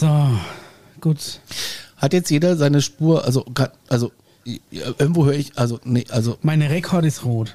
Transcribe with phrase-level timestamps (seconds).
[0.00, 0.30] So,
[1.00, 1.40] gut.
[1.98, 3.44] Hat jetzt jeder seine Spur, also,
[3.90, 4.10] also
[4.70, 6.38] irgendwo höre ich, also, nee, also.
[6.40, 7.54] Meine Rekord ist rot.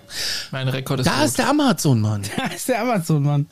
[0.52, 1.26] Mein Rekord ist Da rot.
[1.26, 2.22] ist der Amazon-Mann.
[2.38, 3.48] Da ist der Amazon-Mann.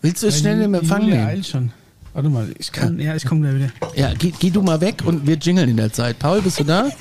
[0.00, 1.28] Willst du es schnell im Empfang Julia nehmen?
[1.28, 1.72] eilt schon.
[2.12, 3.90] Warte mal, ich kann, ja, ich komme gleich wieder.
[3.96, 6.18] Ja, geh, geh du mal weg und wir jingeln in der Zeit.
[6.20, 6.88] Paul, bist du da?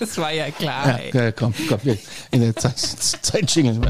[0.00, 1.00] Das war ja klar.
[1.12, 1.96] Ja, ja komm, komm, wir
[2.32, 2.76] in der Zeit,
[3.22, 3.80] Zeit jingeln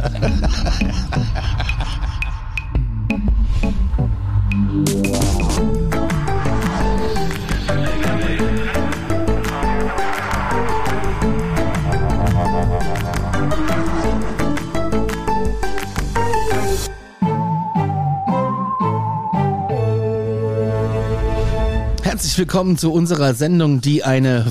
[22.35, 24.45] Herzlich willkommen zu unserer Sendung, die eine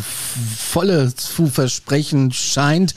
[0.58, 2.96] volle zu versprechen scheint,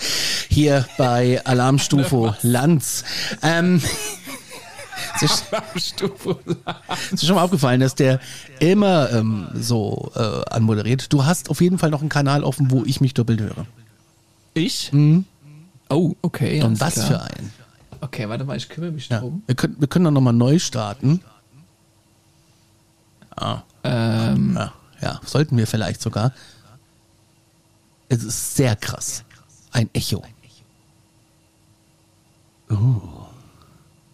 [0.49, 3.03] hier bei Alarmstufe Lanz.
[3.43, 3.83] Ähm,
[5.21, 5.51] ist
[6.01, 8.21] dir schon mal aufgefallen, dass der
[8.61, 11.13] immer ähm, so äh, anmoderiert?
[11.13, 13.67] Du hast auf jeden Fall noch einen Kanal offen, wo ich mich doppelt höre.
[14.55, 14.93] Ich?
[15.89, 16.63] Oh, okay.
[16.63, 17.07] Und was klar.
[17.09, 17.53] für einen?
[18.03, 19.19] Okay, warte mal, ich kümmere mich Ja.
[19.19, 19.43] drum.
[19.47, 21.23] Wir können, wir können doch nochmal neu starten.
[23.35, 26.33] Ah, Ähm, ja, ja, sollten wir vielleicht sogar.
[28.09, 29.25] Es ist sehr krass.
[29.73, 30.23] Ein Echo.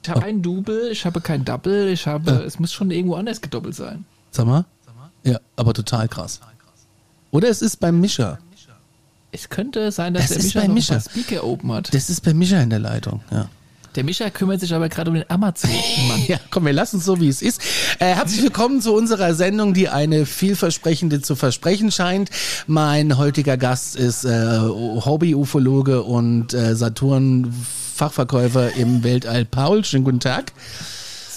[0.02, 3.40] ich habe ein Double, ich habe kein Double, ich habe, es muss schon irgendwo anders
[3.40, 4.04] gedoppelt sein.
[4.30, 4.64] Sag mal?
[5.24, 6.40] Ja, aber total krass.
[7.30, 8.38] Oder es ist beim Mischer.
[9.30, 11.94] Es könnte sein, dass Das der ein paar Speaker oben hat.
[11.94, 13.48] Das ist bei Mischer in der Leitung, ja.
[13.94, 16.22] Der Mischa kümmert sich aber gerade um den Amazon-Mann.
[16.28, 17.60] Ja, komm, wir lassen es so, wie es ist.
[17.98, 22.30] Äh, herzlich willkommen zu unserer Sendung, die eine vielversprechende zu versprechen scheint.
[22.66, 29.44] Mein heutiger Gast ist äh, Hobby-Ufologe und äh, Saturn-Fachverkäufer im Weltall.
[29.44, 30.52] Paul, schönen guten Tag.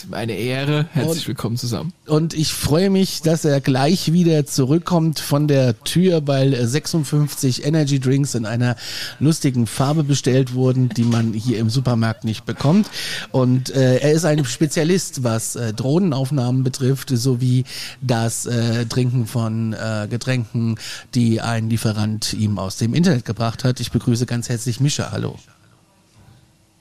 [0.09, 0.86] Meine Ehre.
[0.94, 1.94] Herzlich Und- willkommen zusammen.
[2.06, 7.66] Und ich freue mich, dass er gleich wieder zurückkommt von der Tür, weil äh, 56
[7.66, 8.76] Energy Drinks in einer
[9.20, 12.88] lustigen Farbe bestellt wurden, die man hier im Supermarkt nicht bekommt.
[13.32, 17.64] Und äh, er ist ein Spezialist, was äh, Drohnenaufnahmen betrifft, sowie
[18.02, 20.76] das äh, Trinken von äh, Getränken,
[21.15, 23.80] die ein Lieferant ihm aus dem Internet gebracht hat.
[23.80, 25.11] Ich begrüße ganz herzlich Mischa.
[25.11, 25.39] Hallo.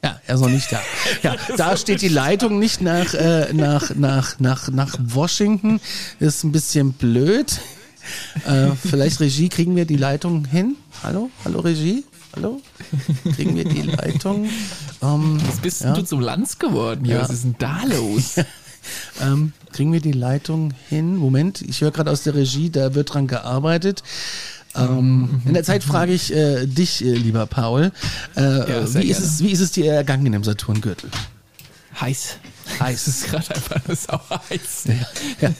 [0.04, 0.80] Ja, er ist noch nicht da.
[1.22, 5.80] Ja, da steht die Leitung nicht nach, äh, nach, nach, nach, nach Washington.
[6.20, 7.58] Ist ein bisschen blöd.
[8.44, 10.76] Äh, vielleicht Regie, kriegen wir die Leitung hin?
[11.02, 11.30] Hallo?
[11.46, 12.04] Hallo Regie?
[12.36, 12.60] Hallo?
[13.34, 14.46] Kriegen wir die Leitung?
[15.00, 17.06] Ähm, Was bist ja, du zum Lanz geworden?
[17.06, 17.22] Ja.
[17.22, 18.34] Was ist denn da los?
[19.22, 21.16] ähm, kriegen wir die Leitung hin?
[21.16, 24.02] Moment, ich höre gerade aus der Regie, da wird dran gearbeitet.
[24.76, 27.92] Ähm, in der Zeit frage ich äh, dich, äh, lieber Paul,
[28.36, 31.10] äh, Ja, wie, ist es, wie ist es dir ergangen im Saturngürtel?
[32.00, 32.38] heiß.
[32.80, 33.06] Heiß.
[33.06, 34.84] Es ist gerade einfach nur sauer heiß.
[35.40, 35.50] Ja,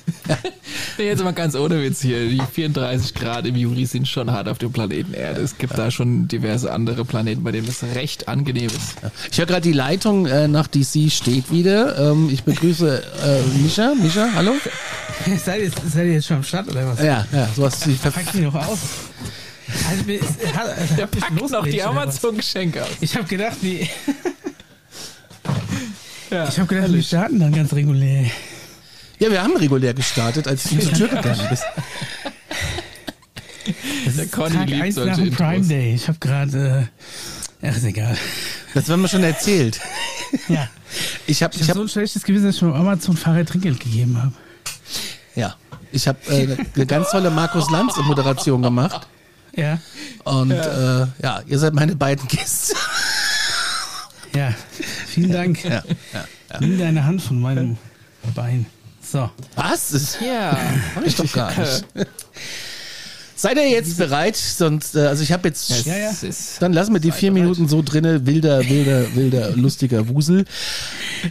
[0.99, 2.29] Nee, jetzt mal ganz ohne Witz hier.
[2.29, 5.41] Die 34 Grad im Juli sind schon hart auf dem Planeten Erde.
[5.41, 8.97] Es gibt da schon diverse andere Planeten, bei denen es recht angenehm ist.
[9.31, 12.13] Ich höre gerade, die Leitung äh, nach DC steht wieder.
[12.13, 13.95] Ähm, ich begrüße äh, Mischa.
[13.95, 14.53] Mischa, hallo?
[15.45, 17.01] Seid ihr, seid ihr jetzt schon am Start oder was?
[17.01, 18.79] Ja, ja, so hast du dich Packt mich doch aus.
[19.89, 20.21] Also, ich mich
[21.21, 22.03] packt noch losgelegt, die oder was?
[22.03, 22.91] Amazon-Geschenke aus.
[23.01, 23.89] Ich habe gedacht, die,
[26.35, 28.25] Ja, ich habe gedacht, wir starten dann ganz regulär.
[29.21, 31.63] Ja, wir haben regulär gestartet, als du zur Tür gegangen bist.
[34.05, 35.47] Das Der ist Conny Tag liebt 1 solche nach dem Intros.
[35.47, 35.95] Prime Day.
[35.95, 36.91] Ich habe gerade,
[37.63, 38.15] äh, ach, ist egal.
[38.75, 39.81] Das haben wir schon erzählt.
[40.49, 40.69] Ja.
[41.29, 44.21] Ich habe, Ich ich habe so ein schlechtes Gewissen, dass ich meinem Amazon-Fahrer Trinkgeld gegeben
[44.21, 44.33] habe.
[45.37, 45.55] ja,
[45.93, 49.07] ich habe äh, eine ganz tolle Markus Lanz Moderation gemacht.
[49.55, 49.79] Ja.
[50.25, 51.03] Und ja.
[51.05, 52.75] Äh, ja, ihr seid meine beiden Gäste.
[54.35, 54.55] Ja.
[55.07, 55.63] Vielen Dank.
[55.65, 56.61] Ja, ja.
[56.61, 57.77] Nimm deine Hand von meinem
[58.35, 58.67] Bein.
[59.03, 59.31] So.
[59.55, 60.19] Was?
[60.25, 60.59] Ja.
[60.95, 61.85] hab ich doch gar nicht.
[63.37, 64.37] Seid ihr jetzt bereit?
[64.37, 65.85] Sonst, äh, also ich habe jetzt.
[65.85, 66.13] Ja, ja.
[66.61, 70.45] Dann lassen wir die vier Minuten so drinne, wilder, wilder, wilder, lustiger Wusel.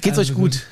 [0.02, 0.64] Geht's Also euch gut?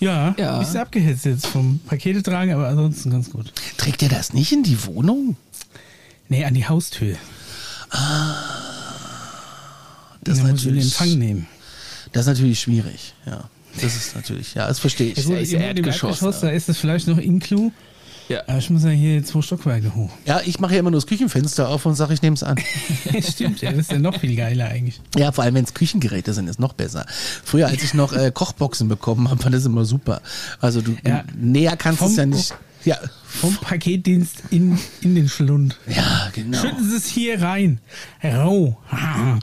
[0.00, 0.54] Ja, Ja.
[0.54, 3.52] ein bisschen abgehetzt jetzt vom Pakete tragen, aber ansonsten ganz gut.
[3.76, 5.36] Trägt ihr das nicht in die Wohnung?
[6.28, 7.16] Nee, an die Haustür.
[10.22, 11.46] Das ist Dann muss in natürlich, Empfang nehmen.
[12.12, 13.14] das ist natürlich schwierig.
[13.26, 13.48] Ja,
[13.80, 15.24] das ist natürlich, ja, das verstehe ich.
[15.26, 17.70] Ja, ist im Erdgeschoss, Erdgeschoss, da ist es vielleicht noch Inclu.
[18.28, 18.42] Ja.
[18.46, 20.10] Aber ich muss ja hier zwei Stockwerke hoch.
[20.24, 22.56] Ja, ich mache ja immer nur das Küchenfenster auf und sage, ich nehme es an.
[23.28, 25.00] Stimmt, ja, das ist ja noch viel geiler eigentlich.
[25.16, 27.06] Ja, vor allem, wenn es Küchengeräte sind, ist noch besser.
[27.44, 30.22] Früher, als ich noch äh, Kochboxen bekommen habe, war das immer super.
[30.60, 31.24] Also du Ja.
[31.36, 32.54] näher kannst du es ja nicht.
[32.84, 35.76] Ja, Vom Paketdienst in, in den Schlund.
[35.88, 36.58] ja, genau.
[36.60, 37.80] Schütten Sie es hier rein.
[38.22, 38.78] Rau.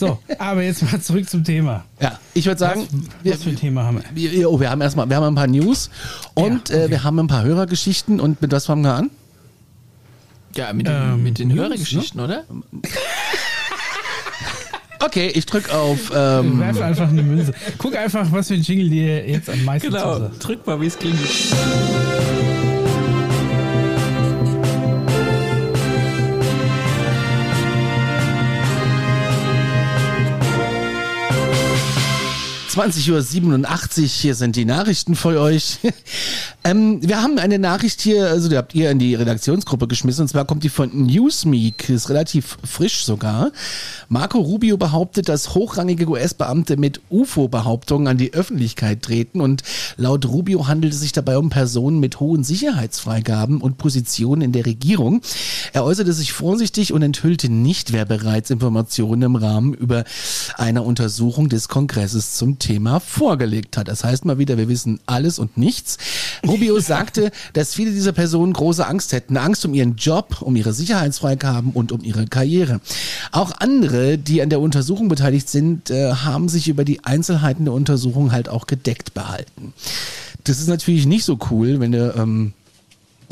[0.00, 1.84] So, aber jetzt mal zurück zum Thema.
[2.00, 2.86] Ja, ich würde sagen,
[3.22, 4.32] Was, was für ein Thema haben wir?
[4.32, 5.90] wir, oh, wir haben erstmal, wir haben ein paar News
[6.34, 6.90] und Ja, äh, okay.
[6.90, 9.10] wir haben ein paar Hörergeschichten und mit was fangen wir an?
[10.56, 12.44] Ja, mit den, Ähm, mit den News, Hörergeschichten, oder?
[15.02, 16.10] Okay, ich drück auf.
[16.10, 17.54] Wir Ähm, werfen einfach eine Münze.
[17.78, 20.14] Guck einfach, was für ein Jingle dir jetzt am meisten Genau.
[20.16, 20.46] zusagt.
[20.46, 21.18] Drück mal, wie es klingt.
[32.70, 35.80] 20.87 Uhr, hier sind die Nachrichten für euch.
[36.64, 40.28] ähm, wir haben eine Nachricht hier, also die habt ihr in die Redaktionsgruppe geschmissen, und
[40.28, 43.50] zwar kommt die von Newsmeek, ist relativ frisch sogar.
[44.08, 49.64] Marco Rubio behauptet, dass hochrangige US-Beamte mit UFO-Behauptungen an die Öffentlichkeit treten und
[49.96, 54.66] laut Rubio handelt es sich dabei um Personen mit hohen Sicherheitsfreigaben und Positionen in der
[54.66, 55.22] Regierung.
[55.72, 60.04] Er äußerte sich vorsichtig und enthüllte nicht, wer bereits Informationen im Rahmen über
[60.56, 63.88] einer Untersuchung des Kongresses zum Thema vorgelegt hat.
[63.88, 65.98] Das heißt mal wieder, wir wissen alles und nichts.
[66.46, 69.36] Rubio sagte, dass viele dieser Personen große Angst hätten.
[69.36, 72.80] Angst um ihren Job, um ihre Sicherheitsfreigaben und um ihre Karriere.
[73.32, 77.74] Auch andere, die an der Untersuchung beteiligt sind, äh, haben sich über die Einzelheiten der
[77.74, 79.74] Untersuchung halt auch gedeckt behalten.
[80.44, 82.59] Das ist natürlich nicht so cool, wenn du ähm, äh,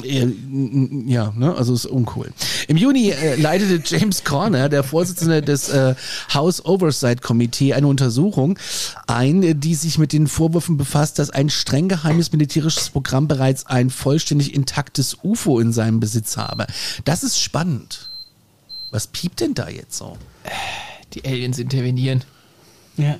[0.05, 2.33] Ja, ne, also ist uncool.
[2.69, 5.97] Im Juni äh, leitete James Corner, der Vorsitzende des äh,
[6.33, 8.59] House Oversight Committee, eine Untersuchung
[9.09, 13.67] ein, äh, die sich mit den Vorwürfen befasst, dass ein streng geheimes militärisches Programm bereits
[13.67, 16.67] ein vollständig intaktes UFO in seinem Besitz habe.
[17.05, 18.11] Das ist spannend.
[18.91, 20.17] Was piept denn da jetzt so?
[21.15, 22.23] Die Aliens intervenieren.
[22.97, 23.19] Ja.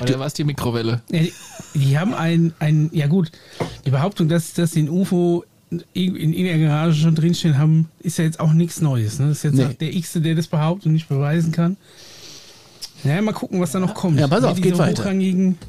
[0.00, 1.02] Oder war es die Mikrowelle?
[1.10, 1.32] Die,
[1.74, 3.30] die haben ein, ein, ja gut,
[3.86, 5.44] die Behauptung, dass, dass sie ein UFO
[5.92, 9.18] in, in ihrer Garage schon drinstehen haben, ist ja jetzt auch nichts Neues.
[9.18, 9.28] Ne?
[9.28, 9.64] Das ist jetzt Nee.
[9.66, 11.76] auch der X, der das behauptet und nicht beweisen kann.
[13.04, 14.18] Ja, mal gucken, was da noch kommt.
[14.18, 15.04] Ja, pass auf, Wie geht weiter.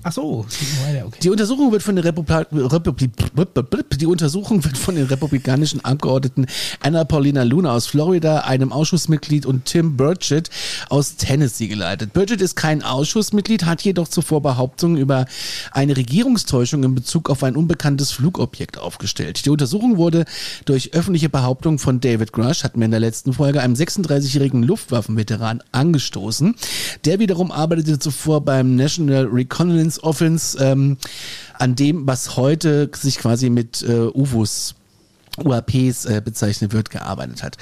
[0.04, 0.46] Ach so,
[0.88, 1.20] weiter, okay.
[1.22, 6.46] Die Untersuchung wird von der Republik, Republik, die Untersuchung wird von den republikanischen Abgeordneten
[6.82, 10.50] Anna Paulina Luna aus Florida, einem Ausschussmitglied und Tim Burchett
[10.90, 12.14] aus Tennessee geleitet.
[12.14, 15.26] Burchett ist kein Ausschussmitglied, hat jedoch zuvor Behauptungen über
[15.72, 19.46] eine Regierungstäuschung in Bezug auf ein unbekanntes Flugobjekt aufgestellt.
[19.46, 20.24] Die Untersuchung wurde
[20.64, 25.62] durch öffentliche Behauptungen von David Grush, hatten wir in der letzten Folge, einem 36-jährigen Luftwaffenveteran,
[25.74, 26.56] angestoßen.
[27.04, 30.98] Der wiederum arbeitete zuvor beim National Reconnaissance Office, ähm,
[31.56, 34.76] an dem, was heute sich quasi mit äh, UFOs
[35.44, 37.58] UAPs äh, bezeichnet wird, gearbeitet hat.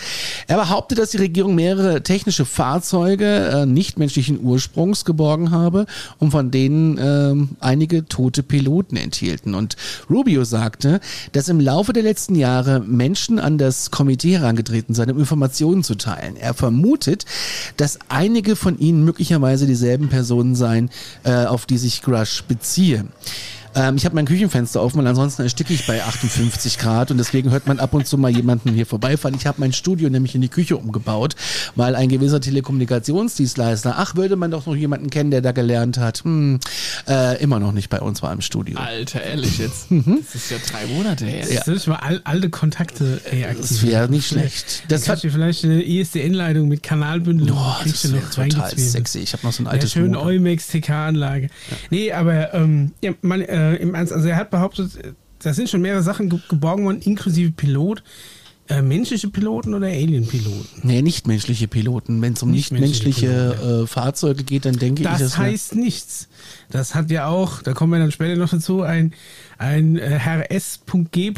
[0.47, 5.85] Er behauptet, dass die Regierung mehrere technische Fahrzeuge äh, nichtmenschlichen Ursprungs geborgen habe
[6.19, 9.55] und von denen ähm, einige tote Piloten enthielten.
[9.55, 9.75] Und
[10.09, 10.99] Rubio sagte,
[11.31, 15.95] dass im Laufe der letzten Jahre Menschen an das Komitee herangetreten seien, um Informationen zu
[15.95, 16.35] teilen.
[16.37, 17.25] Er vermutet,
[17.77, 20.89] dass einige von ihnen möglicherweise dieselben Personen seien,
[21.23, 23.05] äh, auf die sich Grush beziehe.
[23.75, 27.51] Ähm, ich habe mein Küchenfenster offen, weil ansonsten ersticke ich bei 58 Grad und deswegen
[27.51, 29.35] hört man ab und zu mal jemanden hier vorbeifahren.
[29.37, 31.35] Ich habe mein Studio nämlich in die Küche umgebaut,
[31.75, 36.23] weil ein gewisser Telekommunikationsdienstleister, ach, würde man doch noch jemanden kennen, der da gelernt hat,
[36.23, 36.59] hm,
[37.07, 38.77] äh, immer noch nicht bei uns war im Studio.
[38.79, 39.89] Alter, ehrlich jetzt.
[39.93, 40.19] Mhm.
[40.23, 41.45] Das ist ja drei Monate her.
[41.51, 41.61] Ja.
[41.71, 43.91] Ich mal all, alte Kontakte Das aktivieren?
[43.91, 44.83] wäre nicht schlecht.
[44.87, 47.51] Das Das hat, vielleicht eine ISDN-Leitung mit Kanalbündel.
[47.51, 49.19] oh, das wäre noch total sexy.
[49.19, 50.27] Ich habe noch so ein Ja, altes schön Modem.
[50.27, 51.49] Eumex TK-Anlage.
[51.91, 55.69] Nee, aber ähm, ja, man, äh, im Ernst, also er hat behauptet, äh, da sind
[55.69, 58.03] schon mehrere Sachen ge geborgen worden, inklusive Pilot.
[58.69, 60.83] Äh, menschliche Piloten oder Alien-Piloten?
[60.83, 62.21] Nee, nichtmenschliche Piloten.
[62.21, 65.75] Wenn es um Nichtmenschliche nichtmenschliche äh, Fahrzeuge geht, dann denke ich, Das das wär- heißt
[65.75, 66.29] nichts.
[66.69, 69.11] Das hat ja auch, da kommen wir dann später noch dazu, ein,
[69.57, 71.33] ein äh, Herr S.G.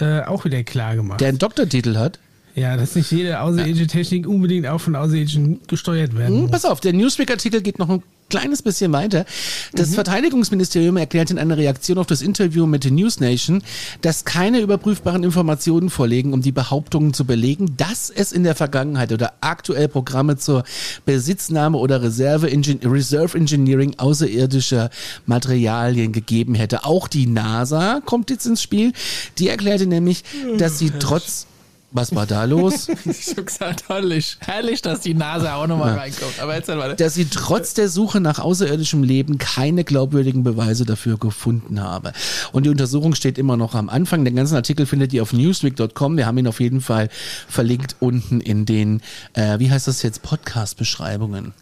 [0.00, 1.20] Äh, auch wieder klar gemacht.
[1.20, 2.18] der einen Doktortitel hat.
[2.56, 6.50] ja, dass nicht jede außerirdische Technik unbedingt auch von Außerirdischen gesteuert werden Hm, muss.
[6.50, 9.24] pass auf, der Newsweek-Artikel geht noch ein kleines bisschen weiter.
[9.72, 13.62] Das Verteidigungsministerium erklärt in einer Reaktion auf das Interview mit News Nation,
[14.00, 19.12] dass keine überprüfbaren Informationen vorliegen, um die Behauptungen zu belegen, dass es in der Vergangenheit
[19.12, 20.64] oder aktuell Programme zur
[21.04, 24.90] Besitznahme oder Reserve Engin Reserve Engineering außerirdischer
[25.26, 26.84] Materialien gegeben hätte.
[26.84, 28.92] Auch die NASA kommt jetzt ins Spiel.
[29.38, 30.24] Die erklärte nämlich,
[30.58, 31.46] dass sie trotz
[31.92, 32.88] was war da los?
[33.06, 34.36] Ich hab gesagt, herrlich.
[34.40, 36.38] Herrlich, dass die Nase auch nochmal reinkommt.
[36.40, 36.96] Aber jetzt warte.
[36.96, 42.12] dass sie trotz der Suche nach außerirdischem Leben keine glaubwürdigen Beweise dafür gefunden habe.
[42.52, 44.24] Und die Untersuchung steht immer noch am Anfang.
[44.24, 46.16] Den ganzen Artikel findet ihr auf newsweek.com.
[46.16, 47.08] Wir haben ihn auf jeden Fall
[47.48, 49.00] verlinkt unten in den,
[49.34, 51.54] äh, wie heißt das jetzt, Podcast-Beschreibungen.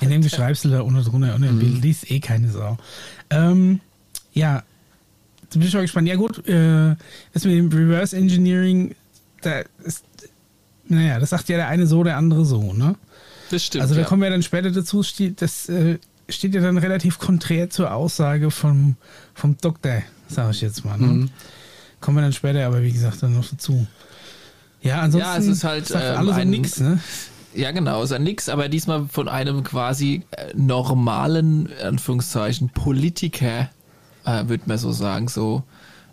[0.00, 1.58] In dem beschreibst du da unten drunter im Mhm.
[1.58, 2.76] Bild liest eh keine Sau.
[3.30, 3.80] Ähm,
[4.32, 4.62] ja,
[5.52, 6.08] da bin ich mal gespannt.
[6.08, 6.96] Ja gut, äh,
[7.32, 8.94] das mit dem Reverse Engineering,
[9.42, 10.04] da ist,
[10.88, 12.96] naja, das sagt ja der eine so, der andere so, ne?
[13.50, 13.82] Das stimmt.
[13.82, 14.06] Also da ja.
[14.06, 15.04] kommen wir dann später dazu,
[15.36, 18.96] das äh, steht ja dann relativ konträr zur Aussage vom,
[19.34, 20.96] vom Doktor, sage ich jetzt mal.
[20.98, 21.06] Ne?
[21.06, 21.30] Mhm.
[22.00, 23.86] Kommen wir dann später, aber wie gesagt, dann noch dazu.
[24.80, 26.98] Ja, ansonsten Ja, es ist halt, ähm, alles ein- nix, ne?
[27.54, 33.68] Ja, genau, ist ja nix, aber diesmal von einem quasi äh, normalen, Anführungszeichen, Politiker,
[34.24, 35.62] äh, würde man so sagen, so,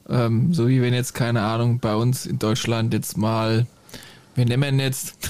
[0.09, 3.67] ähm, so wie wenn jetzt, keine Ahnung, bei uns in Deutschland jetzt mal,
[4.39, 5.13] wir nehmen jetzt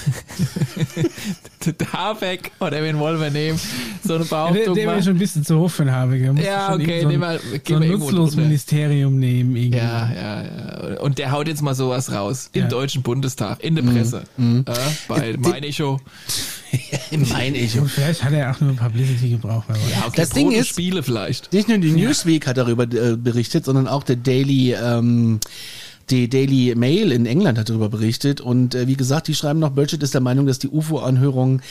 [1.92, 3.58] Habeck oder wen wollen wir nehmen,
[4.02, 6.22] so eine Behauptung der wäre schon ein bisschen zu hoch für einen Habeck.
[6.42, 8.36] Ja, okay, so nehmen ein, wir- so ein nutzloses.
[8.36, 9.56] Ministerium nehmen.
[9.56, 9.78] Irgendwie.
[9.78, 11.00] Ja, ja, ja.
[11.00, 12.50] Und der haut jetzt mal sowas raus.
[12.52, 12.68] Im Ja.
[12.68, 14.22] Deutschen Bundestag, in der Presse.
[14.38, 14.62] Äh,
[15.08, 16.00] bei mein Echo.
[17.32, 17.76] Mein ich.
[17.80, 19.64] Und vielleicht hat er auch nur Publicity gebraucht.
[19.90, 21.52] Ja, okay, Das Ding ist- Spiele vielleicht.
[21.52, 25.40] Nicht nur die Newsweek hat darüber äh, berichtet, sondern auch der Daily, ähm,
[26.10, 28.40] die Daily Mail in England hat darüber berichtet.
[28.40, 31.62] Und äh, wie gesagt, die schreiben noch, Burchett ist der Meinung, dass die UFO-Anhörungen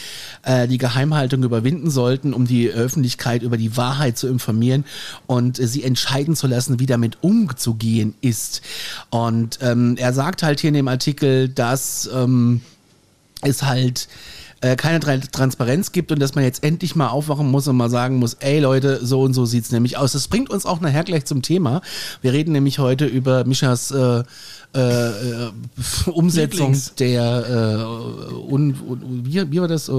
[0.43, 4.85] äh, die Geheimhaltung überwinden sollten, um die Öffentlichkeit über die Wahrheit zu informieren
[5.27, 8.61] und äh, sie entscheiden zu lassen, wie damit umzugehen ist.
[9.09, 12.61] Und ähm, er sagt halt hier in dem Artikel, dass ähm,
[13.41, 14.07] es halt
[14.61, 17.89] äh, keine Tra Transparenz gibt und dass man jetzt endlich mal aufwachen muss und mal
[17.89, 20.13] sagen muss, ey Leute, so und so sieht's nämlich aus.
[20.13, 21.81] Das bringt uns auch nachher gleich zum Thema.
[22.21, 24.23] Wir reden nämlich heute über Mischas äh,
[24.75, 25.51] äh, äh,
[26.05, 26.93] Umsetzung Lieblings.
[26.95, 29.89] der äh, un, un, wie, wie war das?
[29.89, 29.93] Äh,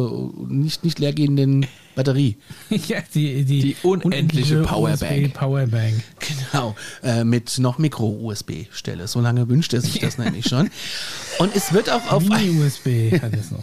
[0.48, 1.66] nicht, nicht leergehenden
[2.00, 2.38] Batterie.
[2.70, 5.26] ja, die, die, Die unendliche Powerbank.
[5.26, 6.02] USB Powerbank.
[6.50, 9.06] Genau, äh, mit noch Micro-USB-Stelle.
[9.06, 10.70] So lange wünscht er sich das nämlich schon.
[11.38, 13.62] Und es wird auch auf Mini-USB hat es noch.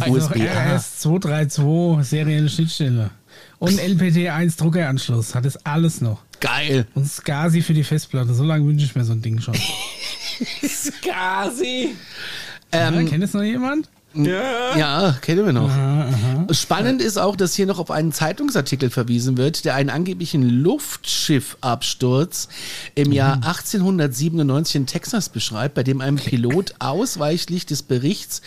[0.00, 0.76] Also noch USB-A.
[0.76, 3.10] RS232 serielle Schnittstelle.
[3.58, 6.22] Und LPT1 Druckeranschluss hat es alles noch.
[6.40, 6.86] Geil.
[6.94, 8.32] Und SCSI für die Festplatte.
[8.32, 9.54] So lange wünsche ich mir so ein Ding schon.
[10.66, 11.90] Skasi.
[12.72, 13.90] Ähm, ja, kennt es noch jemand?
[14.14, 15.70] Ja, kennen wir noch.
[15.70, 16.54] Aha, aha.
[16.54, 22.48] Spannend ist auch, dass hier noch auf einen Zeitungsartikel verwiesen wird, der einen angeblichen Luftschiffabsturz
[22.94, 28.42] im Jahr 1897 in Texas beschreibt, bei dem ein Pilot ausweichlich des Berichts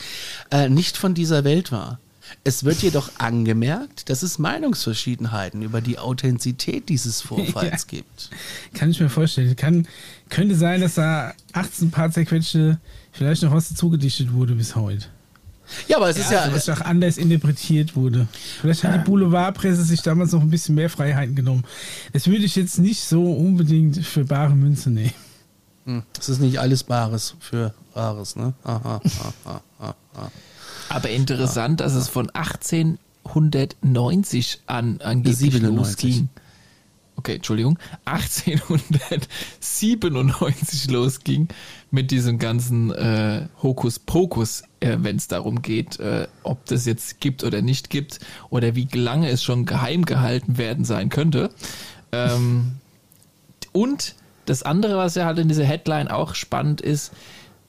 [0.52, 2.00] äh, nicht von dieser Welt war.
[2.44, 8.30] Es wird jedoch angemerkt, dass es Meinungsverschiedenheiten über die Authentizität dieses Vorfalls gibt.
[8.74, 9.56] Kann ich mir vorstellen.
[9.56, 9.88] Kann,
[10.30, 12.80] könnte sein, dass da 18 Paar zerquetschte
[13.12, 15.08] vielleicht noch was dazugedichtet wurde bis heute.
[15.88, 18.28] Ja, aber es ist ja, Also, was auch anders interpretiert wurde.
[18.62, 21.64] Vielleicht hat die Boulevardpresse sich damals noch ein bisschen mehr Freiheiten genommen.
[22.14, 25.14] Das würde ich jetzt nicht so unbedingt für bare Münze nehmen.
[26.20, 28.54] es ist nicht alles Bares für Rares, ne?
[28.64, 29.62] Aha, aha, aha,
[30.14, 30.32] aha.
[30.90, 35.78] Aber interessant, dass es von 1890 an angeblich 97.
[35.78, 36.30] losging.
[37.18, 37.80] Okay, Entschuldigung.
[38.06, 41.48] 1897 losging
[41.92, 47.44] mit diesem ganzen äh, Hokuspokus, äh, wenn es darum geht, äh, ob das jetzt gibt
[47.44, 48.20] oder nicht gibt
[48.50, 51.52] oder wie lange es schon geheim gehalten werden sein könnte.
[52.12, 52.74] Ähm,
[53.72, 57.14] und das andere, was ja halt in dieser Headline auch spannend ist,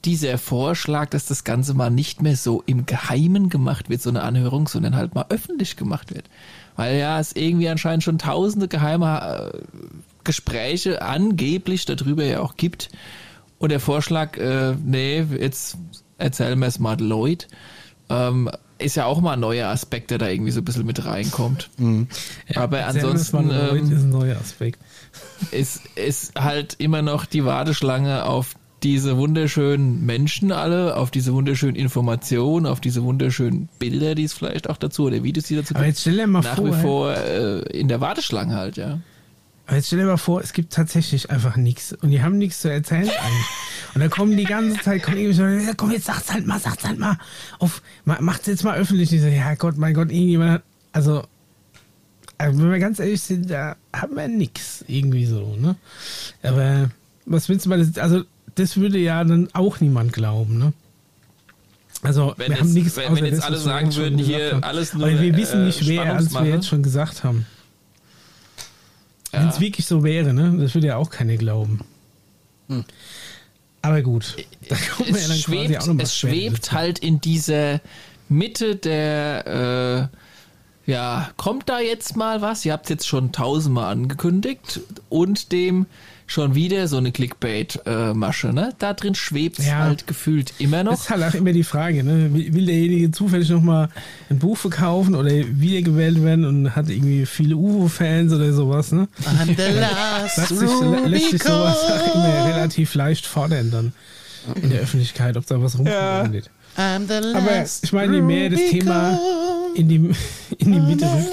[0.05, 4.23] dieser Vorschlag, dass das Ganze mal nicht mehr so im Geheimen gemacht wird, so eine
[4.23, 6.29] Anhörung, sondern halt mal öffentlich gemacht wird.
[6.75, 9.59] Weil ja es irgendwie anscheinend schon tausende geheime äh,
[10.23, 12.89] Gespräche angeblich darüber ja auch gibt.
[13.59, 15.77] Und der Vorschlag, äh, nee, jetzt
[16.17, 17.47] erzählen wir es mal Lloyd,
[18.09, 21.03] ähm, ist ja auch mal ein neuer Aspekt, der da irgendwie so ein bisschen mit
[21.03, 21.69] reinkommt.
[22.55, 24.79] Aber ansonsten ähm, ist ein neuer Aspekt.
[25.51, 31.75] ist, ist halt immer noch die Warteschlange auf diese wunderschönen Menschen alle, auf diese wunderschönen
[31.75, 35.85] Informationen, auf diese wunderschönen Bilder, die es vielleicht auch dazu oder Videos, die dazu Aber
[35.85, 38.99] jetzt stell dir mal nach vor, wie vor äh, in der Warteschlange halt, ja.
[39.65, 42.61] Aber jetzt stell dir mal vor, es gibt tatsächlich einfach nichts und die haben nichts
[42.61, 43.45] zu erzählen eigentlich.
[43.95, 46.59] Und dann kommen die ganze Zeit, kommen irgendwie so, ja, komm, jetzt sag's halt mal,
[46.59, 47.17] sag's halt mal.
[47.59, 49.09] Auf, ma- macht's jetzt mal öffentlich.
[49.09, 51.23] Die so, ja Gott, mein Gott, irgendjemand hat, also,
[52.37, 55.75] also, wenn wir ganz ehrlich sind, da haben wir nichts irgendwie so, ne?
[56.43, 56.91] Aber
[57.25, 58.23] was willst du mal, also,
[58.57, 60.73] das würde ja dann auch niemand glauben, ne?
[62.03, 64.93] Also, Wenn wir jetzt- haben nichts wenn- wenn jetzt das, alle sagen würden, hier alles
[64.93, 67.45] nur, Aber wir wissen äh, nicht, wer, als wir jetzt schon gesagt haben.
[69.33, 69.39] Ja.
[69.41, 70.55] Wenn es wirklich so wäre, ne?
[70.59, 71.79] Das würde ja auch keiner glauben.
[73.81, 74.35] Aber gut.
[74.69, 77.19] Da kommen wir ja es dann quasi schwebt, auch noch mal es schwebt halt in
[77.21, 77.81] dieser
[78.29, 80.09] Mitte der,
[80.85, 82.63] äh, ja, kommt da jetzt mal was?
[82.65, 85.85] Ihr habt es jetzt schon tausendmal angekündigt und dem
[86.29, 88.73] schon wieder so eine Clickbait-Masche, ne?
[88.79, 89.77] Da drin schwebt es Ja.
[89.79, 90.99] halt gefühlt immer Das noch.
[91.01, 92.29] ist halt auch immer die Frage, ne?
[92.33, 93.89] Will derjenige zufällig nochmal
[94.29, 99.07] ein Buch verkaufen oder wiedergewählt werden und hat irgendwie viele UFO-Fans oder sowas, ne?
[99.23, 100.69] I'm the last Lässt sich,
[101.05, 103.93] lässt sich sowas auch immer relativ leicht fordern dann.
[104.61, 106.23] in der Öffentlichkeit, ob da was rumkommt Ja.
[106.77, 109.19] Aber last ich meine, je mehr das Thema
[109.75, 109.95] in die,
[110.57, 111.31] in die Mitte rückt,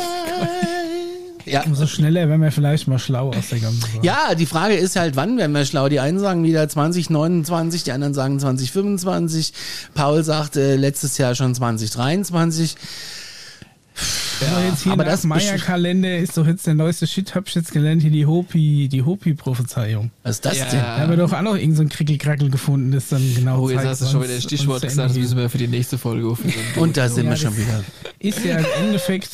[1.47, 1.63] Ja.
[1.65, 3.99] umso schneller werden wir vielleicht mal schlau aus der ganzen Sache.
[4.03, 5.89] Ja, die Frage ist halt, wann werden wir schlau?
[5.89, 9.53] Die einen sagen wieder 2029, die anderen sagen 2025.
[9.95, 12.77] Paul sagte letztes Jahr schon 2023.
[14.51, 17.73] aber jetzt hier aber das Maya-Kalender ist doch jetzt der neueste Shit, hab ich jetzt
[17.73, 20.11] gelernt, hier die Hopi, die Hopi-Prophezeiung.
[20.25, 20.65] Was ist das Ja.
[20.67, 20.81] denn?
[20.81, 23.71] Da haben wir doch auch noch irgendein so ein Krickelkrackel gefunden, das dann genau Oh,
[23.71, 26.27] jetzt hast du schon wieder ein Stichwort gesagt, das müssen wir für die nächste Folge
[26.27, 26.57] aufnehmen.
[26.77, 27.85] Und da sind Ja, wir schon wieder.
[28.19, 29.31] Ist ja im Endeffekt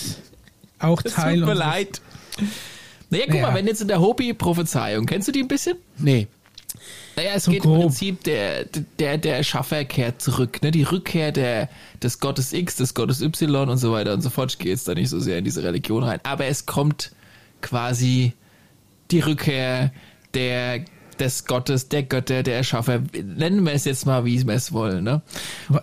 [0.80, 2.00] auch Es Teil tut mir leid.
[3.10, 3.42] Naja, guck Ja.
[3.42, 5.76] mal, wenn jetzt in der Hopi-Prophezeiung, kennst du die ein bisschen?
[5.98, 6.26] Nee.
[7.16, 7.80] Naja, es So geht im grob.
[7.82, 8.64] Prinzip, der,
[8.98, 10.70] der, der Schaffer kehrt zurück, ne?
[10.70, 11.68] Die Rückkehr der,
[12.02, 14.52] des Gottes X, des Gottes Y und so weiter und so fort.
[14.52, 16.20] Ich gehe jetzt da nicht so sehr in diese Religion rein.
[16.22, 17.10] Aber es kommt
[17.60, 18.32] quasi
[19.10, 19.92] die Rückkehr
[20.34, 20.84] der,
[21.20, 23.00] des Gottes, der Götter, der Erschaffer.
[23.22, 25.22] Nennen wir es jetzt mal, wie wir es wollen, ne?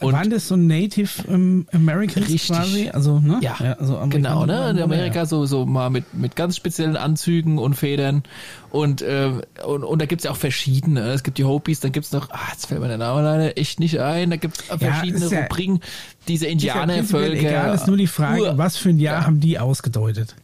[0.01, 2.48] Und- Waren das so Native ähm, Americans Richtig.
[2.48, 2.89] quasi?
[2.89, 3.39] Also, ne?
[3.41, 4.72] Ja, also genau, ne?
[4.72, 5.25] In Amerika ja.
[5.25, 8.24] so, so mal mit, mit ganz speziellen Anzügen und Federn.
[8.70, 11.01] Und, ähm, und, und da gibt's ja auch verschiedene.
[11.12, 13.79] Es gibt die Hopis, dann gibt's noch, ah, jetzt fällt mir der Name leider echt
[13.79, 14.29] nicht ein.
[14.32, 15.79] Da gibt's verschiedene ist ja- Rubriken.
[16.27, 17.38] Diese Ist ja Indianervölker.
[17.39, 19.25] Egal, ist nur die Frage, Ur- was für ein Jahr Ja.
[19.27, 20.36] haben die ausgedeutet?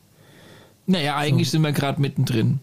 [0.86, 2.60] Naja, eigentlich sind wir gerade mittendrin.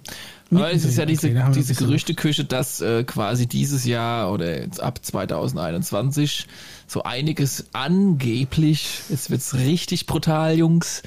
[0.52, 4.98] Aber es ist ja diese, okay, diese Gerüchteküche, dass äh, quasi dieses Jahr oder ab
[5.02, 6.46] 2021
[6.86, 11.02] so einiges angeblich, jetzt wird's richtig brutal, Jungs,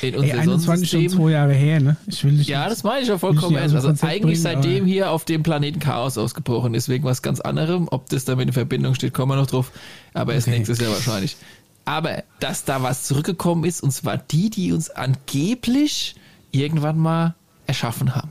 [0.00, 1.96] in Ey, unser 21 schon zwei Jahre her, ne?
[2.06, 2.48] Ich will nicht.
[2.48, 3.74] Ja, das meine ich ja vollkommen ernst.
[3.74, 7.40] Also Konzept eigentlich bringen, seitdem hier auf dem Planeten Chaos ausgebrochen ist, wegen was ganz
[7.40, 7.88] anderem.
[7.90, 9.72] Ob das damit in Verbindung steht, kommen wir noch drauf.
[10.14, 10.56] Aber erst Okay.
[10.58, 11.36] nächstes Jahr wahrscheinlich.
[11.84, 16.14] Aber dass da was zurückgekommen ist, und zwar die, die uns angeblich
[16.52, 17.34] irgendwann mal
[17.66, 18.30] erschaffen haben.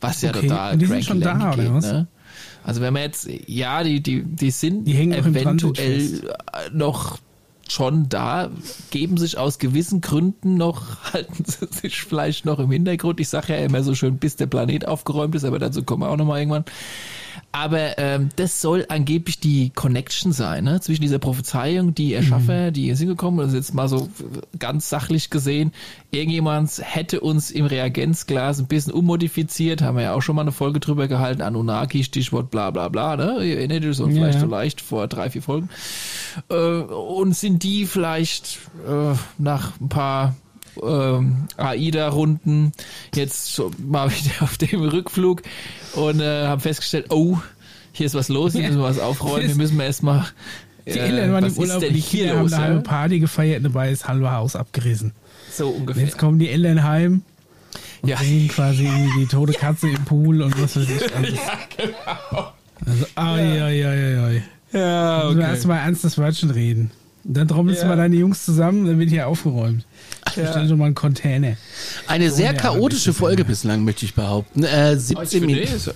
[0.00, 1.92] Was ja Okay, total und die sind schon da, lanky oder geht, was?
[1.92, 2.06] Ne?
[2.64, 6.30] Also wenn man jetzt, ja, die, die, die sind Die eventuell
[6.72, 7.18] noch
[7.68, 8.50] schon da,
[8.90, 13.20] geben sich aus gewissen Gründen noch, halten sie sich vielleicht noch im Hintergrund.
[13.20, 16.10] Ich sage ja immer so schön, bis der Planet aufgeräumt ist, aber dazu kommen wir
[16.10, 16.64] auch nochmal irgendwann.
[17.58, 20.78] Aber ähm, das soll angeblich die Connection sein, ne?
[20.82, 24.10] zwischen dieser Prophezeiung, die Erschaffer, die hier sind gekommen, also jetzt mal so
[24.58, 25.72] ganz sachlich gesehen,
[26.10, 30.52] irgendjemand hätte uns im Reagenzglas ein bisschen ummodifiziert, haben wir ja auch schon mal eine
[30.52, 33.42] Folge drüber gehalten, Anunnaki, Stichwort bla bla bla, ne?
[33.42, 34.40] Ihr erinnert euch so Ja, vielleicht ja.
[34.40, 35.70] so leicht vor drei, vier Folgen.
[36.50, 40.36] Äh, und sind die vielleicht äh, nach ein paar
[40.82, 42.72] ähm, AIDA-Runden
[43.14, 45.42] jetzt mal wieder auf dem Rückflug
[45.94, 47.38] und äh, haben festgestellt, oh,
[47.92, 48.68] hier ist was los, hier Ja.
[48.68, 50.24] müssen wir was aufräumen, hier müssen wir erstmal
[50.86, 54.30] Die Eltern waren im Urlaub, die Kinder haben eine halbe Party gefeiert, dabei ist halbe
[54.32, 55.12] Haus abgerissen.
[55.50, 56.04] So Und ungefähr.
[56.04, 57.22] jetzt kommen die Eltern heim
[58.02, 58.18] und Ja.
[58.18, 61.14] sehen quasi die tote Katze im Pool und was weiß ich.
[61.16, 61.30] alles.
[61.76, 62.52] genau.
[62.84, 64.42] Also, ai, ai, ai, ai.
[64.72, 66.90] Ja, wir erstmal ernstes Wörtchen reden.
[67.24, 67.90] Und dann trommelst du Ja.
[67.90, 69.86] mal deine Jungs zusammen, dann wird hier aufgeräumt.
[70.28, 71.56] Ich bestell schon mal einen Container.
[72.06, 74.64] Eine sehr ja, chaotische Folge ja- bislang, möchte ich behaupten.
[74.64, 75.90] Äh, Oh, ich 17 finde, Minuten.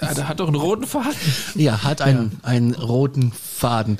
[0.00, 1.14] Ah, der hat doch einen roten Faden.
[1.54, 3.98] Ja, hat einen, einen roten Faden.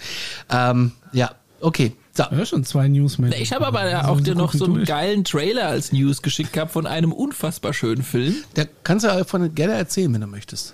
[0.50, 1.92] Ähm, ja, okay.
[2.16, 2.22] So.
[2.30, 3.34] Ja, schon zwei News mit.
[3.34, 4.88] Ich habe aber Also, auch dir noch so einen durch.
[4.88, 8.34] geilen Trailer als News geschickt gehabt von einem unfassbar schönen Film.
[8.54, 10.72] Da kannst du von gerne erzählen, wenn du möchtest.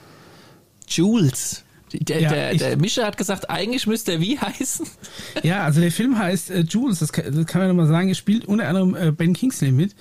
[0.88, 1.64] Jules.
[1.92, 4.86] Der, Ja, der, der Mischer hat gesagt, eigentlich müsste er wie heißen?
[5.42, 8.08] Ja, also der Film heißt äh, Jules, das kann, das kann man nochmal sagen.
[8.08, 9.94] Er spielt unter anderem äh, Ben Kingsley mit.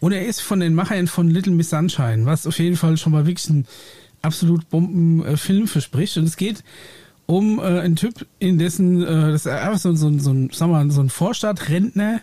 [0.00, 3.12] Und er ist von den Machern von Little Miss Sunshine, was auf jeden Fall schon
[3.12, 3.66] mal wirklich ein
[4.22, 6.16] absolut Bomben-Film verspricht.
[6.16, 6.64] Und es geht
[7.26, 10.68] um äh, einen Typ, in dessen, äh, das ist einfach so, so, so, ein, sag
[10.68, 12.20] mal, so ein Vorstadtrentner,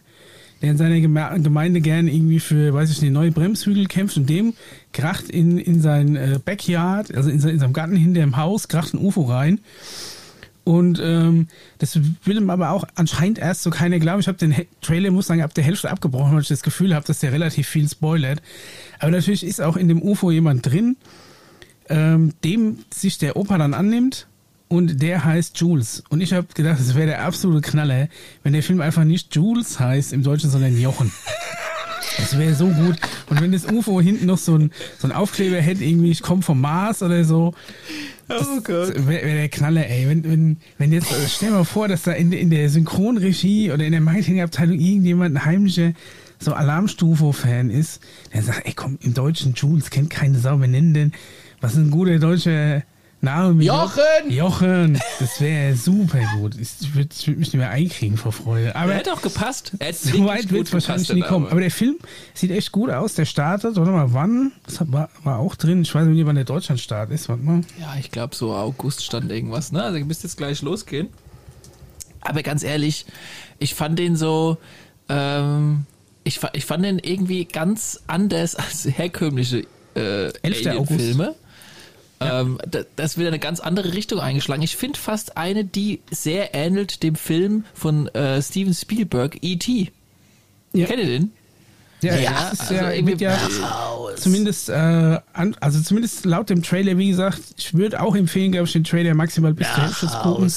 [0.62, 4.30] der in seiner Geme Gemeinde gern irgendwie für, weiß ich nicht, neue Bremshügel kämpft und
[4.30, 4.54] dem
[4.93, 8.67] kracht in, in sein äh, Backyard, also in, sein, in seinem Garten hinter dem Haus,
[8.67, 9.60] kracht ein UFO rein.
[10.63, 11.47] Und ähm,
[11.80, 14.19] das will ihm aber auch anscheinend erst so keiner glauben.
[14.19, 17.06] Ich habe den Trailer, muss sagen, ab der Hälfte abgebrochen, weil ich das Gefühl habe,
[17.06, 18.41] dass der relativ viel spoilert.
[19.00, 20.97] Aber natürlich ist auch in dem UFO jemand drin,
[21.89, 24.28] ähm, dem sich der Opa dann annimmt.
[24.72, 26.02] Und der heißt Jules.
[26.08, 28.08] Und ich habe gedacht, das wäre der absolute Knaller,
[28.42, 31.12] wenn der Film einfach nicht Jules heißt im Deutschen, sondern Jochen.
[32.18, 32.98] Das wäre so gut.
[33.30, 36.42] Und wenn das UFO hinten noch so ein, so ein Aufkleber hätte, irgendwie, ich komme
[36.42, 37.54] vom Mars oder so.
[38.28, 38.94] Oh Gott.
[39.08, 40.10] Wäre wär der Knaller, ey.
[40.10, 43.72] Wenn, wenn, wenn jetzt, äh, stell dir mal vor, dass da in, in der Synchronregie
[43.72, 45.94] oder in der Marketingabteilung irgendjemand ein heimlicher
[46.38, 48.02] so Alarmstufo-Fan ist,
[48.34, 51.14] der sagt, ey komm, im Deutschen Jules kennt keine Sau, wir nennen den,
[51.62, 52.84] was ist ein guter deutscher
[53.24, 54.30] Name Jochen!
[54.30, 55.00] Jochen!
[55.20, 56.56] Das wäre super gut.
[56.60, 58.76] Ich würde würd mich nicht mehr einkriegen vor Freude.
[58.76, 59.74] Aber Er hätte auch gepasst.
[59.78, 61.48] Er so weit wird es wahrscheinlich nie kommen.
[61.48, 61.98] Aber der Film
[62.34, 63.14] sieht echt gut aus.
[63.14, 64.52] Der startet, warte mal, wann?
[64.66, 65.84] Das war, war auch drin.
[65.84, 67.30] Ich weiß nicht, wann der Deutschlandstart ist.
[67.30, 67.62] Warte mal.
[67.80, 69.84] Ja, ich glaube, so August stand irgendwas, ne?
[69.84, 71.10] Also ihr müsst jetzt gleich losgehen.
[72.22, 73.06] Aber ganz ehrlich,
[73.60, 74.58] ich fand den so,
[75.10, 75.86] ähm,
[76.24, 80.86] ich, ich fand den irgendwie ganz anders als herkömmliche äh, 11.
[82.22, 84.62] Ähm, da, das ist wieder eine ganz andere Richtung eingeschlagen.
[84.62, 89.92] Ich finde fast eine, die sehr ähnelt dem Film von äh, Steven Spielberg, E.T.
[90.74, 90.86] Ja.
[90.86, 91.32] Kennt ihr den?
[92.02, 93.38] Ja, Ja, ist also ja, irgendwie- ja
[94.16, 94.74] zumindest, äh,
[95.34, 98.84] an, also zumindest laut dem Trailer, wie gesagt, ich würde auch empfehlen, glaube ich, den
[98.84, 100.52] Trailer maximal bis zur Hälfte zu gucken.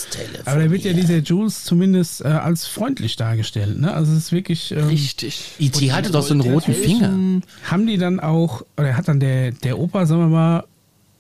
[0.46, 3.79] Aber da wird ja dieser Jules zumindest äh, als freundlich dargestellt.
[3.79, 3.92] Ne?
[3.92, 4.70] Also es ist wirklich.
[4.72, 5.53] Ähm, Richtig.
[5.59, 5.92] E.T.
[5.92, 7.42] hatte doch so einen roten Finger.
[7.64, 10.64] haben die dann auch, oder hat dann der, der Opa, sagen wir mal,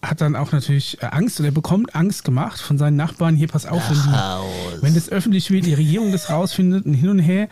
[0.08, 3.36] hat dann auch natürlich äh, Angst oder bekommt Angst gemacht von seinen Nachbarn.
[3.36, 7.08] Hier, pass auf, wenn, die, wenn das öffentlich wird, die Regierung das rausfindet und hin
[7.08, 7.48] und her.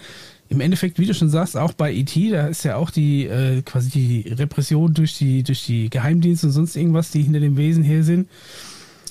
[0.49, 3.63] Im Endeffekt, wie du schon sagst, auch bei E.T., da ist ja auch die äh,
[3.63, 7.83] quasi die Repression durch die, durch die Geheimdienste und sonst irgendwas, die hinter dem Wesen
[7.83, 8.29] her sind.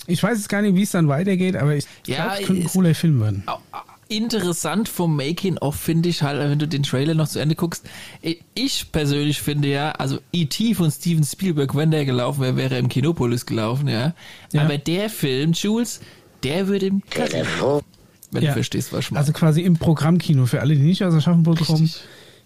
[0.05, 2.61] Ich weiß jetzt gar nicht, wie es dann weitergeht, aber ich Ja, glaube, es könnte
[2.63, 3.43] ein cooler Film werden.
[4.11, 7.87] Interessant vom Making-of finde ich halt, wenn du den Trailer noch zu Ende guckst.
[8.53, 10.73] Ich persönlich finde ja, also E.T.
[10.75, 14.13] von Steven Spielberg, wenn der gelaufen wäre, wäre er im Kinopolis gelaufen, ja.
[14.51, 14.63] Ja.
[14.63, 16.01] Aber der Film, Jules,
[16.43, 17.81] der würde im Kino,
[18.31, 18.49] wenn Ja.
[18.49, 19.19] du verstehst, was ich meine.
[19.21, 21.89] Also quasi im Programmkino für alle, die nicht aus Aschaffenburg kommen.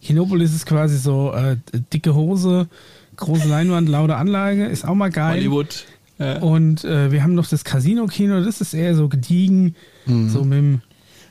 [0.04, 1.58] Kinopolis ist quasi so äh,
[1.92, 2.68] dicke Hose,
[3.16, 5.38] große Leinwand, laute Anlage, ist auch mal geil.
[5.40, 5.86] Hollywood.
[6.20, 6.40] Ja.
[6.42, 9.76] Und äh, wir haben noch das Casino-Kino, das ist eher so gediegen,
[10.06, 10.82] so mit dem, mit dem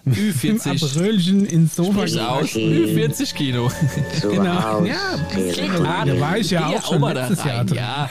[0.07, 0.71] Ü40.
[0.71, 2.03] Abröllchen ins Sofa.
[2.03, 2.51] Aus.
[2.51, 3.71] 40 Kino.
[4.21, 4.85] Genau.
[4.85, 7.77] Ja, da war ich ja auch schon letztes Jahr drin.
[7.77, 8.11] Ja,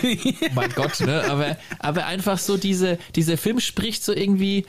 [0.55, 1.23] mein Gott, ne?
[1.29, 4.65] Aber, aber einfach so diese, dieser Film spricht so irgendwie,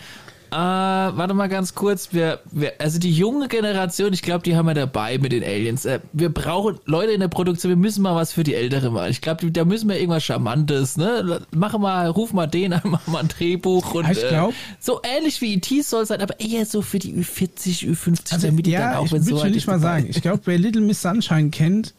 [0.54, 4.66] äh, warte mal ganz kurz, wir, wir, also die junge Generation, ich glaube, die haben
[4.66, 5.84] wir dabei mit den Aliens.
[5.84, 9.10] Äh, wir brauchen Leute in der Produktion, wir müssen mal was für die Ältere machen.
[9.10, 11.40] Ich glaube, da müssen wir irgendwas Charmantes, ne?
[11.50, 15.00] Mach mal, ruf mal den an, mach mal ein Drehbuch und Ich glaub- äh, so
[15.02, 15.82] ähnlich wie E.T.
[15.82, 19.06] soll sein, aber eher so für die Ü40, Ü50, Also, damit die dann ja, auch,
[19.06, 20.06] ich wenn so weit nicht mal sagen.
[20.08, 21.94] Ich glaube, wer Little Miss Sunshine kennt,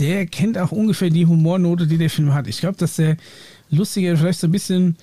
[0.00, 2.48] der kennt auch ungefähr die Humornote, die der Film hat.
[2.48, 3.16] Ich glaube, dass der
[3.70, 4.96] lustiger vielleicht so ein bisschen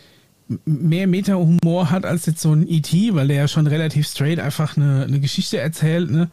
[0.65, 4.77] mehr Meta-Humor hat als jetzt so ein E.T., weil der ja schon relativ straight einfach
[4.77, 6.29] eine, eine Geschichte erzählt, ne?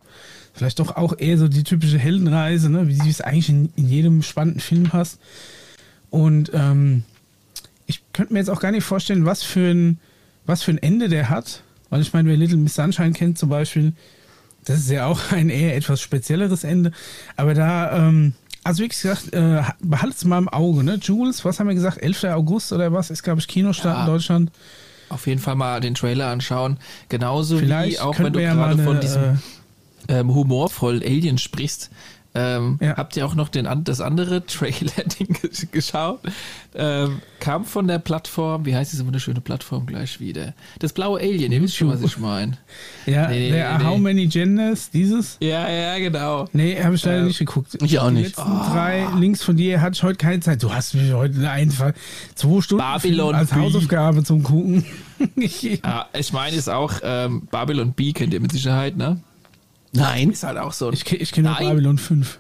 [0.53, 2.88] Vielleicht doch auch eher so die typische Heldenreise, ne?
[2.88, 5.20] Wie es eigentlich in, in jedem spannenden Film passt.
[6.11, 7.05] Und ähm,
[7.87, 9.99] ich könnte mir jetzt auch gar nicht vorstellen, was für ein,
[10.46, 11.62] was für ein Ende der hat.
[11.88, 13.92] Weil ich meine, wer Little Miss Sunshine kennt zum Beispiel,
[14.64, 16.92] das ist ja auch ein eher etwas spezielleres Ende.
[17.37, 20.99] Aber da, ähm, also wie gesagt, äh, behaltet es mal im Auge, ne?
[21.01, 21.99] Jules, was haben wir gesagt?
[22.03, 22.25] 11.
[22.25, 24.01] August oder was ist, glaube ich, Kinostart Ja.
[24.01, 24.51] in Deutschland.
[25.09, 26.79] Auf jeden Fall mal den Trailer anschauen.
[27.09, 29.23] Genauso Vielleicht wie auch wenn du gerade von diesem
[30.09, 31.90] äh, ähm, humorvollen Alien sprichst.
[32.35, 32.97] Ähm, Ja.
[32.97, 36.21] Habt ihr auch noch den, das andere Trailer-Ding ge- geschaut?
[36.77, 40.55] Ähm, kam von der Plattform, wie heißt diese wunderschöne Plattform gleich wieder?
[40.79, 42.53] Das blaue Alien, ihr wisst schon, was ich meine.
[43.07, 43.99] Ja, Nee, nee, nee, How.
[43.99, 45.37] Many Genders, dieses?
[45.40, 46.47] Ja, ja, genau.
[46.53, 47.77] Nee, habe ich leider Äh, nicht geguckt.
[47.83, 48.37] ich auch Die nicht.
[48.37, 50.62] letzten drei Links von dir hatte ich heute keine Zeit.
[50.62, 51.93] Du hast mich heute einfach
[52.37, 53.53] zwei Stunden Babylon als.
[53.53, 54.85] Hausaufgabe zum Gucken.
[55.37, 59.19] Ja, ich meine ist auch ähm, Babylon B, kennt ihr mit Sicherheit, ne?
[59.92, 60.31] Nein.
[60.31, 61.55] Ist halt auch so ich ich kenne.
[61.59, 62.38] Babylon 5.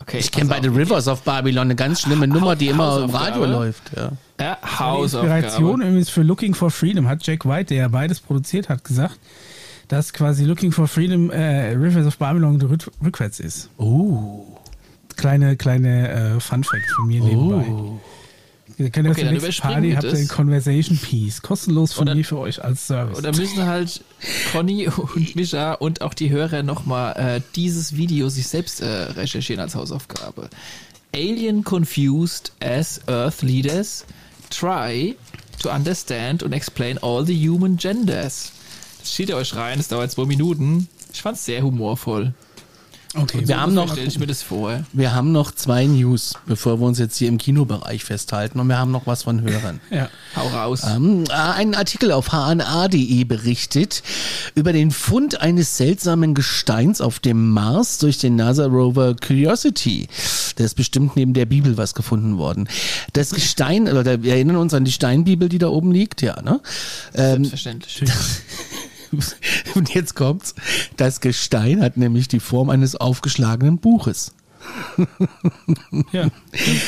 [0.00, 0.66] Okay, Ich kenne bei The.
[0.68, 3.10] Rivers of Babylon eine ganz schlimme Nummer, die immer im.
[3.10, 3.92] Radio läuft.
[3.96, 4.10] Ja.
[4.40, 5.36] Ja, Die Hausaufgabe.
[5.36, 9.18] Inspiration übrigens für Looking for Freedom hat Jack White, der ja beides produziert hat, gesagt,
[9.86, 13.70] dass quasi Looking for Freedom äh, Rivers of Babylon rück rückwärts ist.
[13.76, 14.44] Oh.
[15.16, 17.64] Kleine, kleine äh, Fun Fact von mir nebenbei.
[17.70, 18.00] Oh.
[18.78, 21.42] Ihr könnt Okay, dann überspringen Party habt ihr ein Conversation Piece.
[21.42, 23.18] Kostenlos von mir für euch als Service.
[23.18, 24.02] Und da müssen halt
[24.52, 29.60] Conny und Mischa und auch die Hörer nochmal äh, dieses Video sich selbst äh, recherchieren
[29.60, 30.48] als Hausaufgabe.
[31.14, 34.04] Alien confused as Earth leaders
[34.50, 35.16] try
[35.60, 38.52] to understand and explain all the human genders.
[39.00, 40.88] Das steht ihr euch rein, das dauert zwei Minuten.
[41.12, 42.32] Ich fand's sehr humorvoll.
[43.14, 44.84] Okay, Wir haben noch, ich mir das vor.
[44.92, 48.60] wir haben noch zwei News, bevor wir uns jetzt hier im Kinobereich festhalten.
[48.60, 49.80] Und wir haben noch was von Hörern.
[49.90, 50.08] ja.
[50.36, 50.82] Hau raus.
[50.84, 54.02] Ähm, ein Artikel auf hna.de berichtet
[54.54, 60.08] über den Fund eines seltsamen Gesteins auf dem Mars durch den NASA-Rover Curiosity.
[60.56, 62.68] Da ist bestimmt neben der Bibel was gefunden worden.
[63.12, 66.60] Das Gestein, oder wir erinnern uns an die Steinbibel, die da oben liegt, ja, ne?
[67.14, 68.02] Ähm, Selbstverständlich.
[69.74, 70.54] und jetzt kommt's.
[70.96, 74.32] Das Gestein hat nämlich die Form eines aufgeschlagenen Buches.
[76.12, 76.28] ja,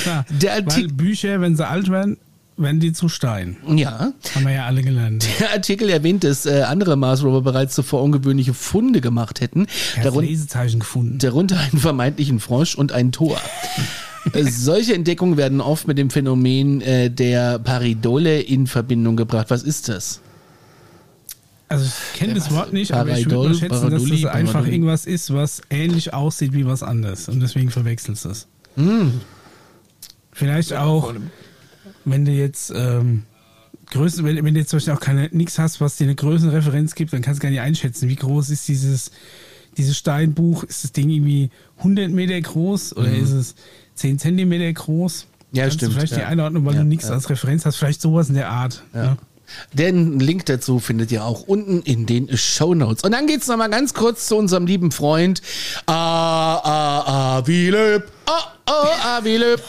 [0.02, 0.24] klar.
[0.40, 2.16] Der Weil Artikel, Bücher, wenn sie alt werden,
[2.56, 3.56] werden die zu Stein.
[3.66, 5.26] Ja, Haben wir ja alle gelernt.
[5.40, 9.66] der Artikel erwähnt, dass äh, andere Mars Rover bereits zuvor ungewöhnliche Funde gemacht hätten.
[9.96, 11.18] Hat Darun Lesezeichen gefunden.
[11.18, 13.40] darunter einen vermeintlichen Frosch und ein Tor.
[14.32, 19.50] Äh, Solche Entdeckungen werden oft mit dem Phänomen äh, der Paridole in Verbindung gebracht.
[19.50, 20.20] Was ist das?
[21.74, 25.06] Also ich kenne das Wort nicht, aber ich würde mal schätzen, dass das einfach irgendwas
[25.06, 27.28] ist, was ähnlich aussieht wie was anderes.
[27.28, 28.46] Und deswegen verwechselst du es.
[28.76, 29.20] Hm.
[30.32, 31.14] Vielleicht auch,
[32.04, 33.22] wenn du jetzt ähm,
[33.90, 36.94] Größe, wenn, wenn du jetzt zum Beispiel auch keine nichts hast, was dir eine Größenreferenz
[36.94, 39.10] gibt, dann kannst du gar nicht einschätzen, wie groß ist dieses,
[39.76, 40.64] dieses Steinbuch.
[40.64, 43.54] Ist das Ding irgendwie 100 Meter groß oder ist es
[43.94, 45.26] 10 Zentimeter groß?
[45.52, 46.18] Ja, Kannst stimmt, vielleicht ja.
[46.18, 47.14] die Einordnung, weil Ja, du nichts ja.
[47.14, 47.76] als Referenz hast.
[47.76, 48.82] Vielleicht sowas in der Art.
[48.92, 49.16] Ja.
[49.72, 53.02] Den Link dazu findet ihr auch unten in den Show Notes.
[53.04, 55.42] Und dann geht's noch mal ganz kurz zu unserem lieben Freund
[55.86, 57.04] Ah, ah,
[57.38, 58.10] ah, Wilöb.
[58.26, 59.60] Ah, ah, ah, Wilöb.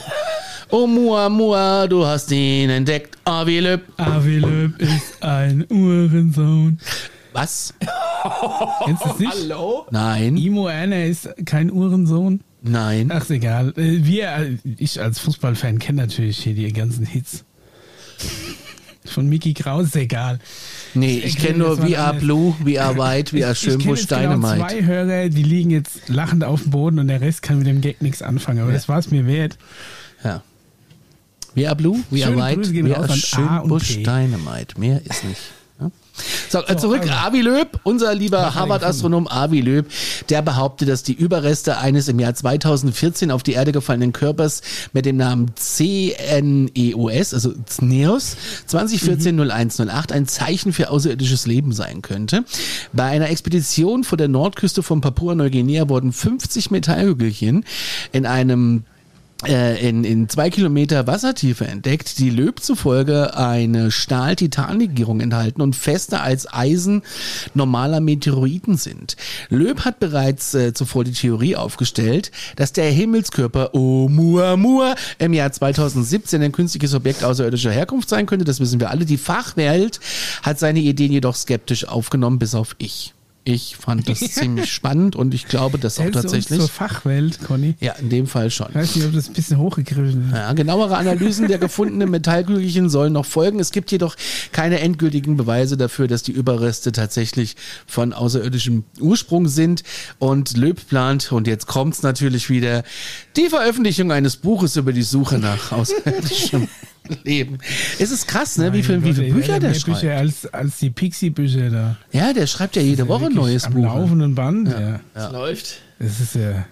[0.71, 3.17] Oh, Mua, Mua, du hast ihn entdeckt.
[3.25, 3.81] Ah, Wilöb.
[3.97, 6.79] Avilöb ist ein Uhrensohn.
[7.33, 7.73] Was?
[8.85, 9.31] Kennst du das nicht?
[9.31, 9.85] Hallo?
[9.91, 12.41] Nein, Imo Erner ist kein Uhrensohn.
[12.61, 13.11] nein.
[13.13, 13.73] Ach, ist egal.
[13.77, 17.43] Äh, Wir, äh, ich als Fußballfan kenne natürlich hier die ganzen Hits.
[19.05, 20.39] Von Mickey Kraus, egal.
[20.93, 22.17] Nee, ich ich kenne kenn nur We Are.
[22.17, 24.57] Blue, We Are White, We Are Ich kenne Schönbusch jetzt genau Dynamite.
[24.67, 27.81] zwei Hörer, die liegen jetzt lachend auf dem Boden und der Rest kann mit dem
[27.81, 28.59] Gag nichts anfangen.
[28.59, 29.57] Aber das war es mir wert.
[30.23, 30.41] Ja.
[31.53, 33.97] We Are Blue, We Are Schöne White, Grüße gehen We Are Schönbusch.
[34.03, 34.79] Dynamite.
[34.79, 35.41] Mehr ist nicht.
[36.49, 37.13] So, So, zurück, also.
[37.13, 39.87] Avi Löb, unser lieber er Harvard-Astronom Avi Löb,
[40.29, 44.61] der behauptet, dass die Überreste eines im Jahr 2014 auf die Erde gefallenen Körpers
[44.93, 48.37] mit dem Namen CNEOS, also CNEOS,
[48.69, 52.45] 2014-0108 ein Zeichen für außerirdisches Leben sein könnte.
[52.93, 57.65] Bei einer Expedition vor der Nordküste von Papua-Neuguinea wurden 50 Metallhügelchen
[58.13, 58.85] in einem
[59.43, 66.51] in, in zwei Kilometer Wassertiefe entdeckt, die Löb zufolge eine Stahl-Titan-Legierung enthalten und fester als
[66.51, 67.03] Eisen
[67.53, 69.17] normaler Meteoriten sind.
[69.49, 76.41] Löb hat bereits äh, zuvor die Theorie aufgestellt, dass der Himmelskörper Oumuamua im Jahr 2017
[76.41, 78.45] ein künstliches Objekt außerirdischer Herkunft sein könnte.
[78.45, 79.05] Das wissen wir alle.
[79.05, 79.99] Die Fachwelt
[80.43, 83.14] hat seine Ideen jedoch skeptisch aufgenommen, bis auf ich.
[83.47, 86.59] Ich fand das ziemlich spannend und ich glaube, das auch du uns tatsächlich.
[86.59, 87.75] zur Fachwelt, Conny?
[87.79, 88.69] Ja, in dem Fall schon.
[88.69, 90.35] Ich weiß nicht, ob das ein bisschen hochgegriffen ist.
[90.35, 93.59] Ja, genauere Analysen der gefundenen Metallkügelchen sollen noch folgen.
[93.59, 94.15] Es gibt jedoch
[94.51, 97.55] keine endgültigen Beweise dafür, dass die Überreste tatsächlich
[97.85, 99.83] von außerirdischem Ursprung sind.
[100.17, 102.83] Und Löb plant, und jetzt kommt's natürlich wieder,
[103.35, 106.67] die Veröffentlichung eines Buches über die Suche nach außerirdischem
[107.23, 107.59] Leben.
[107.99, 110.01] Es ist krass, ne, wie, viel, wie viele Gott, ey, Bücher der mehr schreibt.
[110.01, 111.97] Bücher als, als die Pixie-Bücher da.
[112.11, 113.81] Ja, der schreibt ja jede Woche ein neues am Buch.
[113.81, 113.87] ne?
[113.87, 114.99] laufenden Band, ja.
[115.13, 115.77] Es läuft.
[115.99, 116.65] Das ist ja.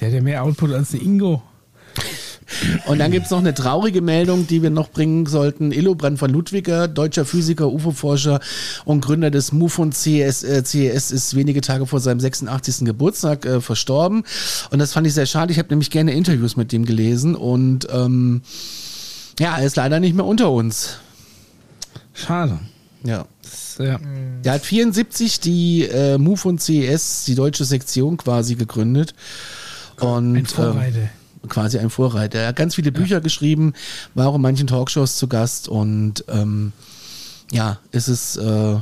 [0.00, 1.42] Der hat ja mehr Output als der Ingo.
[2.86, 5.72] Und dann gibt's noch eine traurige Meldung, die wir noch bringen sollten.
[5.72, 8.40] Illobrand von Ludwiger, deutscher Physiker, UFO-Forscher
[8.84, 12.84] und Gründer des MUFON CES, äh, CES ist wenige Tage vor seinem 86.
[12.84, 14.22] Geburtstag äh, verstorben.
[14.70, 15.52] Und das fand ich sehr schade.
[15.52, 18.42] Ich habe nämlich gerne Interviews mit dem gelesen und ähm,
[19.38, 20.98] ja, er ist leider nicht mehr unter uns.
[22.14, 22.58] Schade.
[23.04, 23.26] Ja.
[23.78, 24.00] Ja.
[24.44, 29.14] Der hat 74 die äh, MUFON CES, die deutsche Sektion quasi gegründet.
[30.00, 30.98] Und, Ein Vorreiter.
[30.98, 32.40] Ähm, quasi ein Vorreiter.
[32.40, 33.74] Er hat ganz viele Bücher geschrieben,
[34.14, 36.72] war auch in manchen Talkshows zu Gast und ähm,
[37.52, 38.76] ja, es ist äh,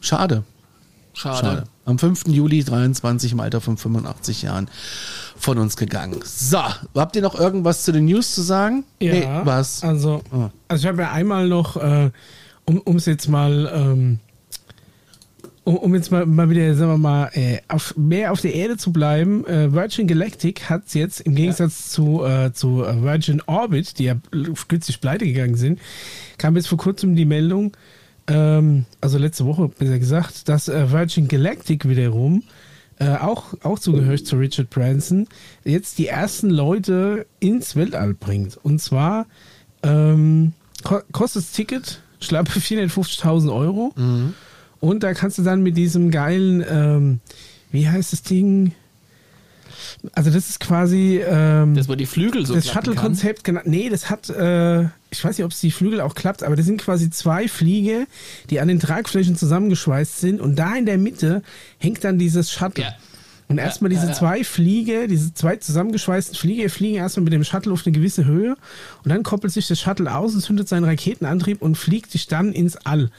[0.00, 0.44] schade.
[1.20, 1.64] Schade.
[1.84, 2.28] Am 5.
[2.28, 4.68] Juli 23 im Alter von 85 Jahren
[5.36, 6.20] von uns gegangen.
[6.24, 6.58] So,
[6.94, 8.84] habt ihr noch irgendwas zu den News zu sagen?
[9.00, 9.82] Ja, was?
[9.82, 10.50] Also, Ah.
[10.68, 12.10] also ich habe ja einmal noch, äh,
[12.64, 14.18] um es jetzt mal, ähm,
[15.64, 18.76] um, um jetzt mal, mal wieder, sagen wir mal, äh, auf, mehr auf der Erde
[18.76, 23.98] zu bleiben, äh, Virgin Galactic hat jetzt im Gegensatz zu, äh, zu äh, Virgin Orbit,
[23.98, 24.14] die ja
[24.68, 25.80] kürzlich pleite gegangen sind,
[26.38, 27.72] kam jetzt vor kurzem die Meldung,
[28.30, 32.42] ähm, also letzte Woche besser gesagt, dass äh, Virgin Galactic wiederum
[32.98, 35.26] äh, auch, auch zugehört zu Richard Branson,
[35.64, 38.58] jetzt die ersten Leute ins Weltall bringt.
[38.62, 39.26] Und zwar
[39.82, 40.52] ähm,
[40.84, 43.94] ko kostet das Ticket, ich glaube, 450.000 Euro.
[44.80, 47.20] Und da kannst du dann mit diesem geilen, ähm,
[47.70, 48.72] wie heißt das Ding?
[50.12, 52.68] Also das ist quasi ähm, Dass man die Flügel so das.
[52.68, 53.60] Shuttle-Konzept, genau.
[53.64, 56.66] Nee, das hat, äh, ich weiß nicht, ob es die Flügel auch klappt, aber das
[56.66, 58.06] sind quasi zwei Fliege,
[58.48, 61.42] die an den Tragflächen zusammengeschweißt sind und da in der Mitte
[61.78, 62.84] hängt dann dieses Shuttle.
[62.84, 62.94] Ja.
[63.50, 67.84] Und erstmal diese zwei Fliege, diese zwei zusammengeschweißten Fliege, fliegen erstmal mit dem Shuttle auf
[67.84, 68.56] eine gewisse Höhe
[69.02, 72.52] und dann koppelt sich das Shuttle aus und zündet seinen Raketenantrieb und fliegt dich dann
[72.52, 73.10] ins All.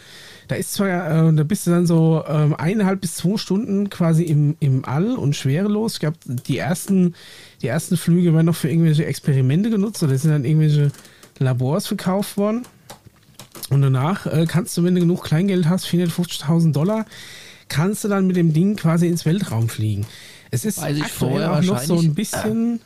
[0.47, 4.23] Da ist zwar, äh, da bist du dann so ähm, eineinhalb bis zwei Stunden quasi
[4.23, 5.95] im, im All und schwerelos.
[5.95, 7.13] Ich glaube, die ersten,
[7.61, 10.91] die ersten Flüge werden noch für irgendwelche Experimente genutzt oder sind dann irgendwelche
[11.41, 12.63] Labors verkauft worden.
[13.69, 17.05] Und danach äh, kannst du, wenn du genug Kleingeld hast, 450.000 Dollar,
[17.67, 20.05] kannst du dann mit dem Ding quasi ins Weltraum fliegen.
[20.51, 22.13] Es ist Weiß ich vorher auch noch so ein wahrscheinlich.
[22.15, 22.81] bisschen.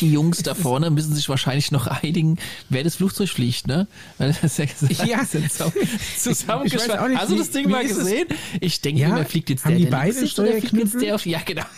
[0.00, 3.86] Die Jungs da vorne müssen sich wahrscheinlich noch einigen, wer das Flugzeug fliegt, ne?
[4.18, 5.24] Weil das ja gesagt Ja.
[5.24, 5.50] sind
[6.18, 6.90] zusammengeschweißt.
[6.98, 7.98] Hast du wie- das Ding mal ist es?
[7.98, 8.26] gesehen?
[8.60, 10.62] Ich denke, Ja, wer fliegt jetzt haben der, die der beide links sitzt, oder fliegt
[10.64, 11.00] jetzt Steuerknüppel?
[11.00, 11.62] der auf, ja genau.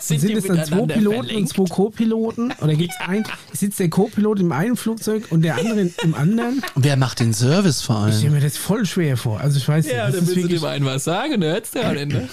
[0.00, 1.48] Sind, die es dann zwei Piloten und verlinkt?
[1.54, 2.52] zwei Co-Piloten?
[2.60, 6.62] Oder gibt's ein, sitzt der Co-Pilot im einen Flugzeug und der andere im anderen?
[6.74, 8.34] Wer macht den Service vor Ich stelle allem?
[8.34, 9.40] mir das voll schwer vor.
[9.40, 11.46] Also ich weiß Ja, nicht, dann das ist willst du dem einen was sagen, ne?
[11.52, 12.28] Hört's der auch nicht, ne?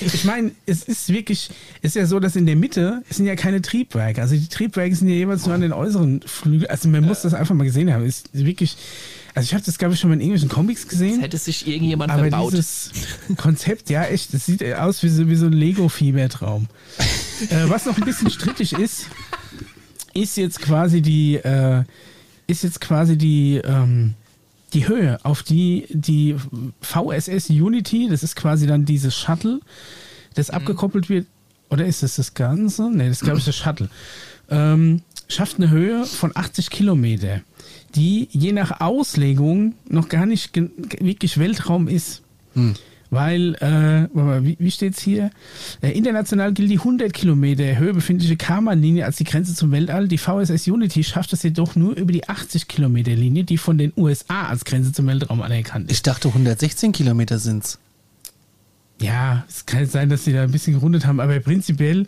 [0.00, 3.26] ich meine, es ist wirklich, es ist ja so, dass in der Mitte es sind
[3.26, 4.11] ja keine Triebwerke.
[4.18, 6.70] Also die Triebwerke sind ja jeweils nur an den äußeren Flügeln.
[6.70, 8.04] Also man muss das einfach mal gesehen haben.
[8.04, 8.76] Ist wirklich,
[9.34, 11.20] also ich habe das glaube ich schon mal in irgendwelchen Comics gesehen.
[11.20, 12.52] Hätte sich irgendjemand Aber verbaut.
[12.52, 12.90] dieses
[13.36, 16.68] Konzept, ja echt, das sieht aus wie so, wie so ein Lego-Fiebertraum.
[17.50, 19.06] äh, was noch ein bisschen strittig ist,
[20.14, 21.84] ist jetzt quasi die, äh,
[22.46, 24.14] ist jetzt quasi die, ähm,
[24.72, 26.36] die Höhe, auf die die
[26.80, 29.60] VSS Unity, das ist quasi dann dieses Shuttle,
[30.34, 31.26] das abgekoppelt wird,
[31.72, 32.90] oder ist das das Ganze?
[32.90, 33.88] Ne, das glaube ich das Shuttle.
[34.50, 37.40] Ähm, schafft eine Höhe von 80 Kilometer,
[37.94, 42.22] die je nach Auslegung noch gar nicht wirklich Weltraum ist.
[43.08, 45.30] Weil, äh, warte mal, wie, wie steht's hier?
[45.82, 50.08] Äh, international gilt die 100 Kilometer Höhe befindliche Karman-Linie als die Grenze zum Weltall.
[50.08, 53.92] Die VSS Unity schafft es jedoch nur über die 80 Kilometer Linie, die von den
[53.98, 55.96] USA als Grenze zum Weltraum anerkannt ist.
[55.96, 57.78] Ich dachte 116 Kilometer sind's.
[59.02, 62.06] Ja, es kann sein, dass sie da ein bisschen gerundet haben, aber prinzipiell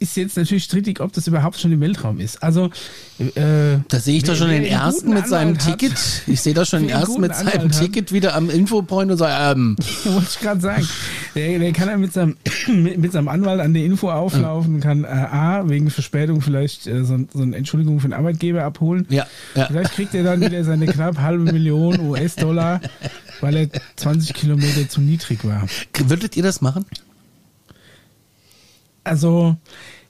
[0.00, 2.42] ist jetzt natürlich strittig, ob das überhaupt schon im Weltraum ist.
[2.42, 2.70] Also,
[3.18, 6.22] äh, Da sehe ich doch schon den ersten mit seinem Anwalt hat- Ticket.
[6.26, 7.78] Ich sehe doch schon den ersten mit seinem hat.
[7.78, 10.88] Ticket wieder am Infopoint und sage, ähm, Wollte ich gerade sagen.
[11.34, 12.36] Der, der kann ja mit seinem,
[12.68, 17.04] mit, mit seinem Anwalt an der Info auflaufen, kann äh, A, wegen Verspätung vielleicht äh,
[17.04, 19.06] so, so eine Entschuldigung für den Arbeitgeber abholen.
[19.10, 19.66] ja, ja.
[19.66, 22.80] Vielleicht kriegt er dann wieder seine knapp halbe Million US-Dollar,
[23.40, 25.66] weil er 20 Kilometer zu niedrig war.
[26.06, 26.86] Würdet ihr das machen?
[29.10, 29.56] Also,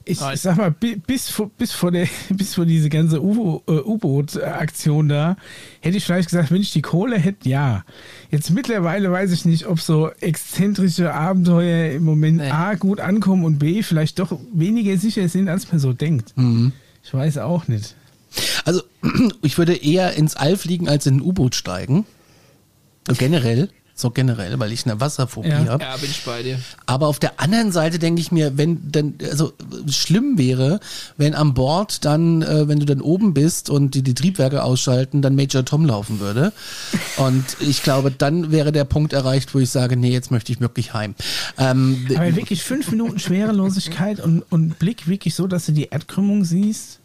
[0.05, 3.19] ich, ich sag mal, bi- bis vor, bis vor, der, bis vor diese ganze äh,
[3.19, 5.35] U-Boot-Aktion da,
[5.79, 7.83] hätte ich vielleicht gesagt, wenn ich die Kohle hätte, ja.
[8.31, 12.49] Jetzt mittlerweile weiß ich nicht, ob so exzentrische Abenteuer im Moment Nee.
[12.49, 16.33] A gut ankommen und B vielleicht doch weniger sicher sind, als man so denkt.
[17.03, 17.95] Ich weiß auch nicht.
[18.65, 18.81] Also,
[19.43, 22.05] ich würde eher ins All fliegen, als in ein U-Boot steigen.
[23.17, 23.69] Generell.
[23.95, 25.65] So generell, weil ich eine Wasserphobie Ja.
[25.65, 25.83] habe.
[25.83, 26.59] Ja, bin ich bei dir.
[26.85, 29.53] Aber auf der anderen Seite denke ich mir, wenn dann, also
[29.89, 30.79] schlimm wäre,
[31.17, 35.21] wenn an Bord dann, äh, wenn du dann oben bist und die, die Triebwerke ausschalten,
[35.21, 36.51] dann Major Tom laufen würde.
[37.17, 40.59] Und ich glaube, dann wäre der Punkt erreicht, wo ich sage, nee, jetzt möchte ich
[40.61, 41.15] wirklich heim.
[41.57, 46.43] Ähm, Aber wirklich fünf Minuten Schwerelosigkeit und, und Blick wirklich so, dass du die Erdkrümmung
[46.45, 47.00] siehst.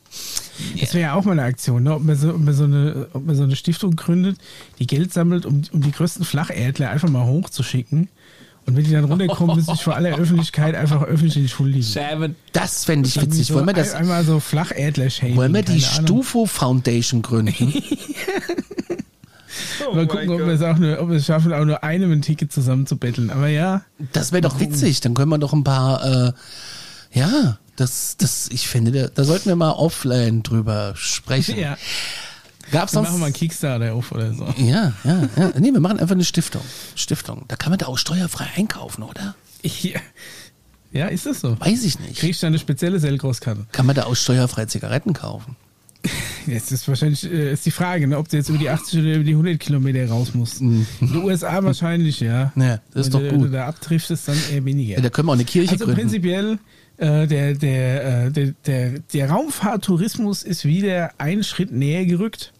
[0.80, 1.94] Das wäre ja auch mal eine Aktion, ne?
[1.94, 4.38] ob, man so, ob, man so eine, ob man so eine Stiftung gründet,
[4.78, 8.08] die Geld sammelt, um, um die größten Flacherdler einfach mal hochzuschicken.
[8.64, 11.82] Und wenn die dann runterkommen, müssen sich vor aller Öffentlichkeit einfach öffentlich entschuldigen.
[11.84, 12.34] Seven.
[12.52, 13.46] das fände ich witzig.
[13.46, 15.80] So Wollen wir das, ein- Einmal so flacherdler shaming wollen wir die.
[15.80, 17.72] Stufo Foundation gründen?
[19.94, 22.22] Mal gucken, ob wir es auch nur, ob wir es schaffen, auch nur einem ein
[22.22, 23.30] Ticket zusammenzubetteln.
[23.30, 25.00] Aber ja, Das wäre doch witzig.
[25.00, 26.32] Dann können wir doch ein paar, äh,
[27.12, 31.58] ja, das, das, ich finde, da, da sollten wir mal offline drüber sprechen.
[31.58, 31.76] ja.
[32.72, 33.08] Gab's Dann sonst?
[33.10, 34.52] machen wir einen Kickstarter auf oder so.
[34.56, 35.52] Ja, ja, ja.
[35.58, 36.62] Nee, wir machen einfach eine Stiftung.
[36.96, 37.44] Stiftung.
[37.48, 39.36] Da kann man da auch steuerfrei einkaufen, oder?
[39.62, 40.00] Ja,
[40.92, 41.58] ja ist das so?
[41.60, 42.18] Weiß ich nicht.
[42.18, 43.66] Kriegst du eine spezielle Sellgroßkarte?
[43.70, 45.56] Kann man da auch steuerfrei Zigaretten kaufen?
[46.46, 49.14] Jetzt ist wahrscheinlich äh, ist die Frage, ne, ob du jetzt über die 80 oder
[49.14, 50.60] über die 100 Kilometer raus musst.
[50.60, 52.52] In den USA wahrscheinlich, ja.
[52.54, 53.32] Ja, das ist Wenn doch gut.
[53.32, 54.96] Wenn du da abtriftst, dann eher weniger.
[54.96, 56.02] Ja, da können wir auch eine Kirche also gründen.
[56.02, 56.58] prinzipiell,
[56.98, 62.52] der, der, äh, der, der, der Raumfahrttourismus ist wieder einen Schritt näher gerückt.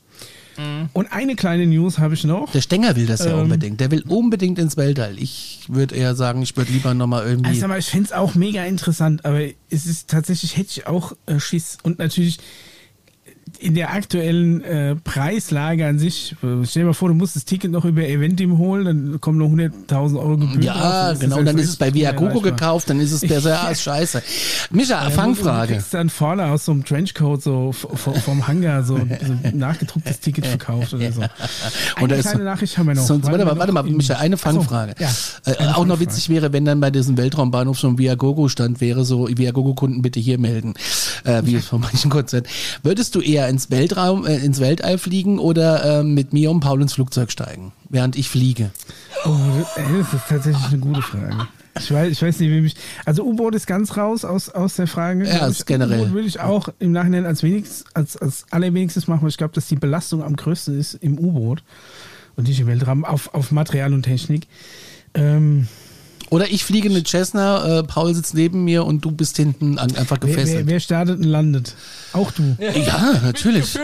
[0.58, 0.88] Mhm.
[0.92, 2.50] Und eine kleine News habe ich noch.
[2.52, 3.42] Der Stenger will das ja Ähm.
[3.42, 3.80] unbedingt.
[3.80, 5.18] Der will unbedingt ins Weltall.
[5.18, 7.50] Ich würde eher sagen, ich würde lieber nochmal irgendwie.
[7.50, 11.12] Also, aber ich fände es auch mega interessant, aber es ist tatsächlich, hätte ich auch
[11.26, 11.78] äh, Schiss.
[11.82, 12.38] Und natürlich
[13.58, 17.44] in der aktuellen äh, Preislage an sich, äh, stell dir mal vor, du musst das
[17.44, 21.38] Ticket noch über Eventim holen, dann kommen noch 100.000 Euro Gebühren ja, drauf, genau.
[21.38, 23.50] Und dann ist es bei Viagogo gekauft, dann ist es besser.
[23.50, 24.22] Ja, ist scheiße.
[24.70, 25.74] Micha, Ja, Du Fangfrage.
[25.74, 30.94] kriegst dann vorne aus so einem Trenchcoat so vom Hangar so, ein nachgedrucktes Ticket verkauft
[30.94, 31.20] oder so.
[31.96, 33.02] Eine Und ist kleine Nachricht haben wir noch.
[33.06, 34.94] Sonst, warte mal, warte noch mal, Micha, eine Ach so, Fangfrage.
[34.98, 35.08] ja,
[35.46, 36.00] äh, eine auch noch Fangfrage.
[36.00, 40.38] witzig wäre, wenn dann bei diesem Weltraumbahnhof so ein Viagogo-Stand wäre, so Viagogo-Kunden bitte hier
[40.38, 40.74] melden,
[41.24, 42.48] äh, wie es von manchen Konzerten.
[42.82, 46.82] Würdest du eher ins Weltraum, äh, ins Weltall fliegen oder äh, mit mir und Paul
[46.82, 48.70] ins Flugzeug steigen, während ich fliege?
[49.24, 49.36] Oh,
[49.76, 51.48] das ist tatsächlich eine gute Frage.
[51.78, 52.76] Ich weiß, ich weiß nicht, wie mich.
[53.04, 55.26] Also U-Boot ist ganz raus aus, aus der Frage.
[55.26, 56.00] Ja, ist generell.
[56.00, 59.54] U-Boot würde ich auch im Nachhinein als wenigstens, als, als allerwenigstens machen, weil ich glaube,
[59.54, 61.62] dass die Belastung am größten ist im U-Boot
[62.36, 64.46] und nicht im Weltraum auf, auf Material und Technik.
[65.14, 65.68] Ähm,
[66.30, 69.94] Oder ich fliege eine Cessna, äh, Paul sitzt neben mir und du bist hinten an,
[69.96, 70.66] einfach wer, wer, gefesselt.
[70.66, 71.74] wer startet und landet?
[72.12, 72.56] Auch du.
[72.60, 73.78] ja, natürlich.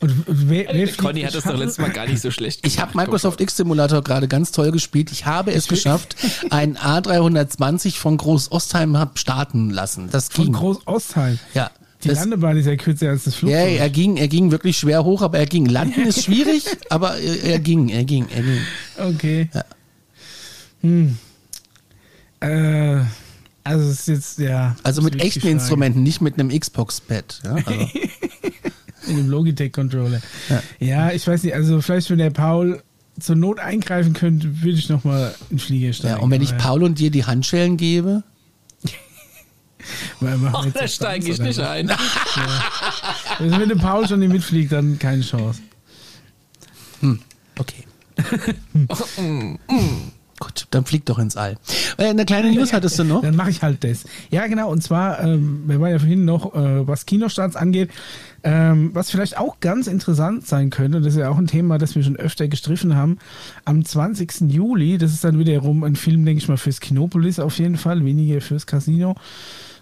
[0.00, 2.78] Und wer, wer fliegt Conny hat das doch letztes Mal gar nicht so schlecht Ich
[2.78, 3.06] habe gemacht.
[3.06, 5.10] Microsoft X Simulator gerade ganz toll gespielt.
[5.12, 6.16] Ich habe es geschafft,
[6.50, 10.10] ein A320 von Groß Ostheim hab starten lassen.
[10.10, 10.52] Das Von ging.
[10.54, 11.38] Groß-Ostheim.
[11.54, 11.70] Ja.
[12.04, 13.80] Die Das, Landebahn ist ja kürzer als das ja, Flugzeug.
[13.80, 15.66] er ging, er ging wirklich schwer hoch, aber er ging.
[15.66, 18.60] Landen ist schwierig, aber er, er ging, er ging, er ging.
[18.98, 19.48] Okay.
[19.52, 19.64] Ja.
[20.82, 21.16] Hm.
[22.40, 23.00] Äh,
[23.64, 24.76] also es ist jetzt, ja.
[24.82, 25.52] Also mit echten Frage.
[25.52, 27.40] Instrumenten, nicht mit einem Xbox-Pad.
[27.44, 27.72] Ja, also.
[29.06, 30.20] In dem Logitech-Controller.
[30.80, 31.10] Ja.
[31.10, 32.82] ich weiß nicht, also vielleicht, wenn der Paul
[33.20, 36.16] zur Not eingreifen könnte, würde ich nochmal in den Flieger steigen.
[36.16, 38.22] ja, und wenn ich Paul und dir die Handschellen gebe,
[40.52, 41.90] Ach, da steige ich nicht ein.
[43.38, 45.60] Also wenn der Paul schon nicht mitfliegt, dann keine Chance.
[47.58, 47.84] okay.
[50.40, 51.56] Gut, dann flieg doch ins All.
[51.96, 53.22] Äh, Eine kleine News hattest du noch?
[53.22, 54.04] Dann mache ich halt das.
[54.30, 54.68] Ja, genau.
[54.70, 57.90] Und zwar, ähm, wir waren ja vorhin noch, äh, was Kinostarts angeht,
[58.42, 61.78] ähm, was vielleicht auch ganz interessant sein könnte, und das ist ja auch ein Thema,
[61.78, 63.18] das wir schon öfter gestriffen haben,
[63.64, 64.52] am 20.
[64.52, 68.04] Juli, das ist dann wiederum ein Film, denke ich mal, fürs Kinopolis auf jeden Fall,
[68.04, 69.14] weniger fürs Casino,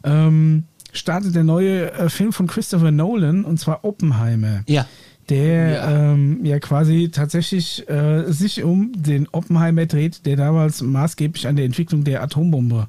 [0.05, 4.87] ähm, startet der neue äh, Film von Christopher Nolan, und zwar Oppenheimer Ja.
[5.29, 6.13] der Ja.
[6.13, 11.65] Ähm, ja quasi tatsächlich äh, sich um den Oppenheimer dreht, der damals maßgeblich an der
[11.65, 12.89] Entwicklung der Atombombe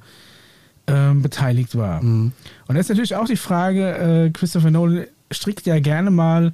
[0.88, 2.02] ähm, beteiligt war.
[2.02, 2.34] Und
[2.68, 6.54] da ist natürlich auch die Frage, äh, Christopher Nolan strickt ja gerne mal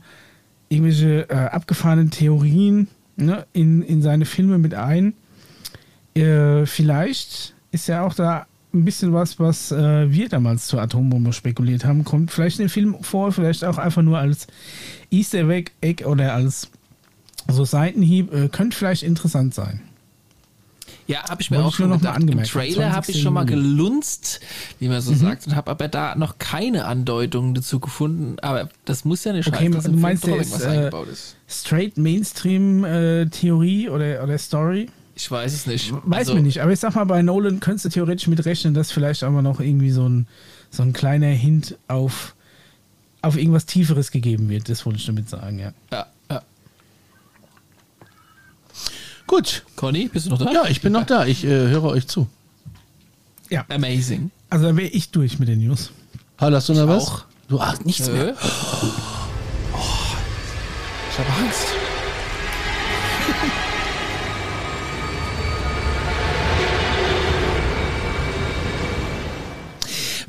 [0.69, 5.13] irgendwelche äh, abgefahrenen Theorien ne, in, in seine Filme mit ein.
[6.13, 11.33] Äh, vielleicht ist ja auch da ein bisschen was, was äh, wir damals zur Atombombe
[11.33, 14.47] spekuliert haben, kommt vielleicht in dem Film vor, vielleicht auch einfach nur als
[15.09, 16.69] Easter Egg oder als
[17.47, 19.81] so Seitenhieb, äh, könnte vielleicht interessant sein.
[21.07, 22.21] Ja, habe ich mir Wollte auch schon nur noch mal gedacht.
[22.21, 23.15] Im angemerkt, Trailer habe 20.
[23.15, 24.41] ich schon mal gelunzt,
[24.77, 25.01] wie man Mhm.
[25.01, 28.35] so sagt, und habe aber da noch keine Andeutungen dazu gefunden.
[28.41, 31.35] Aber das muss ja nicht Okay, heißen, dass du im meinst, ist, äh, eingebaut ist.
[31.47, 34.89] Straight Mainstream-Theorie oder, oder Story?
[35.19, 35.91] Ich weiß es nicht.
[36.05, 38.73] Weiß Also, man nicht, aber ich sag mal, bei Nolan könntest du theoretisch mit rechnen,
[38.73, 40.27] dass vielleicht auch mal noch irgendwie so ein,
[40.71, 42.35] so ein kleiner Hint auf,
[43.21, 44.69] auf irgendwas Tieferes gegeben wird.
[44.69, 45.73] Das wollte ich damit sagen, ja.
[45.91, 46.41] Ja, ja.
[49.27, 49.65] Gut.
[49.75, 50.53] Conny, bist du noch da?
[50.53, 51.25] Ja, ich bin noch da.
[51.25, 52.29] Ich äh, höre euch zu.
[53.49, 54.31] Ja, Amazing.
[54.49, 55.91] also da wäre ich durch mit den News.
[56.37, 57.03] Paul, hast du noch was?
[57.09, 57.25] auch.
[57.49, 58.29] Du hast nichts mehr.
[58.29, 58.33] Äh?
[59.73, 59.77] Oh,
[61.11, 61.65] ich habe Angst.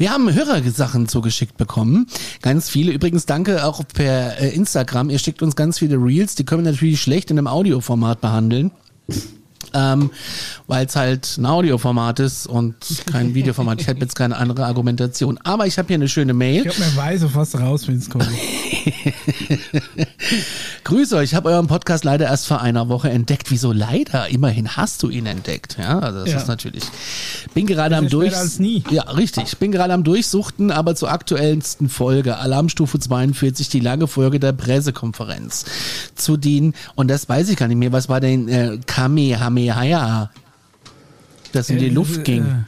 [0.01, 2.07] Wir haben Hörersachen zugeschickt bekommen.
[2.41, 2.91] Ganz viele.
[2.91, 5.11] Übrigens danke auch per äh, Instagram.
[5.11, 6.35] Ihr schickt uns ganz viele Reels.
[6.37, 8.71] Die können wir natürlich schlecht in einem Audioformat behandeln.
[9.73, 10.11] Ähm,
[10.67, 12.75] Weil es halt ein Audioformat ist und
[13.11, 13.81] kein Videoformat.
[13.81, 15.39] Ich hätte jetzt keine andere Argumentation.
[15.45, 16.67] Aber ich habe hier eine schöne Mail.
[16.67, 18.25] Ich glaube, man weiß auf was du raus willst, Conny.
[20.85, 23.51] Grüße euch, ich habe euren Podcast leider erst vor einer Woche entdeckt.
[23.51, 24.29] Wieso leider?
[24.29, 25.77] Immerhin hast du ihn entdeckt.
[25.79, 26.39] Ja, also das Ja.
[26.39, 26.85] ist natürlich.
[27.55, 28.35] Bin gerade am Durch.
[28.37, 28.83] als nie.
[28.91, 29.57] Ja, richtig.
[29.59, 35.65] Bin gerade am Durchsuchten, aber zur aktuellsten Folge Alarmstufe 42, die lange Folge der Pressekonferenz
[36.15, 37.93] zu den und das weiß ich gar nicht mehr.
[37.93, 39.50] Was war denn äh, Kamehameha?
[41.53, 42.65] Das in die Äh, Luft ging.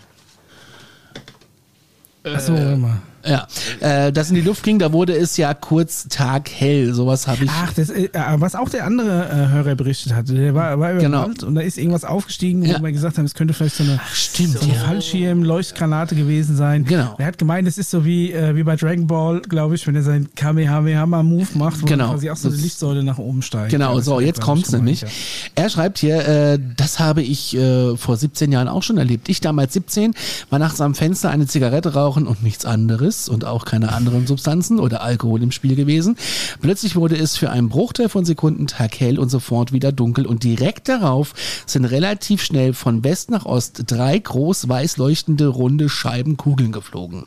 [2.25, 3.01] Achso, warte mal.
[3.25, 3.47] Ja,
[3.81, 6.93] äh, das in die Luft ging, da wurde es ja kurz taghell.
[6.95, 7.51] Sowas habe ich.
[7.53, 11.01] Ach, das, äh, was auch der andere äh, Hörer berichtet hatte, der war, war über
[11.01, 11.23] Genau.
[11.23, 12.79] Wald und da ist irgendwas aufgestiegen, Ja.
[12.81, 14.81] wo wir gesagt haben, es könnte vielleicht so eine, stimmt, so eine ja.
[14.81, 16.85] Fallschirm-Leuchtgranate gewesen sein.
[16.85, 17.15] Genau.
[17.19, 19.95] Er hat gemeint, es ist so wie, äh, wie bei Dragon Ball, glaube ich, wenn
[19.95, 22.11] er seinen Kamehameha-Move macht, wo Genau.
[22.13, 23.71] quasi auch so eine Lichtsäule nach oben steigt.
[23.71, 25.03] Genau, Ja, so, jetzt kommt's nämlich.
[25.03, 25.09] ja.
[25.55, 29.29] Er schreibt hier, äh, das habe ich äh, vor 17 Jahren auch schon erlebt.
[29.29, 30.15] Ich damals 17,
[30.51, 34.79] war nachts am Fenster eine Zigarette rauchen und nichts anderes und auch keine anderen Substanzen
[34.79, 36.17] oder Alkohol im Spiel gewesen.
[36.61, 40.89] Plötzlich wurde es für einen Bruchteil von Sekunden taghell und sofort wieder dunkel und direkt
[40.89, 41.35] darauf
[41.67, 47.25] sind relativ schnell von West nach Ost drei groß weiß leuchtende runde Scheibenkugeln geflogen.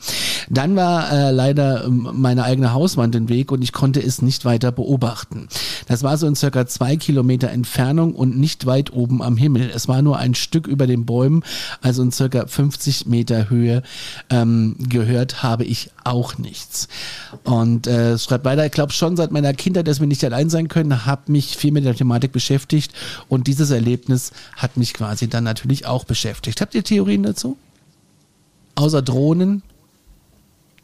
[0.48, 4.44] Dann war äh, leider ähm, meine eigene Hauswand im Weg und ich konnte es nicht
[4.44, 5.48] weiter beobachten.
[5.88, 9.70] Das war so in circa zwei Kilometer Entfernung und nicht weit oben am Himmel.
[9.74, 11.42] Es war nur ein Stück über den Bäumen,
[11.80, 13.82] also in circa 50 Meter Höhe.
[14.30, 16.88] Ähm, gehört habe ich ich auch nichts.
[17.44, 20.68] Und äh, schreibt weiter, ich glaube schon seit meiner Kindheit, dass wir nicht allein sein
[20.68, 22.92] können, habe mich viel mit der Thematik beschäftigt
[23.28, 26.60] und dieses Erlebnis hat mich quasi dann natürlich auch beschäftigt.
[26.60, 27.56] Habt ihr Theorien dazu?
[28.74, 29.62] Außer Drohnen?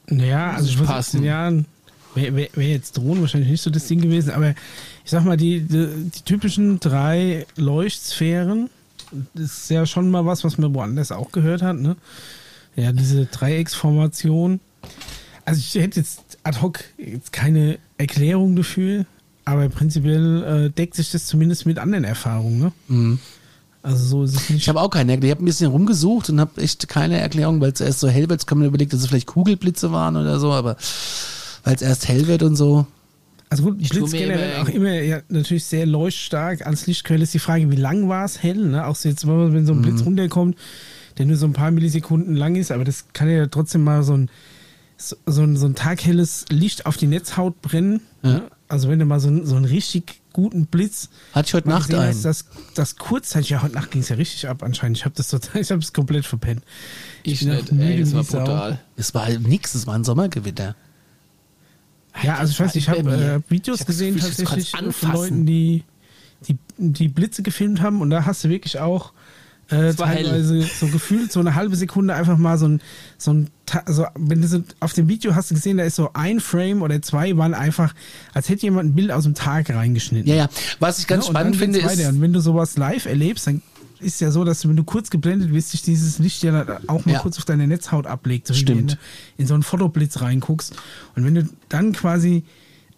[0.09, 1.19] Ja, also ich muss passen.
[1.19, 1.67] in den Jahren
[2.15, 5.37] wäre wär, wär jetzt Drohnen wahrscheinlich nicht so das Ding gewesen, aber ich sag mal,
[5.37, 8.69] die, die, die typischen drei Leuchtsphären,
[9.35, 11.97] das ist ja schon mal was, was man woanders auch gehört hat, ne?
[12.75, 14.61] Ja, diese Dreiecksformation.
[15.45, 19.07] Also ich hätte jetzt ad hoc jetzt keine Erklärung dafür,
[19.45, 22.73] aber prinzipiell äh, deckt sich das zumindest mit anderen Erfahrungen, ne?
[22.89, 23.19] Mhm.
[23.85, 24.61] Also so ist es nicht.
[24.63, 25.27] Ich habe auch keine Erklärung.
[25.29, 28.23] Ich habe ein bisschen rumgesucht und habe echt keine Erklärung, weil es erst so hell
[28.29, 28.41] wird.
[28.41, 30.77] Jetzt kann man überlegt, dass es vielleicht Kugelblitze waren oder so, aber
[31.65, 32.87] weil es erst hell wird und so.
[33.51, 37.35] Also gut, Ich Blitz generell immer- auch immer ja, natürlich sehr leuchtstark als Lichtquelle ist
[37.35, 38.57] die Frage, wie lang war es hell?
[38.69, 38.87] Ne?
[38.87, 39.83] Auch so jetzt, wenn so ein Mhm.
[39.83, 40.57] Blitz runterkommt,
[41.19, 44.15] der nur so ein paar Millisekunden lang ist, aber das kann ja trotzdem mal so
[44.17, 44.31] ein,
[45.11, 48.01] so, so ein, so ein taghelles Licht auf die Netzhaut brennen.
[48.23, 48.43] Ne?
[48.69, 51.89] Also wenn du mal so, einen- so einen richtig guten Blitz Hatte ich heute Nacht
[51.89, 52.23] gesehen einen.
[52.23, 54.97] das, das kurzzeitig, ja heute Nacht ging es ja richtig ab anscheinend.
[54.97, 56.63] Ich habe das total, ich habe es komplett verpennt.
[57.23, 58.81] Ich bin nicht, müde ey, das war brutal.
[58.97, 60.75] Es war nix, es war ein Sommergewitter.
[62.23, 65.13] Ja, also ich weiß, ich habe äh, Videos Ich gesehen ich tatsächlich von anfassen.
[65.15, 65.83] Leuten, die,
[66.47, 69.13] die die Blitze gefilmt haben und da hast du wirklich auch
[69.73, 70.25] äh, war hell.
[70.25, 72.81] teilweise so gefühlt so eine halbe Sekunde einfach mal so ein
[73.19, 75.97] so ein Ta- so wenn du so auf dem Video hast du gesehen, da ist
[75.97, 77.95] so ein Frame oder zwei waren einfach,
[78.35, 80.29] als hätte jemand ein Bild aus dem Tag reingeschnitten.
[80.29, 80.49] Ja, ja.
[80.79, 81.93] Was ich ganz Ja, spannend finde, weiter.
[82.03, 82.09] ist.
[82.09, 83.63] Und wenn du sowas live erlebst, dann
[84.01, 87.07] ist ja so, dass du, wenn du kurz geblendet wirst, sich dieses Licht ja auch
[87.07, 87.19] mal Ja.
[87.21, 88.49] kurz auf deine Netzhaut ablegt.
[88.49, 88.79] So Stimmt.
[88.79, 88.95] wenn du
[89.39, 90.75] in so einen Fotoblitz reinguckst.
[91.15, 92.43] Und wenn du dann quasi,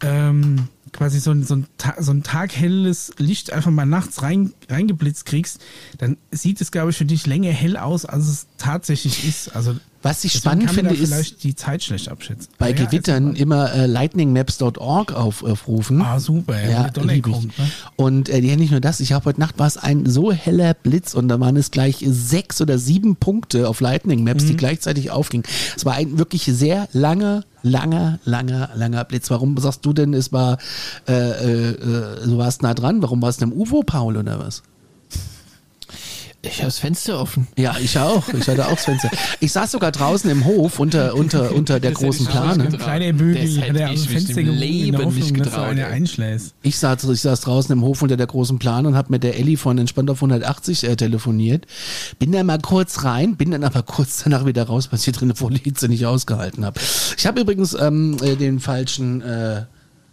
[0.00, 1.66] ähm, quasi so ein, so, ein,
[1.98, 5.60] so ein taghelles Licht einfach mal nachts rein, reingeblitzt kriegst,
[5.98, 9.54] dann sieht es, glaube ich, für dich länger hell aus, als es tatsächlich ist.
[9.54, 12.48] Also Was ich deswegen spannend finde, ist vielleicht die Zeit schlecht abschätzen.
[12.58, 16.00] bei Ja, Gewittern immer äh, lightningmaps.org auf, aufrufen.
[16.02, 17.58] Ah, super, ja, Ja, lieb kommt.
[17.58, 17.70] Ne?
[17.96, 20.74] Und äh, die nicht nur das, ich habe heute Nacht war es ein so heller
[20.74, 24.48] Blitz und da waren es gleich sechs oder sieben Punkte auf Lightning Maps, Mhm.
[24.48, 25.46] die gleichzeitig aufgingen.
[25.76, 29.30] Es war ein wirklich sehr langer, langer, langer, langer Blitz.
[29.30, 30.58] Warum sagst du denn, es war,
[31.08, 33.00] äh, äh, äh, du warst nah dran?
[33.02, 34.62] Warum warst du im UFO, Paul, oder was?
[36.46, 37.46] Ich habe das Fenster offen.
[37.56, 38.28] Ja, ich auch.
[38.28, 39.10] Ich hatte auch das Fenster.
[39.40, 42.64] Ich saß sogar draußen im Hof unter, unter, unter der Das großen Plane.
[42.64, 43.00] Das hätte hat
[43.76, 46.38] er ich am mich Fenster Leben Hoffnung, nicht getraut, eine.
[46.62, 49.38] Ich saß, ich saß draußen im Hof unter der großen Plane und habe mit der
[49.38, 51.66] Elli von Entspannt auf 180 äh, telefoniert.
[52.18, 55.12] Bin dann mal kurz rein, bin dann aber kurz danach wieder raus, weil ich hier
[55.12, 56.80] drin vor der Hitze nicht ausgehalten habe.
[57.16, 59.62] Ich habe übrigens ähm, äh, den falschen äh,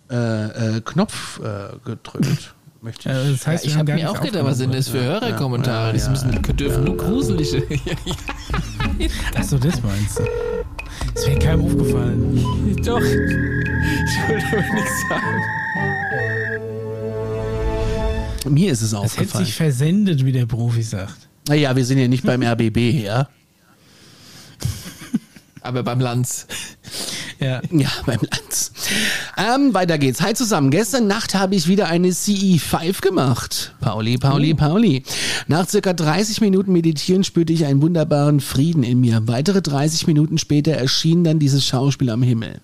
[0.10, 2.54] äh, äh, Knopf äh, gedrückt.
[2.82, 3.16] Möchte ich.
[3.16, 5.94] Äh, das heißt, ich wir haben habe mir auch gedacht, was sind das für Hörerkommentare?
[5.94, 7.64] Die müssen, dürfen nur gruselige.
[9.36, 10.24] Achso, das meinst du.
[11.14, 12.36] Das wäre keinem aufgefallen.
[12.84, 13.00] Doch.
[13.02, 15.42] Ich wollte aber nichts sagen.
[18.50, 19.46] Mir ist es Es hätte aufgefallen.
[19.46, 21.30] sich versendet, wie der Profi sagt.
[21.48, 23.30] Naja, wir sind ja nicht beim RBB, ja?
[25.62, 26.48] Aber beim Lanz.
[27.40, 27.62] Ja.
[27.72, 28.72] Ja, beim Lanz.
[29.38, 30.22] Ähm, weiter geht's.
[30.22, 30.70] Hi zusammen.
[30.70, 33.74] Gestern Nacht habe ich wieder eine CE5 gemacht.
[33.80, 35.04] Pauli, Pauli, Pauli.
[35.48, 39.28] Nach circa 30 Minuten Meditieren spürte ich einen wunderbaren Frieden in mir.
[39.28, 42.62] Weitere 30 Minuten später erschien dann dieses Schauspiel am Himmel.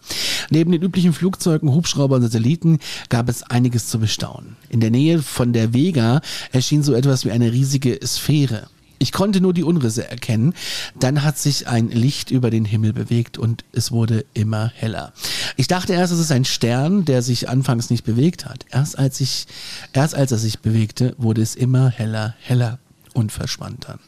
[0.50, 2.80] Neben den üblichen Flugzeugen, Hubschraubern und Satelliten
[3.10, 4.58] gab es einiges zu bestaunen.
[4.70, 6.22] In der Nähe von der Vega
[6.52, 8.68] erschien so etwas wie eine riesige Sphäre.
[9.00, 10.54] Ich konnte nur die Umrisse erkennen.
[11.00, 15.14] Dann hat sich ein Licht über den Himmel bewegt und es wurde immer heller.
[15.56, 18.66] Ich dachte erst, es ist ein Stern, der sich anfangs nicht bewegt hat.
[18.72, 19.48] Erst als ich,
[19.94, 22.80] erst als er sich bewegte, wurde es immer heller, heller
[23.14, 24.00] und verschwand dann.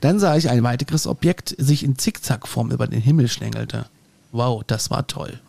[0.00, 3.86] Dann sah ich ein weiteres Objekt sich in Zickzackform über den Himmel schlängelte.
[4.32, 5.40] Wow, das war toll.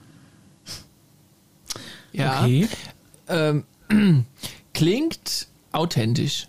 [2.11, 2.41] Ja.
[2.41, 2.67] Okay.
[3.27, 3.63] Ähm,
[4.73, 6.47] klingt authentisch.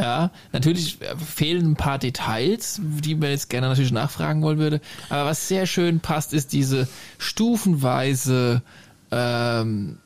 [0.00, 4.80] Ja, natürlich äh, fehlen ein paar Details, die man jetzt gerne natürlich nachfragen wollen würde.
[5.08, 6.88] Aber was sehr schön passt, ist diese
[7.18, 8.62] stufenweise
[9.10, 9.98] ähm,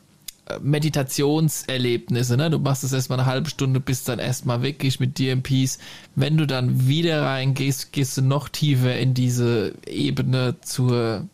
[0.46, 2.36] äh, Meditationserlebnisse.
[2.36, 2.50] Ne?
[2.50, 5.78] Du machst es erstmal eine halbe Stunde, bist dann erstmal wirklich mit dir im Peace.
[6.14, 11.28] Wenn du dann wieder reingehst, gehst du noch tiefer in diese Ebene zur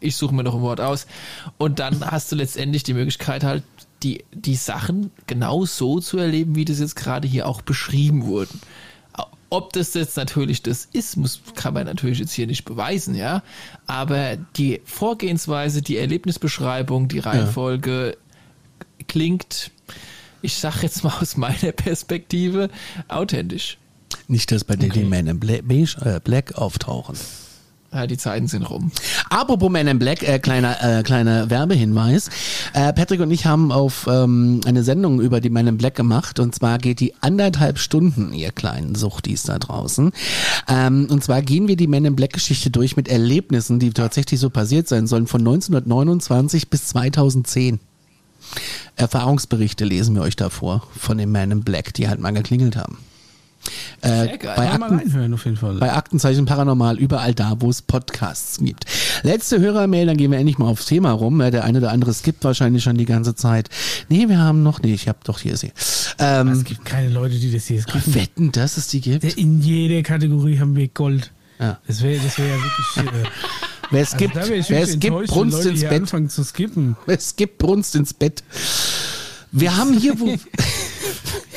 [0.00, 1.06] ich suche mir noch ein Wort aus.
[1.56, 3.64] Und dann hast du letztendlich die Möglichkeit halt,
[4.02, 8.60] die, die Sachen genau so zu erleben, wie das jetzt gerade hier auch beschrieben wurden.
[9.50, 13.42] Ob das jetzt natürlich das ist, muss, kann man natürlich jetzt hier nicht beweisen, ja.
[13.86, 18.18] Aber die Vorgehensweise, die Erlebnisbeschreibung, die Reihenfolge
[19.08, 19.70] klingt,
[20.42, 22.68] ich sag jetzt mal aus meiner Perspektive,
[23.08, 23.78] authentisch.
[24.28, 25.04] Nicht, dass bei Daily Okay.
[25.04, 27.16] Man in Bla Beige, äh, Black auftauchen.
[27.92, 28.90] Ja, die Zeiten sind rum.
[29.30, 32.28] Apropos Man in Black, äh, kleiner, äh, kleiner Werbehinweis.
[32.74, 36.38] Äh, Patrick und ich haben auf ähm, eine Sendung über die Man in Black gemacht
[36.38, 40.12] und zwar geht die anderthalb Stunden, ihr kleinen Suchtis da draußen.
[40.68, 44.38] Ähm, und zwar gehen wir die Man in Black Geschichte durch mit Erlebnissen, die tatsächlich
[44.38, 47.80] so passiert sein sollen, von 1929 bis 2010.
[48.96, 52.98] Erfahrungsberichte lesen wir euch davor von den Man in Black, die halt mal geklingelt haben.
[54.00, 54.38] Äh, geil.
[54.56, 55.74] bei, Akten, reinhören auf jeden Fall.
[55.76, 58.84] bei Aktenzeichen Paranormal überall da, wo es Podcasts gibt.
[59.22, 61.38] Letzte Hörermail, dann gehen wir endlich mal aufs Thema rum.
[61.38, 63.68] Der eine oder andere skippt wahrscheinlich schon die ganze Zeit.
[64.08, 65.72] Nee, wir haben noch, nee, ich habe doch hier sie.
[65.76, 68.14] es Ähm, gibt keine Leute, die das hier skippen.
[68.14, 69.24] wetten, dass es die gibt?
[69.24, 71.32] In jeder Kategorie haben wir Gold.
[71.58, 71.78] Ja.
[71.88, 73.24] Das wäre das wär ja wirklich.
[73.24, 73.28] Äh,
[73.90, 75.92] Wer es also gibt, wär ich wer es gibt, brunst Leute ins Bett.
[76.02, 76.96] anfangen zu skippen.
[77.06, 78.44] Es gibt Brunst ins Bett.
[79.50, 80.26] Wir haben hier, wo,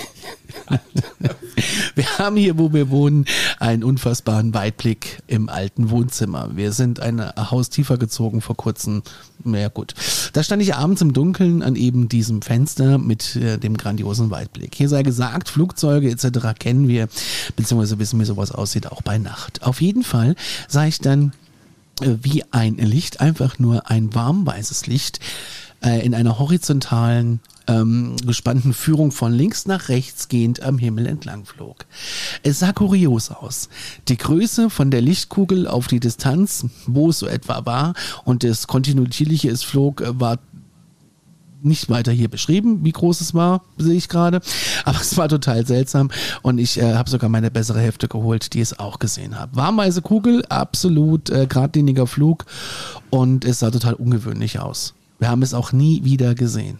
[1.95, 3.25] wir haben hier, wo wir wohnen,
[3.59, 6.51] einen unfassbaren Weitblick im alten Wohnzimmer.
[6.55, 9.03] Wir sind ein Haus tiefer gezogen vor kurzem.
[9.43, 9.93] Ja gut.
[10.33, 14.75] Da stand ich abends im Dunkeln an eben diesem Fenster mit äh, dem grandiosen Weitblick.
[14.75, 16.59] Hier sei gesagt, Flugzeuge etc.
[16.59, 17.07] kennen wir,
[17.55, 19.63] beziehungsweise wissen wir, sowas aussieht auch bei Nacht.
[19.63, 20.35] Auf jeden Fall
[20.67, 21.33] sah ich dann
[22.01, 25.19] äh, wie ein Licht, einfach nur ein warmweißes Licht
[25.83, 31.45] äh, in einer horizontalen ähm, gespannten Führung von links nach rechts gehend am Himmel entlang
[31.45, 31.85] flog.
[32.43, 33.69] Es sah kurios aus.
[34.07, 37.93] Die Größe von der Lichtkugel auf die Distanz, wo es so etwa war,
[38.25, 40.39] und das kontinuierliche es flog, äh, war
[41.63, 44.41] nicht weiter hier beschrieben, wie groß es war, sehe ich gerade.
[44.85, 46.09] Aber es war total seltsam
[46.41, 49.55] und ich äh, habe sogar meine bessere Hälfte geholt, die es auch gesehen hat.
[49.55, 52.45] Warmweise Kugel, absolut äh, geradliniger Flug
[53.09, 54.93] und es sah total ungewöhnlich aus.
[55.19, 56.79] Wir haben es auch nie wieder gesehen.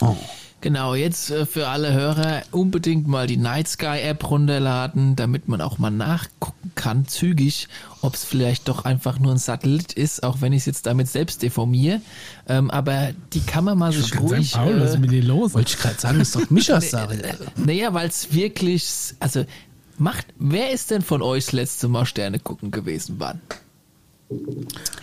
[0.00, 0.16] Oh.
[0.62, 5.60] Genau, jetzt äh, für alle Hörer unbedingt mal die Night Sky App runterladen, damit man
[5.60, 7.66] auch mal nachgucken kann, zügig,
[8.00, 11.08] ob es vielleicht doch einfach nur ein Satellit ist, auch wenn ich es jetzt damit
[11.08, 12.00] selbst deformiere.
[12.48, 14.52] Ähm, aber die kann man mal sich Kann sein, ruhig.
[14.52, 15.52] Paul, was ist äh, mit dir los?
[15.54, 17.18] Wollte ich gerade sagen, ist doch Mischas Sache.
[17.56, 19.44] naja, weil es wirklich, also
[19.98, 23.16] macht, wer ist denn von euch das letzte Mal Sterne gucken gewesen?
[23.18, 23.40] Wann?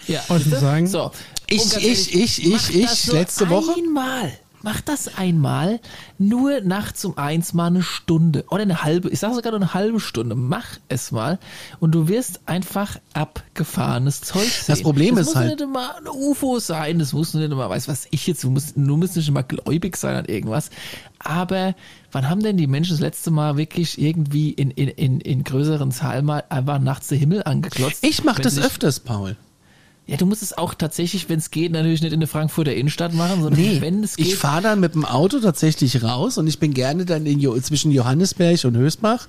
[0.08, 0.88] Ja, Wollte ich sagen.
[0.88, 1.12] So.
[1.48, 3.74] Ich, ich, ehrlich, ich, ich, ich, nur letzte Woche?
[3.78, 4.32] Einmal.
[4.62, 5.80] Mach das einmal,
[6.18, 9.74] nur nachts um eins mal eine Stunde oder eine halbe, ich sage sogar nur eine
[9.74, 10.36] halbe Stunde.
[10.36, 11.40] Mach es mal
[11.80, 14.66] und du wirst einfach abgefahrenes Zeug sehen.
[14.68, 17.70] Das Problem das ist muss halt- nicht immer ein UFO sein, das muss nicht immer,
[17.70, 20.70] weiß was ich jetzt, du musst, du musst nicht immer gläubig sein an irgendwas.
[21.20, 21.74] Aber
[22.12, 25.92] wann haben denn die Menschen das letzte Mal wirklich irgendwie in, in, in, in größeren
[25.92, 28.04] Zahlen mal einfach nachts den Himmel angeklotzt?
[28.04, 29.38] Ich mache das öfters, Paul.
[30.10, 33.14] Ja, du musst es auch tatsächlich, wenn es geht, natürlich nicht in der Frankfurter Innenstadt
[33.14, 34.26] machen, sondern Nee, wenn es geht.
[34.28, 37.92] ich fahre dann mit dem Auto tatsächlich raus und ich bin gerne dann in zwischen
[37.92, 39.28] Johannesberg und Hösbach,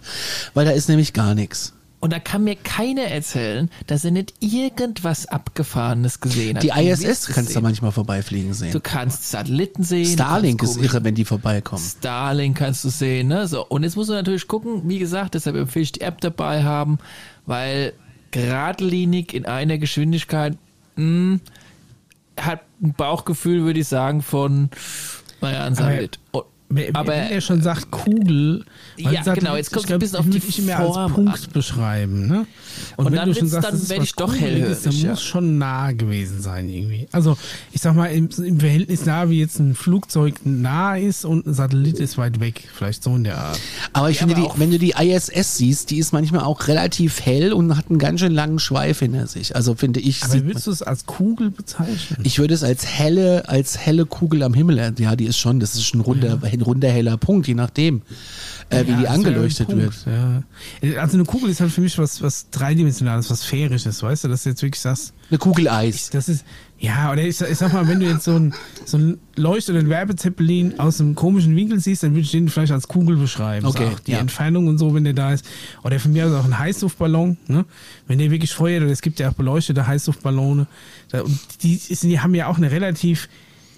[0.55, 1.75] weil da ist nämlich gar nichts.
[2.01, 6.63] und da kann mir keiner erzählen, dass er nicht irgendwas Abgefahrenes gesehen hat.
[6.63, 8.73] Die ISS kannst du manchmal vorbeifliegen sehen.
[8.73, 10.07] Du kannst Satelliten sehen.
[10.07, 11.85] Starlink ist irre, wenn die vorbeikommen.
[11.85, 13.47] Starlink kannst du sehen, ne?
[13.47, 16.65] So, und jetzt musst du natürlich gucken, wie gesagt, deshalb empfehle ich die App dabei
[16.65, 16.99] haben,
[17.45, 17.93] weil
[18.31, 20.57] geradlinig in einer Geschwindigkeit
[21.01, 21.41] mh,
[22.39, 24.71] hat ein Bauchgefühl, würde ich sagen, von
[25.41, 26.19] naja, ein Satellit.
[26.93, 28.65] Aber wenn er schon sagt Kugel,
[28.97, 31.53] Ja, Satellit, genau, jetzt kommt glaub, ein bisschen auf die ich immer als Punkt an.
[31.53, 32.27] beschreiben.
[32.29, 32.47] Ne?
[32.97, 34.83] Und, Und wenn dann du schon sagst, dann das ist werd was ich doch Kugeliges,
[34.83, 35.11] dann ja.
[35.11, 37.09] muss schon nah gewesen sein irgendwie.
[37.13, 37.37] Also
[37.73, 41.55] ich sag mal, im, im Verhältnis nah, wie jetzt ein Flugzeug nah ist und ein
[41.55, 42.63] Satellit ist weit weg.
[42.73, 43.59] Vielleicht so in der Art.
[43.93, 46.69] Aber ich Ja, finde, aber die, wenn du die ISS siehst, die ist manchmal auch
[46.69, 49.57] relativ hell und hat einen ganz schön langen Schweif hinter sich.
[49.57, 52.21] Also finde ich, Aber würdest du es als Kugel bezeichnen?
[52.23, 55.75] ich würde es als helle, als helle Kugel am Himmel, ja, die ist schon, das
[55.75, 58.03] ist ein runder, ein runder heller Punkt, je nachdem,
[58.69, 59.95] äh, wie Ja, die angeleuchtet wird.
[60.07, 60.43] Ja.
[61.01, 64.45] Also eine Kugel ist halt für mich was, was dreidimensionales, was sphärisches, weißt du, dass
[64.45, 66.11] du jetzt wirklich sagst, Eine Kugel Eis.
[66.11, 66.45] Das ist,
[66.79, 68.55] ja, oder ich, sag- ich sag mal, wenn du jetzt so ein,
[68.85, 72.49] so ein Leucht- oder ein Werbezeppelin aus einem komischen Winkel siehst, dann würde ich den
[72.49, 73.67] vielleicht als Kugel beschreiben.
[73.67, 74.19] Okay, so die ja.
[74.19, 75.45] Entfernung und so, wenn der da ist.
[75.85, 77.65] Oder von mir aus auch ein Heißluftballon, ne?
[78.07, 80.67] Wenn der wirklich feuert, oder es gibt ja auch beleuchtete Heißluftballone.
[81.11, 83.29] Da, und die, die haben ja auch eine relativ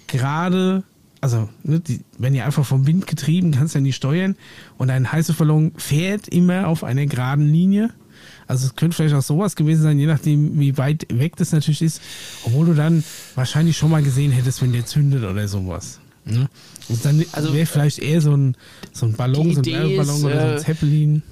[0.07, 0.83] gerade,
[1.23, 4.35] also, ne, die werden ja einfach vom Wind getrieben, kannst ja nicht steuern.
[4.77, 7.91] Und ein Heißluftballon fährt immer auf einer geraden Linie.
[8.45, 11.81] Also es könnte vielleicht auch sowas gewesen sein, je nachdem, wie weit weg das natürlich
[11.81, 12.01] ist,
[12.43, 13.05] obwohl du dann
[13.35, 16.01] wahrscheinlich schon mal gesehen hättest, wenn der zündet oder sowas.
[16.25, 16.49] Ne?
[16.89, 18.57] Und dann Also, wäre vielleicht eher so ein,
[18.91, 21.23] so ein Ballon, so ein Werbeballon oder so äh, ein Zeppelin.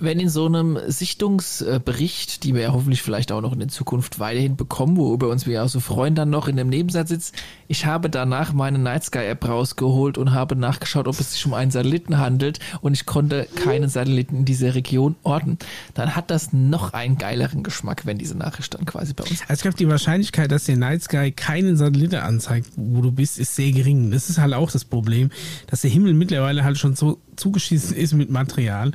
[0.00, 4.18] Wenn in so einem Sichtungsbericht, die wir ja hoffentlich vielleicht auch noch in der Zukunft
[4.18, 7.34] weiterhin bekommen, wo über uns wir auch so freuen, dann noch in dem Nebensatz sitzt,
[7.68, 11.54] ich habe danach meine Night Sky App rausgeholt und habe nachgeschaut, ob es sich um
[11.54, 15.58] einen Satelliten handelt und ich konnte keinen Satelliten in dieser Region orten,
[15.94, 19.42] dann hat das noch einen geileren Geschmack, wenn diese Nachricht dann quasi bei uns.
[19.42, 23.38] Also ich glaube, die Wahrscheinlichkeit, dass der Night Sky keinen Satelliten anzeigt, wo du bist,
[23.38, 24.10] ist sehr gering.
[24.10, 25.30] Das ist halt auch das Problem,
[25.66, 28.92] dass der Himmel mittlerweile halt schon so zugeschießen ist mit Material.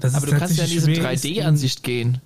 [0.00, 2.18] dass Aber du kannst ja in diese tatsächlich schwer ist, 3D-Ansicht gehen.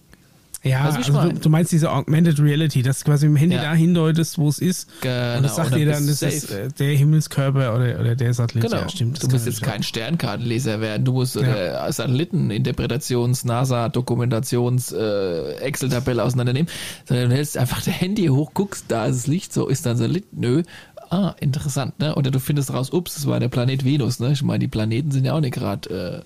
[0.62, 3.62] Ja, also du, du meinst diese Augmented Reality, dass du quasi im Handy Ja.
[3.62, 4.88] da hindeutest, wo es ist.
[5.00, 6.60] Genau, und das sagt und dann dir dann, das du ist safe.
[6.62, 8.64] äh, der Himmelskörper oder, oder der Satellit.
[8.68, 8.82] Genau.
[8.82, 9.18] Ja, stimmt.
[9.18, 11.04] das du musst jetzt natürlich kein Sternkartenleser werden.
[11.04, 16.68] Du musst äh, Satelliten, Interpretations, NASA, Dokumentations, äh, Excel-Tabelle auseinandernehmen,
[17.04, 19.92] sondern du hältst einfach dein Handy hoch, guckst, da ist das Licht, so ist da
[19.92, 20.24] ein Satellit.
[20.32, 20.62] Nö.
[21.10, 22.14] Ah, interessant, ne?
[22.14, 24.32] Oder du findest raus, ups, das war der Planet Venus, ne?
[24.32, 26.24] Ich meine, die Planeten sind ja auch nicht gerade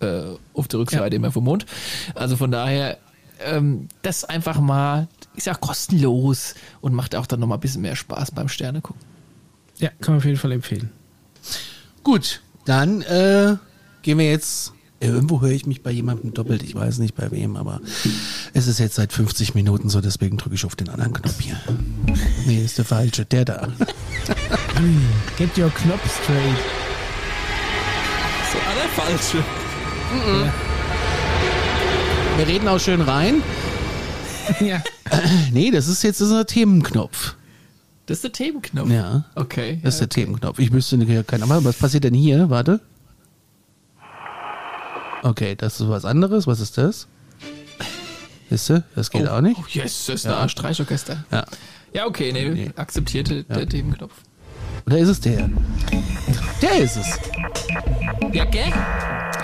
[0.00, 1.66] äh, äh, auf der Rückseite immer vom Mond.
[2.14, 2.98] Also von daher,
[3.44, 7.96] ähm, das einfach mal, ist ja kostenlos und macht auch dann nochmal ein bisschen mehr
[7.96, 9.02] Spaß beim Sterne gucken.
[9.78, 10.90] Ja, kann man auf jeden Fall empfehlen.
[12.02, 13.56] Gut, dann äh,
[14.02, 14.73] gehen wir jetzt.
[15.04, 16.62] Irgendwo höre ich mich bei jemandem doppelt.
[16.62, 17.80] Ich weiß nicht bei wem, aber
[18.52, 21.58] es ist jetzt seit 50 Minuten so, deswegen drücke ich auf den anderen Knopf hier.
[22.46, 23.68] Nee, ist der falsche, der da.
[25.38, 26.58] Get your Knopf straight.
[28.52, 29.44] So, aller falsche.
[32.36, 33.42] Wir reden auch schön rein.
[34.60, 34.82] ja.
[35.52, 37.34] Nee, das ist jetzt unser Themenknopf.
[38.06, 38.90] Das ist der Themenknopf.
[38.90, 39.24] Ja.
[39.34, 39.80] Okay.
[39.82, 40.58] Das ist der Themenknopf.
[40.58, 42.50] Ich wüsste nicht, kein, aber was passiert denn hier?
[42.50, 42.80] Warte.
[45.24, 46.46] Okay, das ist was anderes.
[46.46, 47.08] Was ist das?
[48.50, 48.84] Siehst du?
[48.94, 49.58] Das geht auch nicht.
[49.58, 50.40] Oh, yes, das ist Ja.
[50.42, 51.24] ein Streichorchester.
[51.32, 51.44] Ja.
[51.94, 52.70] Ja, okay, nee, Nee.
[52.76, 54.12] akzeptierte der Themenknopf.
[54.86, 55.48] Oder ist es der?
[56.60, 57.18] Der ist es.
[58.34, 58.70] Ja, gell?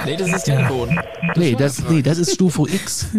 [0.04, 1.00] Nee, das ist Telefon.
[1.36, 3.06] Nee, das, nee, das ist Stufe X.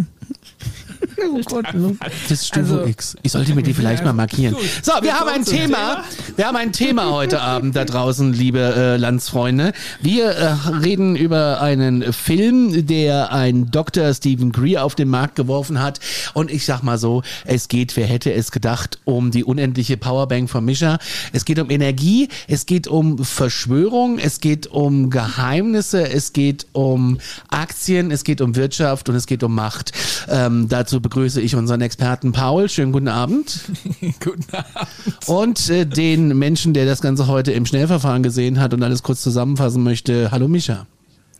[1.34, 1.96] Oh Gott, no.
[2.00, 3.16] Das ist Stufe Also- X.
[3.22, 4.56] Ich sollte mir die vielleicht mal markieren.
[4.82, 6.04] So, wir haben ein Thema.
[6.36, 9.74] Wir haben ein Thema heute Abend da draußen, liebe äh, Landsfreunde.
[10.02, 14.14] Wir äh, reden über einen Film, der ein Dr.
[14.14, 16.00] Stephen Greer auf den Markt geworfen hat.
[16.34, 20.50] Und ich sag mal so, es geht, wer hätte es gedacht, um die unendliche Powerbank
[20.50, 20.98] von Mischa.
[21.34, 27.20] Es geht um Energie, es geht um Verschwörung, es geht um Geheimnisse, es geht um
[27.50, 29.92] Aktien, es geht um Wirtschaft und es geht um Macht.
[30.30, 32.68] Ähm, dazu begrüße ich unseren Experten Paul.
[32.70, 33.62] Schönen guten Abend.
[34.20, 35.28] Guten Abend.
[35.28, 39.22] Und äh, den Menschen, der das Ganze heute im Schnellverfahren gesehen hat und alles kurz
[39.22, 40.32] zusammenfassen möchte.
[40.32, 40.88] Hallo Mischa.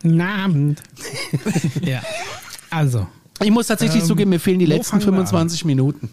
[0.02, 0.82] Guten Abend.
[1.82, 2.00] ja.
[2.70, 3.06] Also,
[3.42, 5.26] Ich muss tatsächlich Ähm, zugeben, mir fehlen die letzten fangen wir an?
[5.26, 6.08] 25 Minuten.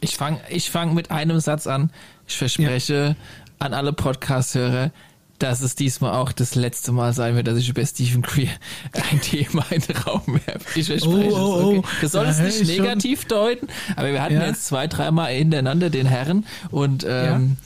[0.00, 1.90] Ich fange ich fang mit einem Satz an.
[2.26, 3.16] Ich verspreche
[3.58, 4.90] an alle Podcast-Hörer,
[5.38, 8.50] dass es diesmal auch das letzte Mal sein wird, dass ich über Stephen Greer
[9.10, 10.78] ein Thema in den Raum werfe.
[10.78, 11.64] Ich verspreche Oh, oh, es.
[11.64, 11.78] Okay.
[11.78, 12.00] oh.
[12.00, 12.84] Wir sollen es nicht ich schon.
[12.84, 14.46] negativ deuten, aber wir hatten Ja.
[14.46, 17.56] jetzt zwei, dreimal hintereinander den Herren und ähm,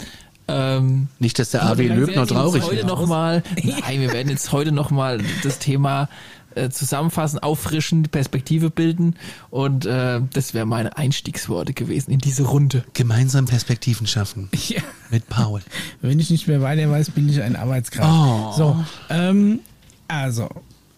[0.49, 2.87] ähm, Nicht, dass der AW wir Löb werden noch jetzt traurig heute wird.
[2.87, 6.09] noch mal, Nein, wir werden jetzt heute noch mal das Thema
[6.55, 9.17] äh, zusammenfassen, auffrischen, die Perspektive bilden
[9.51, 12.85] und äh, das wäre meine Einstiegsworte gewesen in diese Runde.
[12.95, 14.49] Gemeinsam Perspektiven schaffen.
[14.69, 14.83] ja.
[15.11, 15.61] Mit Paul.
[16.01, 18.11] Wenn ich nicht mehr weiter weiß, bin ich ein Arbeitskraft.
[18.11, 18.53] Oh.
[18.57, 19.61] So, ähm,
[20.09, 20.49] also,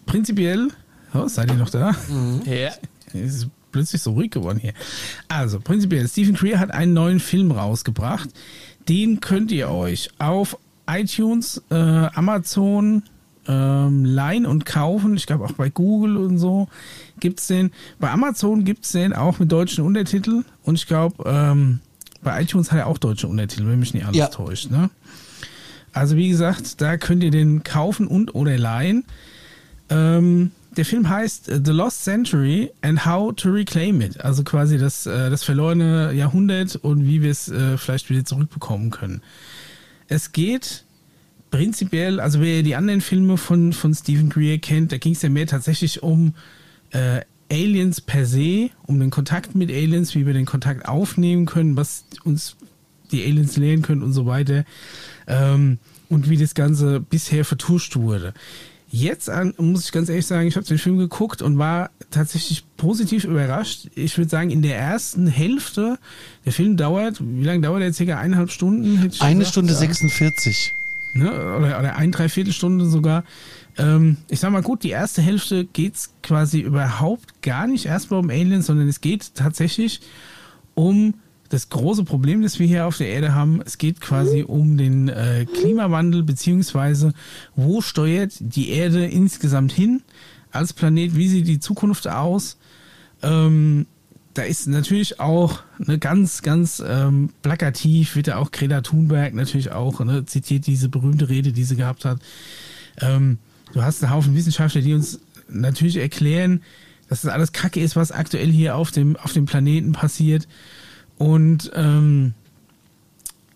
[0.05, 0.69] prinzipiell,
[1.13, 1.95] oh, seid ihr noch da?
[2.45, 2.71] Ja.
[3.13, 4.73] Es ist plötzlich so ruhig geworden hier.
[5.27, 8.29] Also, prinzipiell, Stephen Greer hat einen neuen Film rausgebracht.
[8.89, 13.03] Den könnt ihr euch auf iTunes, äh, Amazon
[13.47, 15.15] ähm, leihen und kaufen.
[15.15, 16.67] Ich glaube auch bei Google und so
[17.19, 17.71] gibt's den.
[17.99, 20.45] Bei Amazon gibt's den auch mit deutschen Untertiteln.
[20.63, 21.79] Und ich glaube, ähm,
[22.21, 24.27] bei iTunes hat er auch deutsche Untertitel, wenn mich nicht alles Ja.
[24.27, 24.71] täuscht.
[24.71, 24.89] Ne?
[25.91, 29.03] Also wie gesagt, da könnt ihr den kaufen und oder leihen.
[29.89, 34.19] Ähm, der Film heißt äh, The Lost Century and How to Reclaim It.
[34.21, 38.89] Also quasi das, äh, das verlorene Jahrhundert und wie wir es äh, vielleicht wieder zurückbekommen
[38.89, 39.21] können.
[40.07, 40.83] Es geht
[41.53, 45.29] prinzipiell, also wer die anderen Filme von, von Stephen Greer kennt, da ging es ja
[45.29, 46.33] mehr tatsächlich um
[46.89, 51.77] äh, Aliens per se, um den Kontakt mit Aliens, wie wir den Kontakt aufnehmen können,
[51.77, 52.55] was uns
[53.11, 54.65] die Aliens lehren können und so weiter.
[55.27, 55.77] Ähm,
[56.09, 58.33] und wie das Ganze bisher vertuscht wurde.
[58.89, 62.63] Jetzt an, muss ich ganz ehrlich sagen, ich habe den Film geguckt und war tatsächlich
[62.77, 63.89] positiv überrascht.
[63.93, 65.99] Ich würde sagen, in der ersten Hälfte,
[66.45, 67.93] der Film dauert, wie lange dauert der?
[67.93, 69.11] Circa eineinhalb Stunden?
[69.19, 69.51] Eine gesagt.
[69.51, 69.73] Stunde
[70.71, 70.82] Ja.
[71.13, 71.31] Ne?
[71.31, 73.23] oder, oder ein Dreiviertelstunde sogar.
[73.77, 78.29] Ähm, ich sag mal gut, die erste Hälfte geht's quasi überhaupt gar nicht erstmal um
[78.29, 80.01] Aliens, sondern es geht tatsächlich
[80.75, 81.15] um
[81.49, 83.61] das große Problem, das wir hier auf der Erde haben.
[83.63, 87.13] Es geht quasi um den äh, Klimawandel, beziehungsweise
[87.55, 90.01] wo steuert die Erde insgesamt hin?
[90.53, 92.57] als Planet, wie sieht die Zukunft aus?
[93.21, 93.87] Ähm,
[94.33, 99.71] da ist natürlich auch eine ganz, ganz ähm, plakativ, wird ja auch Greta Thunberg natürlich
[99.71, 102.19] auch ne, zitiert diese berühmte Rede, die sie gehabt hat.
[102.99, 103.37] Ähm,
[103.73, 105.19] du hast einen Haufen Wissenschaftler, die uns
[105.49, 106.63] natürlich erklären,
[107.09, 110.47] dass das alles Kacke ist, was aktuell hier auf dem, auf dem Planeten passiert.
[111.17, 112.33] Und ähm,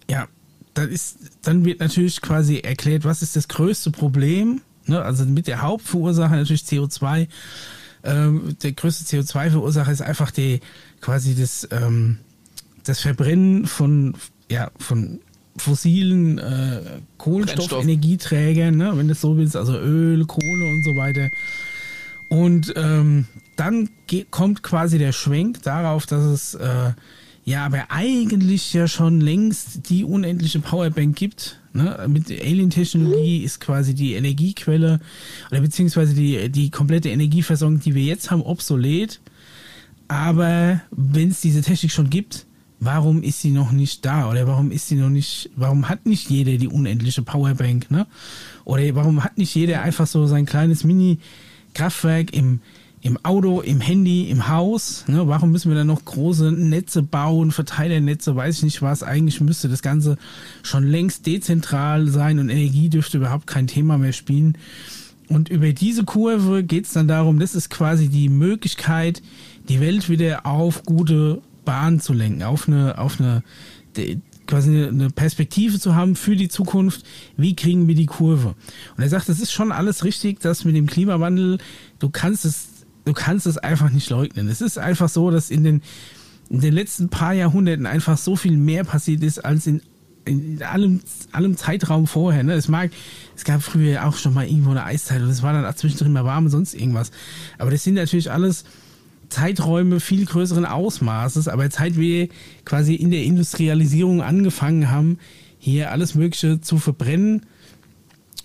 [0.09, 0.27] ja,
[0.75, 4.61] dann ist, dann wird natürlich quasi erklärt, was ist das größte Problem.
[4.85, 5.01] Ne?
[5.01, 7.27] Also mit der Hauptverursacher natürlich CO2
[8.07, 10.61] ähm, der größte CO2-Verursacher ist einfach die
[11.01, 12.17] quasi das, ähm,
[12.83, 14.15] das Verbrennen von,
[14.49, 15.19] ja, von
[15.57, 16.81] fossilen äh,
[17.17, 21.29] Kohlenstoffenergieträgern, ne, wenn du so willst, also Öl, Kohle und so weiter.
[22.29, 26.93] Und ähm, dann geht, kommt quasi der Schwenk darauf, dass es äh,
[27.45, 32.05] ja aber eigentlich ja schon längst die unendliche Powerbank gibt, Ne?
[32.07, 34.99] Mit Alien-Technologie ist quasi die Energiequelle
[35.51, 39.19] oder beziehungsweise die, die komplette Energieversorgung, die wir jetzt haben, obsolet.
[40.07, 42.45] Aber wenn es diese Technik schon gibt,
[42.79, 44.29] warum ist sie noch nicht da?
[44.29, 48.07] Oder warum ist sie noch nicht, warum hat nicht jeder die unendliche Powerbank, ne?
[48.65, 52.61] Oder warum hat nicht jeder einfach so sein kleines Mini-Kraftwerk im,
[53.07, 55.05] im Auto, im Handy, im Haus.
[55.07, 55.27] Ne?
[55.27, 59.01] Warum müssen wir dann noch große Netze bauen, Verteilernetze, weiß ich nicht was.
[59.01, 60.17] Eigentlich müsste das Ganze
[60.61, 64.57] schon längst dezentral sein und Energie dürfte überhaupt kein Thema mehr spielen.
[65.29, 69.21] Und über diese Kurve geht es dann darum, das ist quasi die Möglichkeit,
[69.69, 73.41] die Welt wieder auf gute Bahn zu lenken, auf eine, auf eine
[74.47, 77.05] quasi eine Perspektive zu haben für die Zukunft,
[77.35, 78.55] wie kriegen wir die Kurve?
[78.95, 81.57] Und er sagt, das ist schon alles richtig, dass mit dem Klimawandel,
[81.99, 82.76] du kannst es
[83.07, 84.49] du kannst es einfach nicht leugnen.
[84.49, 85.81] Es ist einfach so, dass in den,
[86.49, 89.81] in den letzten paar Jahrhunderten einfach so viel mehr passiert ist als in,
[90.25, 90.99] in allem,
[91.31, 92.43] allem Zeitraum vorher.
[92.43, 92.53] Ne?
[92.53, 92.91] Es mag,
[93.35, 96.25] es gab früher auch schon mal irgendwo eine Eiszeit und es war dann zwischendrin mal
[96.25, 97.11] warm und sonst irgendwas.
[97.57, 98.65] Aber das sind natürlich alles
[99.29, 101.47] Zeiträume viel größeren Ausmaßes.
[101.47, 102.27] Aber seit wir
[102.65, 105.17] quasi in der Industrialisierung angefangen haben,
[105.59, 107.45] hier alles Mögliche zu verbrennen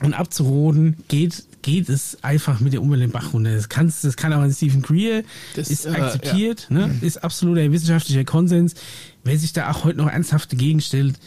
[0.02, 3.54] und abzuroden, geht geht es einfach mit der Umwelt den Bach runter.
[3.54, 5.22] Das, kannst, das kann auch ein Stephen Greer,
[5.54, 6.88] das, ist äh, akzeptiert, ja.
[6.88, 6.98] ne?
[7.00, 8.74] ist absoluter wissenschaftlicher Konsens.
[9.24, 11.18] Wer sich da auch heute noch ernsthaft dagegen stellt,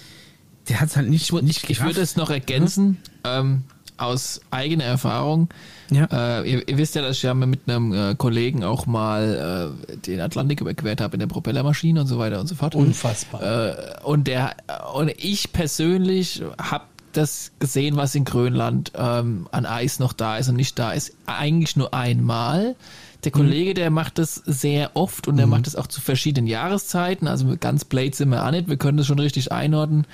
[0.68, 3.40] der hat es halt nicht, ich, nicht Ich würde es noch ergänzen, ja?
[3.40, 3.64] ähm,
[3.98, 5.48] aus eigener Erfahrung.
[5.90, 6.42] Ja.
[6.42, 9.98] Äh, ihr, ihr, wisst ja, dass ich ja mit einem äh, Kollegen auch mal äh,
[9.98, 12.76] den Atlantik überquert habe in der Propellermaschine und so weiter und so fort.
[12.76, 13.70] Unfassbar.
[13.70, 14.56] Äh, und der
[14.94, 16.86] und ich persönlich habe
[17.18, 21.16] das gesehen, was in Grönland ähm, an Eis noch da ist und nicht da ist,
[21.26, 22.76] eigentlich nur einmal.
[23.24, 23.38] Der mhm.
[23.38, 25.52] Kollege, der macht das sehr oft und der mhm.
[25.52, 27.28] macht das auch zu verschiedenen Jahreszeiten.
[27.28, 28.68] Also ganz blade sind wir auch nicht.
[28.68, 30.06] Wir können das schon richtig einordnen.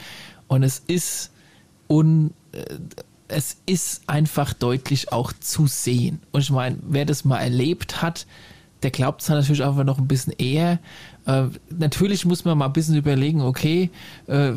[0.47, 1.31] Und es ist
[1.89, 2.63] un, äh,
[3.27, 6.21] es ist einfach deutlich auch zu sehen.
[6.31, 8.27] Und ich meine, wer das mal erlebt hat,
[8.83, 10.79] der glaubt es natürlich einfach noch ein bisschen eher.
[11.25, 13.91] Äh, natürlich muss man mal ein bisschen überlegen, okay,
[14.27, 14.53] äh,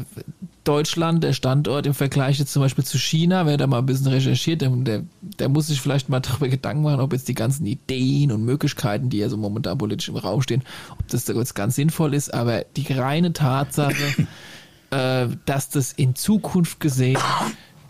[0.65, 4.07] Deutschland, der Standort im Vergleich jetzt zum Beispiel zu China, wer da mal ein bisschen
[4.07, 5.03] recherchiert, der, der,
[5.39, 9.11] der muss sich vielleicht mal darüber Gedanken machen, ob jetzt die ganzen Ideen und Möglichkeiten,
[9.11, 12.65] die ja so momentan politisch im Raum stehen, ob das jetzt ganz sinnvoll ist, aber
[12.77, 14.27] die reine Tatsache,
[14.91, 17.19] äh, dass das in Zukunft gesehen,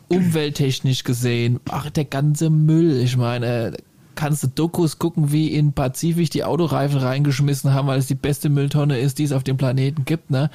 [0.09, 3.77] umwelttechnisch gesehen, ach, der ganze Müll, ich meine,
[4.14, 8.49] kannst du Dokus gucken, wie in Pazifik die Autoreifen reingeschmissen haben, weil es die beste
[8.49, 10.51] Mülltonne ist, die es auf dem Planeten gibt, ne?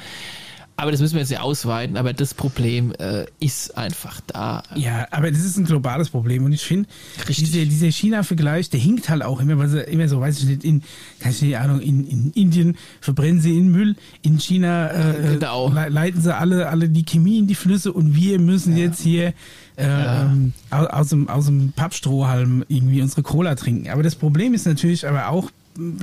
[0.79, 4.63] Aber das müssen wir jetzt ja ausweiten, aber das Problem äh, ist einfach da.
[4.75, 6.87] Ja, aber das ist ein globales Problem und ich finde,
[7.27, 10.63] diese, dieser China-Vergleich, der hinkt halt auch immer, weil sie immer so, weiß ich nicht,
[10.63, 10.81] in,
[11.19, 15.69] keine Ahnung, in, in Indien verbrennen sie in Müll, in China äh, genau.
[15.69, 18.85] leiten sie alle, alle die Chemie in die Flüsse und wir müssen ja.
[18.85, 19.33] jetzt hier
[19.75, 20.23] äh, ja.
[20.23, 23.89] ähm, aus, aus, dem, aus dem Pappstrohhalm irgendwie unsere Cola trinken.
[23.89, 25.51] Aber das Problem ist natürlich aber auch,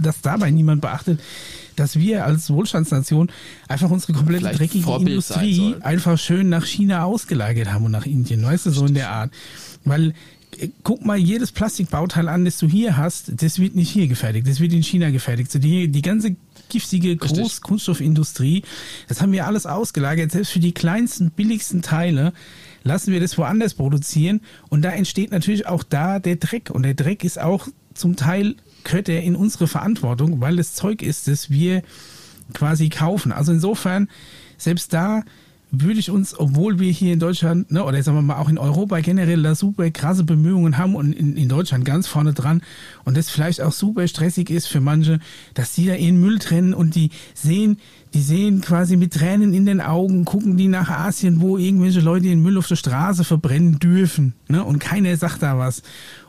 [0.00, 1.20] dass dabei niemand beachtet,
[1.76, 3.30] dass wir als Wohlstandsnation
[3.68, 8.06] einfach unsere komplette Vielleicht dreckige Vorbild Industrie einfach schön nach China ausgelagert haben und nach
[8.06, 9.30] Indien, weißt du, so in der Art.
[9.84, 10.14] Weil
[10.58, 14.48] äh, guck mal jedes Plastikbauteil an, das du hier hast, das wird nicht hier gefertigt,
[14.48, 15.50] das wird in China gefertigt.
[15.50, 16.36] So die, die ganze
[16.68, 18.62] giftige Großkunststoffindustrie,
[19.08, 22.32] das haben wir alles ausgelagert, selbst für die kleinsten, billigsten Teile
[22.86, 24.40] lassen wir das woanders produzieren.
[24.68, 26.70] Und da entsteht natürlich auch da der Dreck.
[26.70, 28.54] Und der Dreck ist auch zum Teil
[28.86, 31.82] gehört er in unsere Verantwortung, weil das Zeug ist, das wir
[32.54, 33.32] quasi kaufen.
[33.32, 34.08] Also insofern,
[34.56, 35.22] selbst da
[35.72, 38.56] würde ich uns, obwohl wir hier in Deutschland, ne, oder sagen wir mal auch in
[38.56, 42.62] Europa generell da super krasse Bemühungen haben und in, in Deutschland ganz vorne dran
[43.04, 45.18] und das vielleicht auch super stressig ist für manche,
[45.54, 47.78] dass die da ihren Müll trennen und die sehen,
[48.14, 52.26] die sehen quasi mit Tränen in den Augen, gucken die nach Asien, wo irgendwelche Leute
[52.26, 55.82] den Müll auf der Straße verbrennen dürfen, ne, und keiner sagt da was.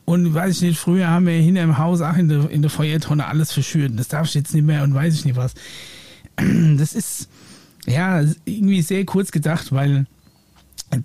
[0.10, 2.72] Und weiß ich nicht, früher haben wir hinter im Haus auch in der, in der
[2.72, 3.92] Feuertonne alles verschürt.
[4.00, 5.54] Das darf ich jetzt nicht mehr und weiß ich nicht was.
[6.78, 7.28] Das ist,
[7.86, 10.06] ja, irgendwie sehr kurz gedacht, weil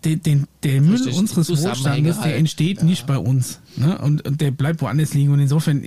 [0.04, 2.36] den, den, der Müll Richtig, unseres Wohlstandes, der halt.
[2.36, 2.84] entsteht Ja.
[2.84, 3.58] nicht bei uns.
[3.76, 3.98] Ne?
[3.98, 5.32] Und, und der bleibt woanders liegen.
[5.32, 5.84] Und insofern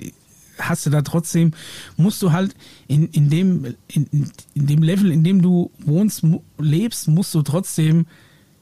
[0.58, 1.52] hast du da trotzdem,
[1.96, 2.54] musst du halt
[2.88, 4.06] in, in, dem, in,
[4.54, 6.22] in- dem Level, in dem du wohnst,
[6.58, 8.06] lebst, musst du trotzdem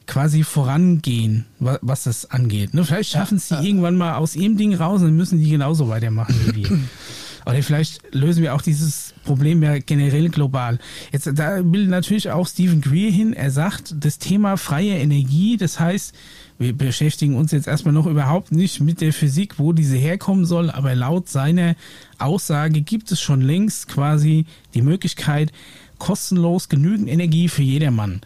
[0.07, 2.75] quasi vorangehen, wa- was das angeht.
[2.75, 2.85] Ne?
[2.85, 5.89] Vielleicht schaffen es die irgendwann mal aus ihrem Ding raus und dann müssen die genauso
[5.89, 6.79] weitermachen wie wir.
[7.47, 10.79] Oder vielleicht lösen wir auch dieses Problem ja generell global.
[11.13, 13.35] Jetzt, da will natürlich auch Stephen Greer hin.
[13.35, 16.15] Er sagt, das Thema freie Energie, das heißt,
[16.59, 20.71] wir beschäftigen uns jetzt erstmal noch überhaupt nicht mit der Physik, wo diese herkommen soll,
[20.71, 21.75] aber laut seiner
[22.19, 25.53] Aussage gibt es schon längst quasi die Möglichkeit,
[25.99, 28.23] kostenlos genügend Energie für jedermann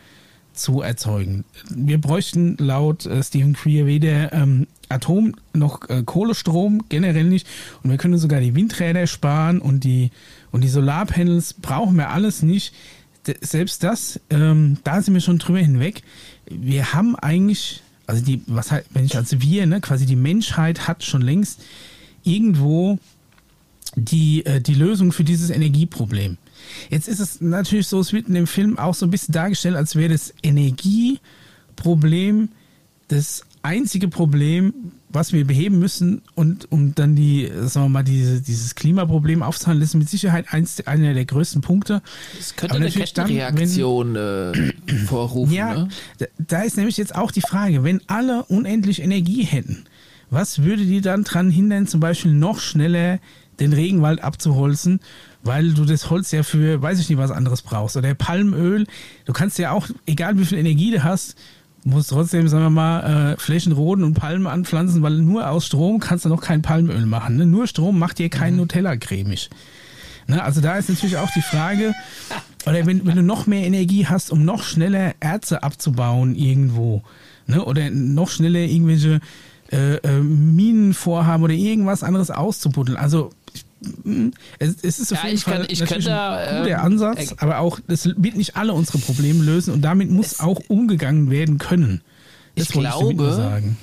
[0.59, 1.45] zu erzeugen.
[1.71, 7.47] Wir bräuchten laut äh, Stephen Greer weder ähm, Atom noch äh, Kohlestrom, generell nicht.
[7.83, 10.11] Und wir können sogar die Windräder sparen und die,
[10.51, 12.75] und die Solarpanels brauchen wir alles nicht.
[13.27, 16.03] D selbst das, ähm, da sind wir schon drüber hinweg.
[16.51, 20.89] Wir haben eigentlich, also die, was halt, wenn ich als wir, ne, quasi die Menschheit
[20.89, 21.63] hat schon längst
[22.25, 22.99] irgendwo
[23.97, 26.37] die, äh, die Lösung für dieses Energieproblem.
[26.91, 29.77] Jetzt ist es natürlich so, es wird in dem Film auch so ein bisschen dargestellt,
[29.77, 32.51] als wäre das Energieproblem
[33.09, 38.43] das einzige Problem, was wir beheben müssen und um dann die, sagen wir mal, diese,
[38.43, 42.03] dieses Klimaproblem aufzuhalten, das ist mit Sicherheit eins, einer der größten Punkte.
[42.39, 44.53] Es könnte Aber eine natürlich dann, Kettenreaktion äh,
[45.07, 45.53] vorrufen.
[45.53, 45.89] Ja, ne?
[46.19, 49.85] da, da ist nämlich jetzt auch die Frage, wenn alle unendlich Energie hätten,
[50.31, 53.19] was würde die dann dran hindern, zum Beispiel noch schneller
[53.61, 55.01] den Regenwald abzuholzen,
[55.49, 57.97] weil du das Holz ja für, weiß ich nicht, was anderes brauchst.
[57.97, 58.87] Oder Palmöl,
[59.25, 61.37] du kannst ja auch, egal wie viel Energie du hast,
[61.85, 65.99] musst trotzdem, sagen wir mal, äh, Flächen roden und Palmen anpflanzen, weil nur aus Strom
[65.99, 67.37] kannst du noch kein Palmöl machen.
[67.37, 67.47] Ne?
[67.47, 69.51] Nur Strom macht dir kein Nutella cremig.
[70.27, 71.95] Ne, also da ist natürlich auch die Frage,
[72.67, 77.03] oder wenn, wenn du noch mehr Energie hast, um noch schneller Erze abzubauen irgendwo,
[77.47, 79.21] ne, oder noch schneller irgendwelche
[79.73, 82.99] äh, äh, Minenvorhaben oder irgendwas anderes auszubuddeln.
[82.99, 83.31] Also
[84.59, 86.81] es, es ist auf Ja, jeden ich kann- Fall ich natürlich kann da, guter ähm,
[86.81, 90.41] Ansatz, äh, aber auch das wird nicht alle unsere Probleme lösen und damit muss Es-
[90.41, 92.01] auch umgegangen werden können.
[92.57, 93.77] Das Ich glaube, sagen.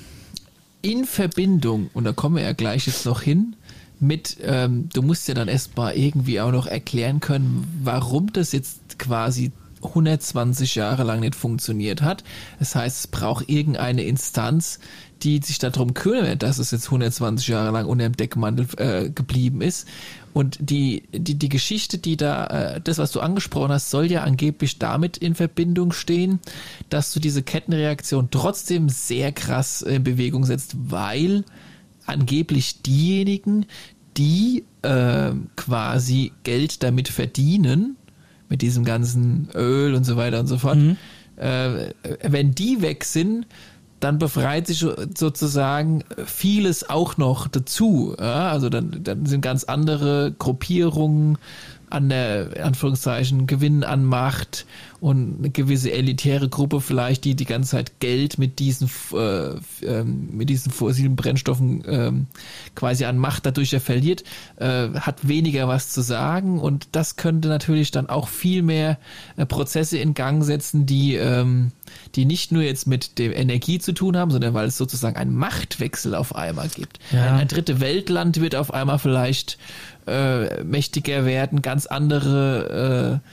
[0.82, 3.56] in Verbindung, und da kommen wir ja gleich jetzt noch hin,
[3.98, 8.98] mit, ähm, du musst ja dann erstmal irgendwie auch noch erklären können, warum das jetzt
[8.98, 9.52] quasi
[9.82, 12.24] 120 Jahre lang nicht funktioniert hat.
[12.58, 14.78] Das heißt, es braucht irgendeine Instanz,
[15.22, 19.62] die sich darum kümmert, dass es jetzt 120 Jahre lang unter dem Deckmantel äh, geblieben
[19.62, 19.88] ist.
[20.32, 24.22] Und die, die, die Geschichte, die da, äh, das, was du angesprochen hast, soll ja
[24.22, 26.40] angeblich damit in Verbindung stehen,
[26.90, 31.44] dass du diese Kettenreaktion trotzdem sehr krass in Bewegung setzt, weil
[32.04, 33.66] angeblich diejenigen,
[34.16, 37.96] die äh, quasi Geld damit verdienen,
[38.48, 40.78] mit diesem ganzen Öl und so weiter und so fort,
[41.36, 41.92] äh,
[42.22, 43.46] wenn die weg sind,
[44.06, 44.86] dann befreit sich
[45.16, 48.14] sozusagen vieles auch noch dazu.
[48.18, 48.50] Ja?
[48.50, 51.38] Also dann, dann sind ganz andere Gruppierungen
[51.90, 54.64] an der, Anführungszeichen, Gewinn an Macht
[55.00, 59.50] und eine gewisse elitäre Gruppe vielleicht, die die ganze Zeit Geld mit diesen, äh,
[59.82, 62.26] ähm, mit diesen fossilen Brennstoffen ähm,
[62.74, 64.24] quasi an Macht dadurch ja verliert,
[64.56, 68.98] äh, hat weniger was zu sagen und das könnte natürlich dann auch viel mehr
[69.36, 71.72] äh, Prozesse in Gang setzen, die, ähm,
[72.14, 75.34] die nicht nur jetzt mit der Energie zu tun haben, sondern weil es sozusagen einen
[75.34, 76.98] Machtwechsel auf einmal gibt.
[77.12, 77.34] Ja.
[77.34, 79.58] Ein, ein dritte Weltland wird auf einmal vielleicht
[80.06, 83.28] äh, mächtiger werden, ganz andere äh,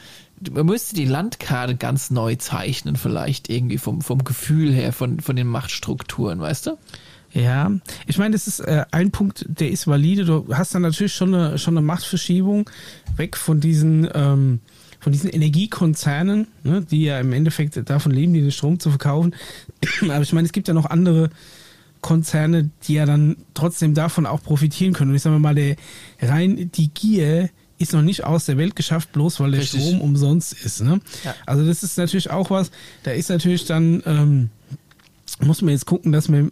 [0.51, 5.35] man müsste die Landkarte ganz neu zeichnen, vielleicht irgendwie vom, vom Gefühl her, von, von
[5.35, 6.77] den Machtstrukturen, weißt du?
[7.33, 7.71] Ja,
[8.05, 10.23] ich meine, das ist äh, ein Punkt, der ist valide.
[10.23, 12.69] Du hast dann natürlich schon eine, schon eine Machtverschiebung
[13.15, 14.59] weg von diesen, ähm,
[14.99, 19.33] von diesen Energiekonzernen, ne, die ja im Endeffekt davon leben, den Strom zu verkaufen.
[20.03, 21.31] Aber ich meine, es gibt ja noch andere
[22.01, 25.09] Konzerne, die ja dann trotzdem davon auch profitieren können.
[25.09, 25.75] Und ich sage mal, der
[26.21, 27.49] rein die Gier
[27.83, 29.81] ist noch nicht aus der Welt geschafft, bloß weil der Richtig.
[29.81, 30.81] Strom umsonst ist.
[30.81, 30.99] Ne?
[31.23, 31.35] Ja.
[31.45, 32.71] Also das ist natürlich auch was,
[33.03, 34.49] da ist natürlich dann, ähm,
[35.39, 36.49] muss man jetzt gucken, dass wir,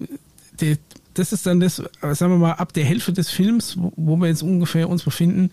[0.59, 0.77] der,
[1.13, 4.27] das ist dann das, sagen wir mal, ab der Hälfte des Films, wo, wo wir
[4.27, 5.51] jetzt ungefähr uns befinden,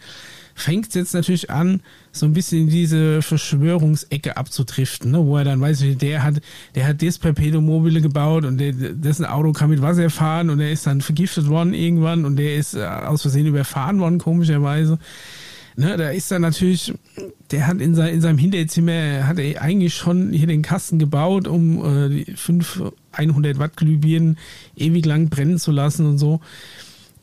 [0.59, 1.81] fängt es jetzt natürlich an,
[2.13, 5.25] so ein bisschen in diese Verschwörungsecke abzudriften, ne?
[5.25, 6.41] wo er dann weiß, der hat,
[6.75, 10.61] der hat das Perpetuum mobile gebaut und der, dessen Auto kann mit Wasser fahren und
[10.61, 14.99] er ist dann vergiftet worden irgendwann und der ist äh, aus Versehen überfahren worden, komischerweise.
[15.79, 16.93] Ne, da ist dann natürlich,
[17.53, 21.47] der hat in, sein, in seinem Hinterzimmer, hat er eigentlich schon hier den Kasten gebaut,
[21.47, 24.39] um äh, 5 100 Watt Glühbirnen
[24.75, 26.41] ewig lang brennen zu lassen und so.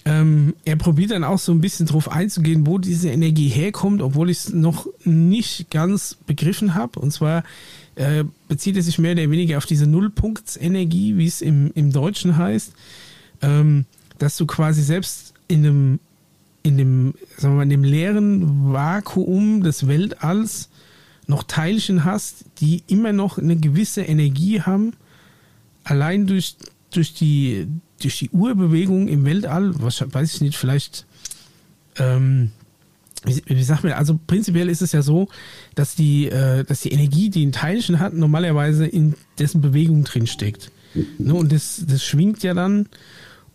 [0.06, 4.30] Ähm, er probiert dann auch so ein bisschen drauf einzugehen, wo diese Energie herkommt, obwohl
[4.30, 7.02] ich es noch nicht ganz begriffen habe.
[7.02, 7.44] Und zwar
[7.96, 12.38] äh, bezieht er sich mehr oder weniger auf diese Nullpunktsenergie, wie es im, im Deutschen
[12.38, 12.72] heißt,
[13.42, 13.84] ähm,
[14.18, 16.00] dass du quasi selbst in einem
[16.66, 20.70] in dem, sagen wir mal, in dem leeren Vakuum des Weltalls
[21.28, 24.94] noch Teilchen hast, die immer noch eine gewisse Energie haben,
[25.84, 26.56] allein durch,
[26.92, 27.68] durch, die,
[28.02, 31.06] durch die Urbewegung im Weltall, was weiß ich nicht, vielleicht,
[31.98, 32.52] ähm,
[33.24, 35.28] wie, wie sagt man, also prinzipiell ist es ja so,
[35.76, 40.26] dass die, äh, dass die Energie, die ein Teilchen hat, normalerweise in dessen Bewegung drin
[40.26, 40.72] steckt.
[41.20, 41.36] Ne?
[41.36, 42.88] Und das, das schwingt ja dann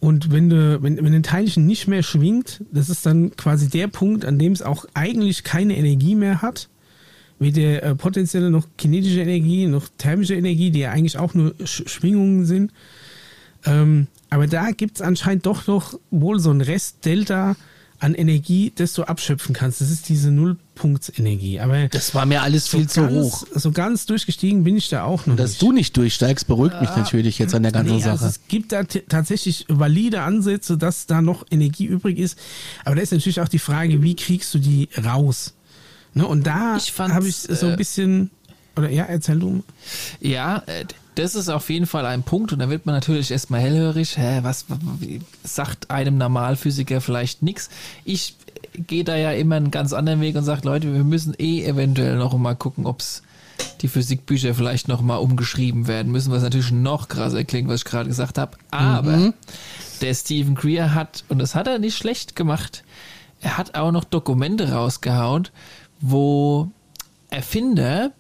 [0.01, 3.87] und wenn du, wenn, wenn ein Teilchen nicht mehr schwingt, das ist dann quasi der
[3.87, 6.69] Punkt, an dem es auch eigentlich keine Energie mehr hat.
[7.39, 11.83] Weder äh, potenzielle noch kinetische Energie, noch thermische Energie, die ja eigentlich auch nur Sch
[11.87, 12.73] Schwingungen sind.
[13.67, 17.57] Ähm, aber da gibt es anscheinend doch noch wohl so ein Rest-Delta,
[18.01, 19.81] an Energie, das du abschöpfen kannst.
[19.81, 21.61] Das ist diese Nullpunktsenergie.
[21.61, 23.47] Aber das war mir alles so viel zu ganz, hoch.
[23.55, 25.63] So ganz durchgestiegen bin ich da auch noch Dass nicht.
[25.63, 28.31] du nicht durchsteigst, beruhigt mich natürlich jetzt an der ganzen Nee, also Sache.
[28.31, 32.39] es gibt da tatsächlich valide Ansätze, dass da noch Energie übrig ist.
[32.85, 35.55] Aber da ist natürlich auch die Frage, wie kriegst du die raus?
[36.15, 36.27] Ne?
[36.27, 38.31] Und da habe ich so ein äh, bisschen.
[38.77, 39.63] Oder ja, erzähl du.
[40.21, 43.61] Ja, äh, das ist auf jeden Fall ein Punkt und da wird man natürlich erstmal
[43.61, 44.17] hellhörig.
[44.17, 44.67] Hä, was
[45.45, 47.69] sagt einem Normalphysiker vielleicht nichts?
[48.05, 48.37] Ich
[48.75, 51.65] äh, gehe da ja immer einen ganz anderen Weg und sage, Leute, wir müssen eh
[51.65, 53.23] eventuell noch mal gucken, ob's
[53.83, 57.85] die Physikbücher vielleicht noch mal umgeschrieben werden müssen, was natürlich noch krasser klingt, was ich
[57.85, 58.57] gerade gesagt habe.
[58.71, 59.35] Aber
[60.01, 62.85] der Stephen Greer hat, und das hat er nicht schlecht gemacht,
[63.41, 65.49] er hat auch noch Dokumente rausgehauen,
[66.01, 66.71] wo
[67.31, 68.13] Erfinder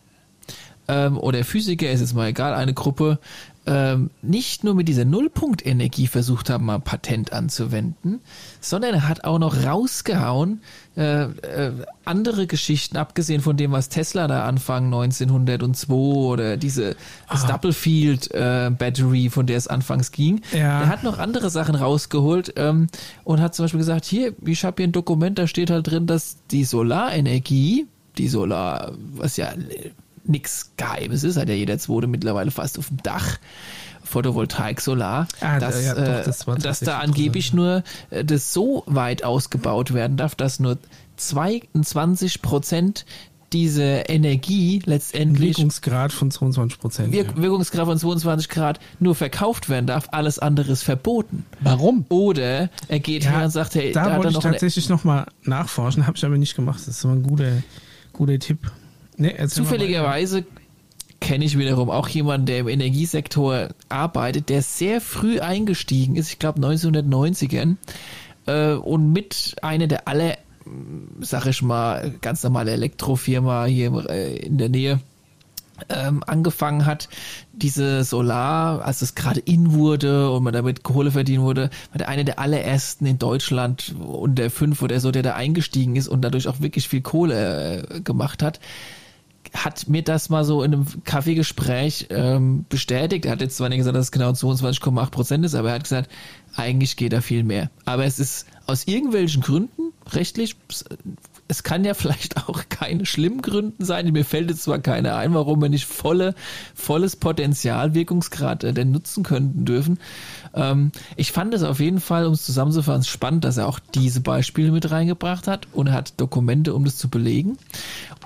[0.91, 3.19] ähm, oder Physiker, ist jetzt mal egal, eine Gruppe,
[3.67, 8.21] ähm, nicht nur mit dieser Nullpunktenergie versucht haben, mal Patent anzuwenden,
[8.61, 10.63] sondern er hat auch noch rausgehauen
[10.97, 11.73] äh, äh,
[12.07, 16.97] andere Geschichten, abgesehen von dem, was Tesla da Anfang 1902 oder diese
[17.45, 20.81] Stubblefield äh, Battery, von der es anfangs ging, Ja.
[20.83, 22.87] er hat noch andere Sachen rausgeholt ähm,
[23.25, 26.07] und hat zum Beispiel gesagt, hier, ich habe hier ein Dokument, da steht halt drin,
[26.07, 27.87] dass die Solarenergie,
[28.19, 29.51] die Solar, was ja
[30.25, 33.39] nichts Geheimes ist, hat ja jeder zweite mittlerweile fast auf dem Dach.
[34.03, 38.53] Photovoltaik, Solar, Ah, dass, ja, doch, äh, das war dass da angeblich nur äh, das
[38.53, 40.79] so weit ausgebaut werden darf, dass nur
[41.17, 43.05] 22 Prozent
[43.53, 47.13] diese Energie letztendlich Wirkungsgrad von 22 Prozent.
[47.13, 51.45] Wirk Wirkungsgrad von 22 Grad nur verkauft werden darf, alles andere ist verboten.
[51.61, 52.05] Warum?
[52.09, 54.89] Oder er geht her und sagt, hey, da, da, hat wollte er ich noch tatsächlich
[54.89, 56.79] nochmal nachforschen, habe ich aber nicht gemacht.
[56.79, 57.63] Das ist so ein guter,
[58.13, 58.71] guter Tipp.
[59.21, 60.47] Nee, zufälligerweise
[61.21, 66.39] kenne ich wiederum auch jemanden, der im Energiesektor arbeitet, der sehr früh eingestiegen ist, ich
[66.39, 67.77] glaube 1990ern,
[68.47, 74.37] äh, und mit einer der aller, mh, sag ich mal, ganz normale Elektrofirma hier äh,
[74.39, 75.01] in der Nähe
[75.91, 77.11] ähm, angefangen hat,
[77.53, 82.09] diese Solar, als es gerade in wurde und man damit Kohle verdienen wurde, war der
[82.09, 86.49] eine der allerersten in Deutschland unter fünf oder so, der da eingestiegen ist und dadurch
[86.49, 88.61] auch wirklich viel Kohle äh, gemacht hat
[89.53, 93.25] hat mir das mal so in einem Kaffeegespräch ähm, bestätigt.
[93.25, 95.85] Er hat jetzt zwar nicht gesagt, dass es genau 22,8 Prozent ist, aber er hat
[95.85, 96.11] gesagt,
[96.57, 97.71] eigentlich geht da viel mehr.
[97.85, 100.57] Aber es ist aus irgendwelchen Gründen rechtlich,
[101.49, 104.11] es kann ja vielleicht auch keine schlimmen Gründen sein.
[104.13, 106.35] Mir fällt jetzt zwar keine ein, warum wir nicht volle,
[106.75, 109.99] volles Potenzial, Wirkungsgrad äh, denn nutzen könnten dürfen.
[110.55, 114.21] Ähm, ich fand es auf jeden Fall, um es zusammenzufassen, spannend, dass er auch diese
[114.21, 117.59] Beispiele mit reingebracht hat und hat Dokumente, um das zu belegen.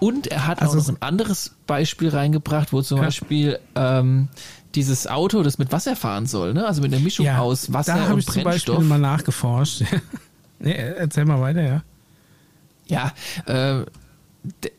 [0.00, 3.04] Und er hat Also auch noch ein anderes Beispiel reingebracht, wo zum Ja.
[3.04, 4.28] Beispiel ähm,
[4.74, 6.66] dieses Auto, das mit Wasser fahren soll, ne?
[6.66, 9.84] also mit einer Mischung aus Wasser da habe und ich zum Beispiel mal nachgeforscht.
[10.58, 11.82] nee, erzähl mal weiter, ja.
[12.86, 13.12] Ja,
[13.46, 13.84] äh,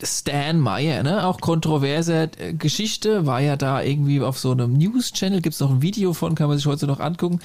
[0.02, 1.26] Stan Meyer, ne?
[1.26, 5.82] auch kontroverse äh, Geschichte, war ja da irgendwie auf so einem News-Channel, gibt's noch ein
[5.82, 7.40] Video von, kann man sich heute noch angucken.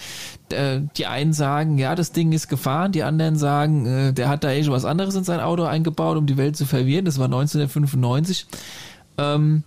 [0.51, 4.43] D- die einen sagen, ja, das Ding ist gefahren, die anderen sagen, äh, der hat
[4.43, 7.05] da eh schon was anderes in sein Auto eingebaut, um die Welt zu verwirren.
[7.05, 8.45] Das war 1995.
[9.17, 9.63] Ähm,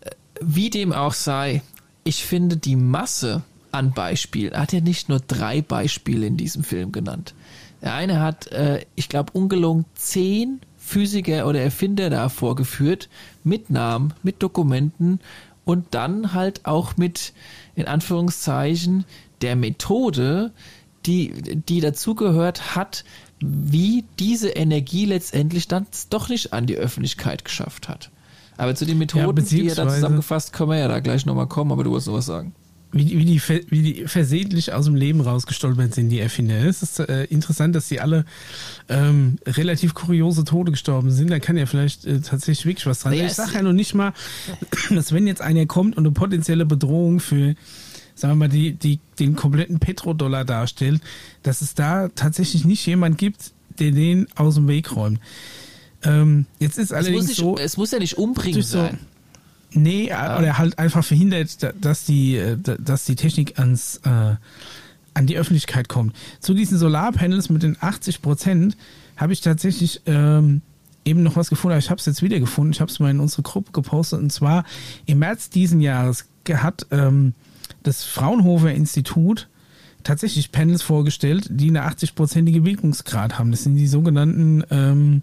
[0.00, 1.60] äh, wie dem auch sei,
[2.04, 3.42] ich finde die Masse
[3.72, 7.34] an Beispielen, hat ja nicht nur drei Beispiele in diesem Film genannt,
[7.82, 10.60] Der eine hat, äh, ich glaube, ungelogen zehn
[10.92, 13.08] Physiker oder Erfinder da vorgeführt,
[13.44, 15.20] mit Namen, mit Dokumenten
[15.64, 17.32] und dann halt auch mit,
[17.74, 19.04] in Anführungszeichen,
[19.40, 20.52] der Methode,
[21.06, 21.32] die,
[21.66, 23.04] die dazugehört hat,
[23.40, 28.10] wie diese Energie letztendlich dann doch nicht an die Öffentlichkeit geschafft hat.
[28.58, 31.72] Aber zu den Methoden, die er da zusammengefasst, können wir ja da gleich nochmal kommen,
[31.72, 32.54] aber du wolltest sowas sagen.
[32.92, 33.40] Wie, wie, die,
[33.70, 36.56] wie die versehentlich aus dem Leben rausgestolpert sind, die Erfinder.
[36.56, 38.26] Es ist äh, interessant, dass sie alle
[38.90, 41.30] ähm, relativ kuriose Tode gestorben sind.
[41.30, 43.26] Da kann ja vielleicht äh, tatsächlich wirklich was dran sein.
[43.26, 44.12] ich sage ja noch nicht mal,
[44.90, 47.54] dass wenn jetzt einer kommt und eine potenzielle Bedrohung für
[48.14, 51.00] sagen wir mal, die, die den kompletten Petrodollar darstellt,
[51.42, 55.18] dass es da tatsächlich nicht jemand gibt, der den aus dem Weg räumt.
[56.04, 57.56] Ähm, jetzt ist allerdings nicht, so.
[57.56, 58.98] Es muss ja nicht umbringend so, sein.
[59.74, 60.38] Nee, ja.
[60.38, 64.36] oder halt einfach verhindert, dass die, äh, dass die Technik ans, äh,
[65.14, 66.14] an die Öffentlichkeit kommt.
[66.40, 68.76] Zu diesen Solarpanels mit den 80 Prozent
[69.16, 70.62] habe ich tatsächlich ähm,
[71.04, 71.78] eben noch was gefunden.
[71.78, 72.72] Ich habe es jetzt wieder gefunden.
[72.72, 74.20] Ich habe es mal in unsere Gruppe gepostet.
[74.20, 74.64] Und zwar
[75.06, 77.34] im März diesen Jahres hat ähm,
[77.82, 79.48] das Fraunhofer Institut
[80.04, 83.50] tatsächlich Panels vorgestellt, die eine 80-prozentige Wirkungsgrad haben.
[83.50, 85.22] Das sind die sogenannten ähm,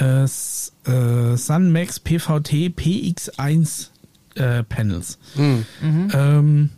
[0.00, 3.88] äh, äh, Sunmax PVT PX1
[4.36, 5.18] äh, Panels.
[5.36, 5.64] Mhm.
[6.12, 6.70] Ähm,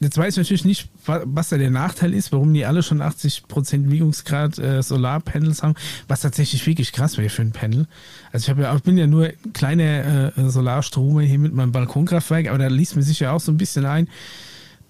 [0.00, 3.90] jetzt weiß ich natürlich nicht, was da der Nachteil ist, warum die alle schon 80%
[3.90, 5.74] Wirkungsgrad äh, Solarpanels haben,
[6.08, 7.86] was tatsächlich wirklich krass wäre für ein Panel.
[8.32, 12.48] Also ich habe ja auch, bin ja nur kleine äh, Solarstrome hier mit meinem Balkonkraftwerk,
[12.48, 14.08] aber da liest mir sich ja auch so ein bisschen ein.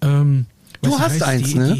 [0.01, 0.45] Ähm,
[0.81, 1.73] du hast eins, die, ne?
[1.73, 1.79] Die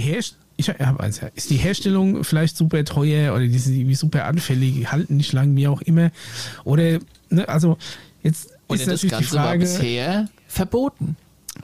[0.57, 1.29] ich habe eins, ja.
[1.35, 5.67] Ist die Herstellung vielleicht super teuer oder die sind super anfällig, halten nicht lang, wie
[5.67, 6.11] auch immer.
[6.63, 7.77] Oder, ne, also
[8.23, 9.47] jetzt oder ist natürlich Ganze die Frage.
[9.47, 11.15] War bisher verboten.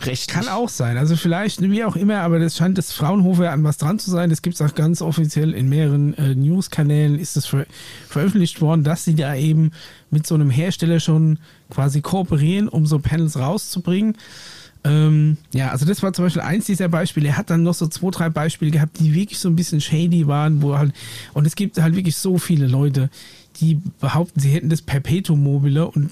[0.01, 0.27] Rechtlich.
[0.27, 0.97] Kann auch sein.
[0.97, 4.29] Also vielleicht, wie auch immer, aber das scheint das Fraunhofer an was dran zu sein.
[4.29, 7.65] Das gibt es auch ganz offiziell in mehreren äh, News-Kanälen ist das ver
[8.09, 9.71] veröffentlicht worden, dass sie da eben
[10.09, 11.39] mit so einem Hersteller schon
[11.69, 14.17] quasi kooperieren, um so Panels rauszubringen.
[14.85, 17.29] Ähm, ja, also das war zum Beispiel eins dieser Beispiele.
[17.29, 20.27] Er hat dann noch so zwei, drei Beispiele gehabt, die wirklich so ein bisschen shady
[20.27, 20.93] waren, wo halt,
[21.33, 23.09] und es gibt halt wirklich so viele Leute,
[23.57, 26.11] die behaupten, sie hätten das Perpetuum mobile und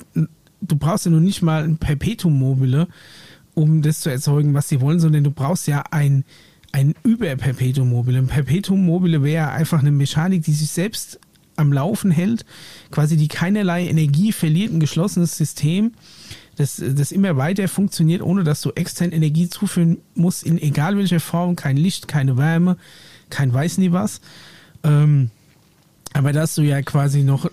[0.62, 2.88] du brauchst ja noch nicht mal ein Perpetuum mobile,
[3.54, 6.24] um das zu erzeugen, was sie wollen, sondern du brauchst ja ein,
[6.72, 8.20] ein Über-Perpetuum mobile.
[8.20, 11.20] Ein Perpetuum mobile wäre einfach eine Mechanik, die sich selbst
[11.58, 12.46] am Laufen hält,
[12.92, 15.92] quasi die keinerlei Energie verliert, ein geschlossenes System,
[16.56, 21.20] das, das immer weiter funktioniert, ohne dass du extern Energie zuführen musst, in egal welcher
[21.20, 22.78] Form, kein Licht, keine Wärme,
[23.30, 24.22] kein weiß nie was.
[24.84, 25.32] Ähm,
[26.14, 27.50] aber dass du ja quasi noch,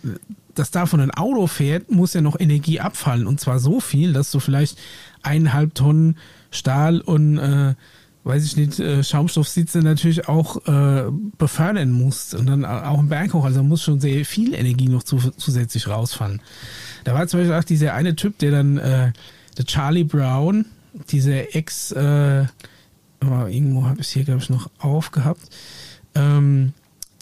[0.55, 3.27] dass davon ein Auto fährt, muss ja noch Energie abfallen.
[3.27, 4.79] Und zwar so viel, dass du vielleicht
[5.23, 6.17] eineinhalb Tonnen
[6.51, 7.75] Stahl und äh,
[8.25, 13.33] weiß ich nicht, äh, Schaumstoffsitze natürlich auch äh, befördern musst und dann auch im Berg
[13.33, 13.45] hoch.
[13.45, 16.41] Also muss schon sehr viel Energie noch zu, zusätzlich rausfallen.
[17.05, 19.13] Da war zum Beispiel auch dieser eine Typ, der dann, äh,
[19.57, 20.67] der Charlie Brown,
[21.11, 22.45] dieser Ex, äh,
[23.21, 25.43] irgendwo habe ich es hier, glaube ich, noch aufgehabt,
[26.15, 26.73] ähm,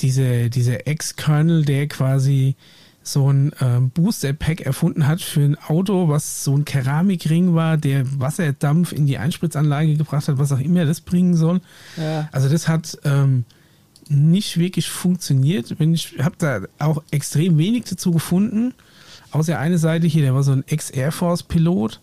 [0.00, 2.54] diese, dieser Ex-Colonel, der quasi
[3.02, 8.04] so ein ähm, Booster-Pack erfunden hat für ein Auto, was so ein Keramikring war, der
[8.20, 11.60] Wasserdampf in die Einspritzanlage gebracht hat, was auch immer das bringen soll.
[11.96, 12.28] Ja.
[12.32, 13.44] Also das hat ähm,
[14.08, 15.74] nicht wirklich funktioniert.
[15.78, 18.74] Ich habe da auch extrem wenig dazu gefunden.
[19.30, 22.00] Außer eine Seite hier, der war so ein Ex-Air Force-Pilot.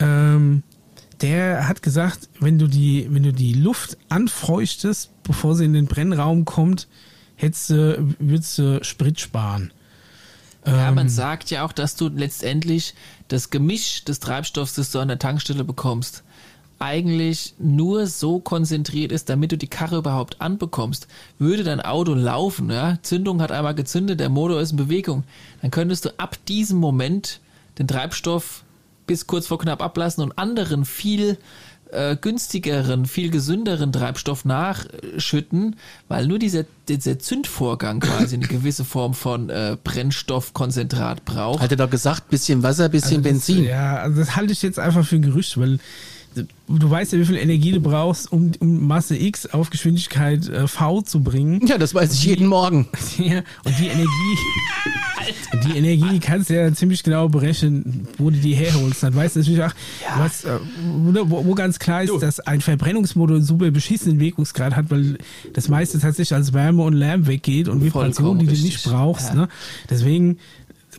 [0.00, 0.62] Ähm,
[1.20, 5.86] der hat gesagt, wenn du die, wenn du die Luft anfeuchtest, bevor sie in den
[5.86, 6.88] Brennraum kommt,
[7.36, 9.72] hättest du, würdest du Sprit sparen.
[10.66, 11.08] Ja, man ähm.
[11.08, 12.94] sagt ja auch, dass du letztendlich
[13.28, 16.24] das Gemisch des Treibstoffs, das du an der Tankstelle bekommst,
[16.78, 21.06] eigentlich nur so konzentriert ist, damit du die Karre überhaupt anbekommst.
[21.38, 25.24] Würde dein Auto laufen, ja, Zündung hat einmal gezündet, der Motor ist in Bewegung,
[25.62, 27.40] dann könntest du ab diesem Moment
[27.78, 28.64] den Treibstoff
[29.06, 31.38] bis kurz vor knapp ablassen und anderen viel
[31.92, 35.76] äh, günstigeren, viel gesünderen Treibstoff nachschütten,
[36.08, 41.60] weil nur dieser, dieser Zündvorgang quasi eine gewisse Form von äh, Brennstoffkonzentrat braucht.
[41.60, 43.58] Hat er doch gesagt, bisschen Wasser, bisschen also Benzin.
[43.58, 45.78] Das, ja, also das halte ich jetzt einfach für ein Gerücht, weil
[46.68, 50.66] du weißt ja, wie viel Energie du brauchst, um, um Masse X auf Geschwindigkeit äh,
[50.66, 51.66] V zu bringen.
[51.66, 52.88] Ja, das weiß ich die, jeden Morgen.
[53.18, 54.36] Ja, und die Energie,
[55.64, 59.02] die Energie kannst du ja ziemlich genau berechnen, wo du die herholst.
[59.02, 59.72] Dann weißt du natürlich auch,
[60.02, 60.18] ja.
[60.18, 60.58] was, äh,
[61.02, 62.18] wo, wo, ganz klar ist, du.
[62.18, 65.18] dass ein Verbrennungsmotor einen super beschissenen Wirkungsgrad hat, weil
[65.54, 69.30] das meiste tatsächlich als Wärme und Lärm weggeht und Vibration, die du nicht brauchst.
[69.30, 69.34] Ja.
[69.34, 69.48] Ne?
[69.88, 70.38] Deswegen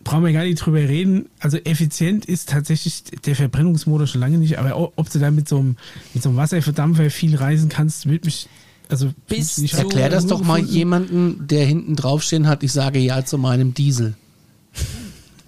[0.03, 1.27] brauchen wir gar nicht drüber reden.
[1.39, 5.59] Also effizient ist tatsächlich der Verbrennungsmotor schon lange nicht, aber ob du da mit so
[5.59, 5.77] einem,
[6.13, 8.47] mit so einem Wasserverdampfer viel reisen kannst, würde mich
[8.89, 13.25] Also Bis hab Erklär das doch mal jemanden, der hinten draufstehen hat, ich sage ja
[13.25, 14.15] zu meinem Diesel.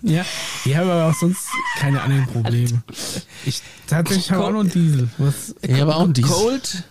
[0.02, 0.26] Ja,
[0.66, 1.48] ich habe aber auch sonst
[1.78, 2.82] keine anderen Probleme.
[3.46, 5.10] Ich tatsächlich habe auch noch einen Diesel.
[5.18, 6.32] Was, Ich habe auch einen Diesel.
[6.32, 6.84] Cold,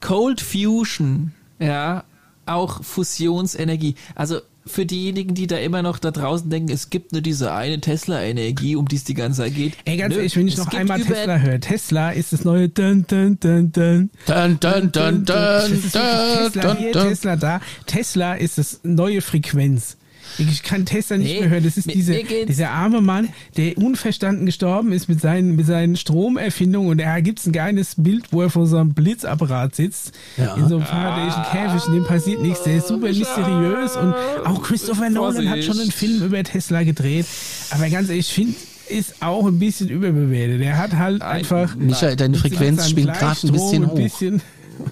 [0.00, 2.04] Cold Fusion, ja,
[2.46, 3.96] auch Fusionsenergie.
[4.14, 7.80] Also für diejenigen, die da immer noch da draußen denken, es gibt nur diese eine
[7.80, 9.74] Tesla-Energie, um die es die ganze Zeit geht.
[9.84, 13.04] ey, ganz Nö, ehrlich, wenn ich noch einmal Tesla höre, Tesla ist das neue Dun,
[13.06, 14.10] Dun, Dun, Dun.
[14.26, 17.08] Dun, dun, dun, dun, wirklich Tesla dun, hier, dun.
[17.08, 17.60] Tesla da.
[17.86, 19.96] Tesla ist das neue Frequenz.
[20.38, 21.64] Ich kann Tesla nicht Nee, mehr hören.
[21.64, 22.14] Das ist mir- diese,
[22.48, 26.90] dieser arme Mann, der unverstanden gestorben ist mit seinen, mit seinen Stromerfindungen.
[26.90, 30.12] Und da gibt's ein geiles Bild, wo er vor so einem Blitzapparat sitzt.
[30.36, 30.54] Ja.
[30.56, 31.86] In so einem faradäischen Käfig.
[31.88, 32.62] Und dem passiert nichts.
[32.64, 33.96] Der ist super mysteriös.
[33.96, 34.14] Und
[34.44, 35.90] auch Christopher Nolan hat schon einen.
[35.90, 37.26] Film über Tesla gedreht.
[37.70, 38.54] Aber ganz ehrlich, ich finde,
[38.88, 40.60] ist auch ein bisschen überbewertet.
[40.60, 41.76] Der hat halt einfach.
[41.76, 43.94] Michael, deine Frequenz spielt gerade ein bisschen hoch.
[43.94, 44.42] bisschen-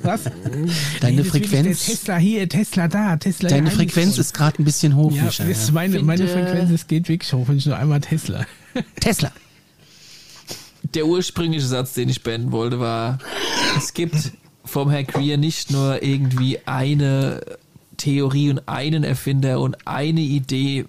[0.03, 0.25] was?
[1.01, 4.65] Deine ist wirklich Frequenz, Tesla hier, Tesla da, Tesla deine hier Frequenz ist gerade ein
[4.65, 5.51] bisschen hoch, Ja, Michael.
[5.51, 8.47] ist meine, meine Frequenz, es geht wirklich hoch, wenn ich nur einmal Tesla.
[9.01, 9.33] Tesla.
[10.95, 13.19] Der ursprüngliche Satz, den ich beenden wollte, war,
[13.77, 14.33] es gibt
[14.65, 17.41] vom Herr Greer nicht nur irgendwie eine
[17.97, 20.87] Theorie und einen Erfinder und eine Idee,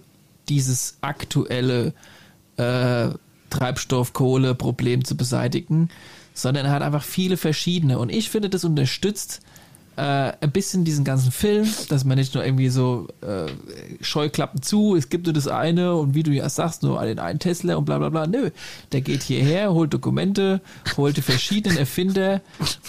[0.49, 1.93] dieses aktuelle
[2.57, 3.09] äh,
[3.49, 5.89] Treibstoff-Kohle-Problem zu beseitigen,
[6.33, 7.99] sondern er hat einfach viele verschiedene.
[7.99, 9.41] Und ich finde, das unterstützt
[9.97, 13.51] äh, ein bisschen diesen ganzen Film, dass man nicht nur irgendwie so äh,
[14.01, 17.39] Scheuklappen zu, es gibt nur das eine und wie du ja sagst, nur den einen
[17.39, 18.25] Tesla und bla bla bla.
[18.25, 18.51] Nö,
[18.93, 20.61] der geht hierher, holt Dokumente,
[20.97, 22.41] holt die verschiedenen Erfinder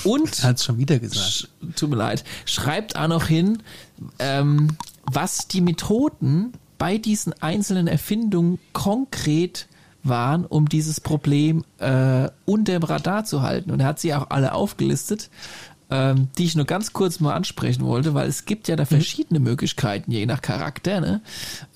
[0.04, 1.48] und Hat es schon wieder gesagt.
[1.74, 3.58] Tut mir leid, schreibt auch noch hin,
[4.18, 4.76] ähm,
[5.10, 9.66] was die Methoden bei diesen einzelnen Erfindungen konkret
[10.04, 13.70] waren, um dieses Problem äh, unter dem Radar zu halten.
[13.70, 15.30] Und er hat sie auch alle aufgelistet,
[15.90, 19.40] ähm, die ich nur ganz kurz mal ansprechen wollte, weil es gibt ja da verschiedene
[19.40, 21.00] Möglichkeiten, je nach Charakter.
[21.00, 21.20] Ne?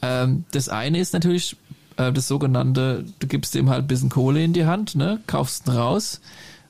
[0.03, 1.57] Ähm, das eine ist natürlich
[1.97, 5.21] äh, das sogenannte, du gibst ihm halt ein bisschen Kohle in die Hand, ne?
[5.27, 6.21] kaufst ihn raus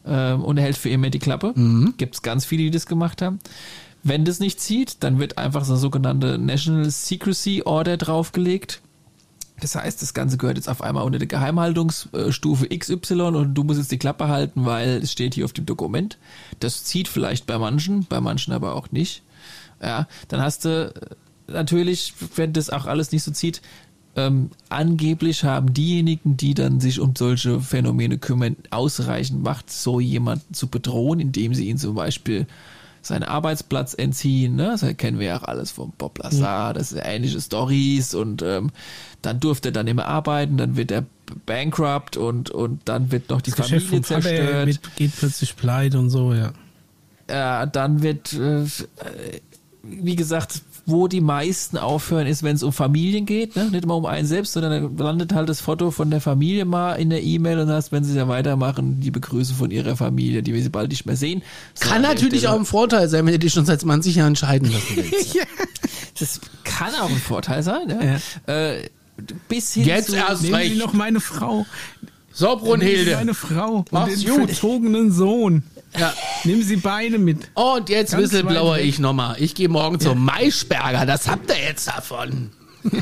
[0.04, 1.52] ähm, und er hält für immer die Klappe.
[1.96, 3.38] Gibt es ganz viele, die das gemacht haben.
[4.02, 8.80] Wenn das nicht zieht, dann wird einfach so eine sogenannte National Secrecy Order draufgelegt.
[9.60, 13.78] Das heißt, das Ganze gehört jetzt auf einmal unter der Geheimhaltungsstufe XY und du musst
[13.78, 16.18] jetzt die Klappe halten, weil es steht hier auf dem Dokument.
[16.60, 19.22] Das zieht vielleicht bei manchen, bei manchen aber auch nicht.
[19.82, 23.62] Ja, dann hast du äh, natürlich, wenn das auch alles nicht so zieht,
[24.14, 30.54] ähm, angeblich haben diejenigen, die dann sich um solche Phänomene kümmern, ausreichend Macht, so jemanden
[30.54, 32.46] zu bedrohen, indem sie ihn zum Beispiel
[33.06, 34.56] seinen Arbeitsplatz entziehen.
[34.56, 34.76] Ne?
[34.78, 38.70] Das kennen wir ja auch alles vom Bob Lazar, das sind ähnliche Stories und ähm,
[39.22, 41.04] dann durfte er dann immer arbeiten, dann wird er
[41.44, 44.66] bankrupt und, und dann wird noch die Das Familie zerstört.
[44.66, 46.52] wird, geht plötzlich pleite und so, ja.
[47.26, 48.64] äh, dann wird, äh,
[49.82, 53.64] wie gesagt, wo die meisten aufhören, ist, wenn es um Familien geht, ne?
[53.70, 56.94] nicht immer um einen selbst, sondern dann landet halt das Foto von der Familie mal
[56.94, 60.54] in der E-Mail und hast, wenn sie ja weitermachen, die Begrüße von ihrer Familie, die
[60.54, 61.42] wir sie bald nicht mehr sehen.
[61.74, 64.36] So, Kann natürlich Stelle- auch ein Vorteil sein, wenn du dich schon seit 20 Jahren
[64.36, 65.36] scheiden lassen willst.
[66.18, 68.52] Das kann auch ein Vorteil sein, ja.
[68.54, 68.88] Äh,
[69.48, 70.78] bis hin Jetzt zu, erst recht.
[70.78, 71.66] noch meine Frau.
[72.32, 73.16] So, Brunhilde.
[73.16, 74.48] meine Frau und Mach's den gut.
[74.50, 75.62] verzogenen Sohn.
[75.98, 76.12] Ja.
[76.44, 77.51] Nehmen Sie beide mit.
[77.55, 79.36] Und jetzt Ganz Whistleblower ich nochmal.
[79.39, 81.06] Ich gehe morgen zum Maischberger.
[81.06, 82.51] Das habt ihr jetzt davon.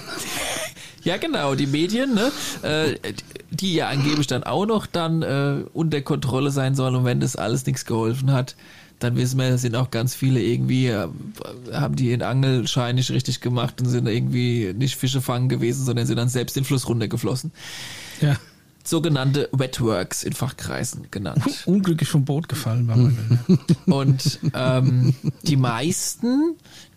[1.04, 3.12] Ja, genau, die Medien, ne, äh,
[3.50, 7.36] die ja angeblich dann auch noch dann äh, unter Kontrolle sein sollen und wenn das
[7.36, 8.56] alles nichts geholfen hat,
[9.00, 11.08] dann wissen wir, es sind auch ganz viele irgendwie, äh,
[11.72, 16.06] haben die ihren Angelschein nicht richtig gemacht und sind irgendwie nicht Fische fangen gewesen, sondern
[16.06, 17.52] sind dann selbst den Fluss runtergeflossen.
[18.22, 18.36] Ja.
[18.86, 21.42] Sogenannte Wetworks in Fachkreisen genannt.
[21.66, 23.38] Unglücklich vom Boot gefallen war man.
[23.86, 26.54] Und ähm, die meisten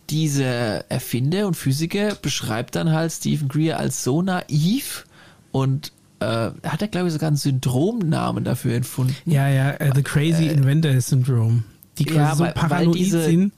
[0.10, 5.06] dieser Erfinder und Physiker beschreibt dann halt Stephen Greer als so naiv
[5.52, 5.92] und
[6.22, 6.26] äh,
[6.64, 9.16] hat er, glaube ich, sogar einen Syndromnamen dafür entfunden.
[9.26, 11.64] Ja, ja, äh, The Crazy Inventor Syndrome.
[11.98, 13.52] Die quasi ja, so weil- weil paranoid diese- sind.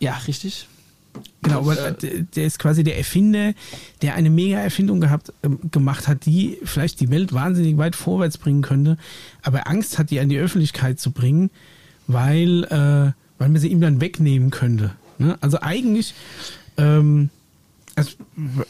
[0.00, 0.66] Ja, richtig.
[1.42, 3.52] Genau, aber äh, der, ist quasi der Erfinder,
[4.02, 8.38] der eine mega Erfindung gehabt, ähm, gemacht hat, die vielleicht die Welt wahnsinnig weit vorwärts
[8.38, 8.96] bringen könnte,
[9.42, 11.50] aber Angst hat, die an die Öffentlichkeit zu bringen,
[12.06, 14.92] weil, äh, weil man sie ihm dann wegnehmen könnte.
[15.18, 15.36] Ne?
[15.40, 16.14] Also eigentlich,
[16.78, 17.28] ähm,
[17.94, 18.10] also,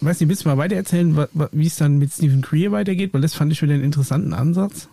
[0.00, 2.72] weiß nicht, willst du mal weiter erzählen, wa- wa- wie es dann mit Stephen Greer
[2.72, 3.14] weitergeht?
[3.14, 4.88] Weil das fand ich wieder einen interessanten Ansatz.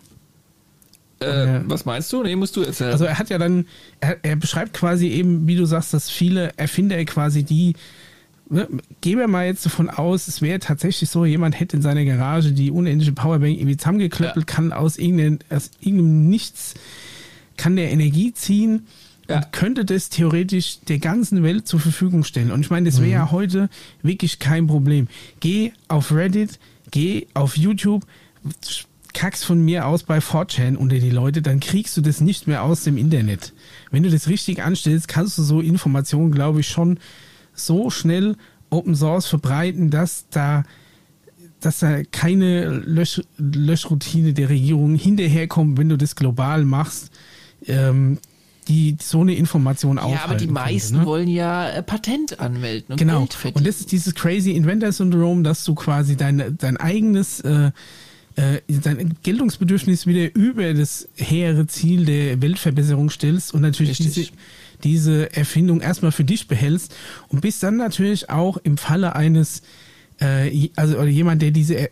[1.24, 1.62] Äh, Ja.
[1.66, 2.22] Was meinst du?
[2.22, 2.92] Nee, musst du erzählen.
[2.92, 3.66] Also er hat ja dann,
[4.00, 7.74] er, er beschreibt quasi eben, wie du sagst, dass viele Erfinder quasi die,
[8.48, 8.68] ne,
[9.00, 12.52] gehen wir mal jetzt davon aus, es wäre tatsächlich so, jemand hätte in seiner Garage
[12.52, 16.74] die unendliche Powerbank irgendwie zusammengeklöppelt, kann aus irgendeinem, aus irgendeinem Nichts,
[17.56, 18.86] kann der Energie ziehen
[19.28, 19.36] Ja.
[19.36, 22.50] und könnte das theoretisch der ganzen Welt zur Verfügung stellen.
[22.50, 23.68] Und ich meine, das wäre ja heute
[24.02, 25.06] wirklich kein Problem.
[25.40, 26.58] Geh auf Reddit,
[26.90, 28.04] geh auf YouTube,
[29.12, 32.62] kackst von mir aus bei 4chan unter die Leute, dann kriegst du das nicht mehr
[32.62, 33.52] aus dem Internet.
[33.90, 36.98] Wenn du das richtig anstellst, kannst du so Informationen, glaube ich, schon
[37.54, 38.36] so schnell
[38.70, 40.64] Open Source verbreiten, dass da
[41.60, 47.12] dass da keine Lösch, Löschroutine der Regierung hinterherkommt, wenn du das global machst,
[47.68, 48.18] ähm,
[48.66, 51.06] die so eine Information aufhalten Ja, aber die könnte, meisten ne?
[51.06, 53.20] wollen ja äh, Patent anmelden und Genau.
[53.20, 53.58] Geld verdienen.
[53.58, 57.70] Und das ist dieses crazy Inventor-Syndrom, dass du quasi dein, dein eigenes äh,
[58.34, 64.14] dein Geltungsbedürfnis wieder über das hehre Ziel der Weltverbesserung stellst und natürlich Richtig.
[64.14, 64.32] diese,
[64.82, 66.94] diese Erfindung erstmal für dich behältst
[67.28, 69.62] und bist dann natürlich auch im Falle eines,
[70.20, 71.90] äh, also oder jemand, der diese Er-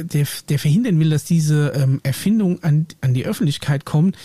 [0.00, 4.16] der, der verhindern will, dass diese ähm, Erfindung an, an die Öffentlichkeit kommt,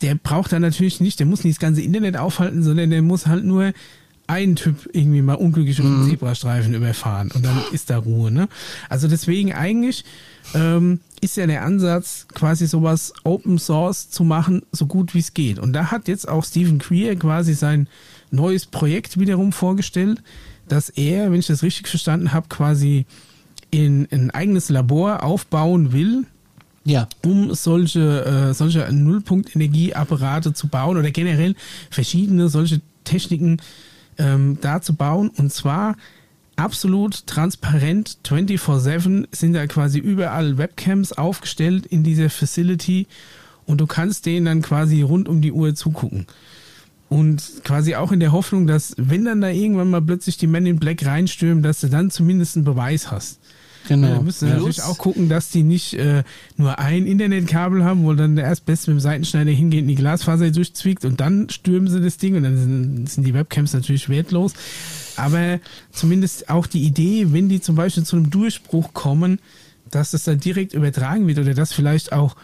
[0.00, 3.26] der braucht dann natürlich nicht, der muss nicht das ganze Internet aufhalten, sondern der muss
[3.26, 3.74] halt nur
[4.32, 8.30] einen Typ irgendwie mal unglücklich auf dem Zebrastreifen überfahren und dann ist da Ruhe.
[8.30, 8.48] Ne?
[8.88, 10.04] Also deswegen eigentlich
[10.54, 15.34] ähm, ist ja der Ansatz, quasi sowas Open Source zu machen, so gut wie es
[15.34, 15.58] geht.
[15.58, 17.88] Und da hat jetzt auch Stephen Creer quasi sein
[18.30, 20.22] neues Projekt wiederum vorgestellt,
[20.68, 23.06] dass er, wenn ich das richtig verstanden habe, quasi
[23.70, 26.24] in ein eigenes Labor aufbauen will,
[26.84, 27.08] Ja.
[27.24, 31.54] um solche, äh, solche Nullpunkt-Energieapparate zu bauen oder generell
[31.90, 33.58] verschiedene solche Techniken
[34.22, 35.28] ähm, da zu bauen.
[35.28, 35.96] Und zwar
[36.56, 43.06] absolut transparent, 24-7 sind da quasi überall Webcams aufgestellt in dieser Facility
[43.66, 46.26] und du kannst denen dann quasi rund um die Uhr zugucken.
[47.08, 50.64] Und quasi auch in der Hoffnung, dass wenn dann da irgendwann mal plötzlich die Men
[50.64, 53.38] in Black reinstürmen, dass du dann zumindest einen Beweis hast.
[53.88, 54.08] Genau.
[54.08, 54.54] Ja, da müssen wir ja.
[54.54, 56.22] natürlich auch gucken, dass die nicht äh,
[56.56, 60.50] nur ein Internetkabel haben, wo dann der Erstbeste mit dem Seitenschneider hingeht und die Glasfaser
[60.50, 64.52] durchzwickt und dann stürmen sie das Ding und dann sind, sind die Webcams natürlich wertlos.
[65.16, 65.60] Aber
[65.90, 69.40] zumindest auch die Idee, wenn die zum Beispiel zu einem Durchbruch kommen,
[69.90, 72.36] dass das dann direkt übertragen wird oder dass vielleicht auch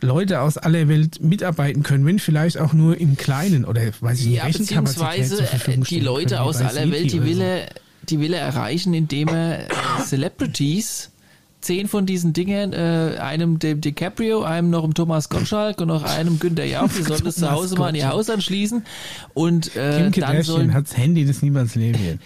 [0.00, 4.26] Leute aus aller Welt mitarbeiten können, wenn vielleicht auch nur im Kleinen oder weiß ich
[4.26, 7.26] nicht, Ja, beziehungsweise zur Verfügung äh, die Leute können, aus aller Welt, die City oder
[7.26, 7.80] will so.
[8.06, 11.10] Er, die will er erreichen, indem er äh, Celebrities,
[11.60, 16.04] zehn von diesen Dingen, äh, einem dem DiCaprio, einem noch dem Thomas Gottschalk und noch
[16.04, 18.18] einem Günther Jauch, die sollen das zu Thomas Hause mal an ihr Gottschalk.
[18.18, 18.84] Haus anschließen
[19.34, 22.20] und Kim äh, dann Kardashian sollen, hat das Handy des Niemands Leben.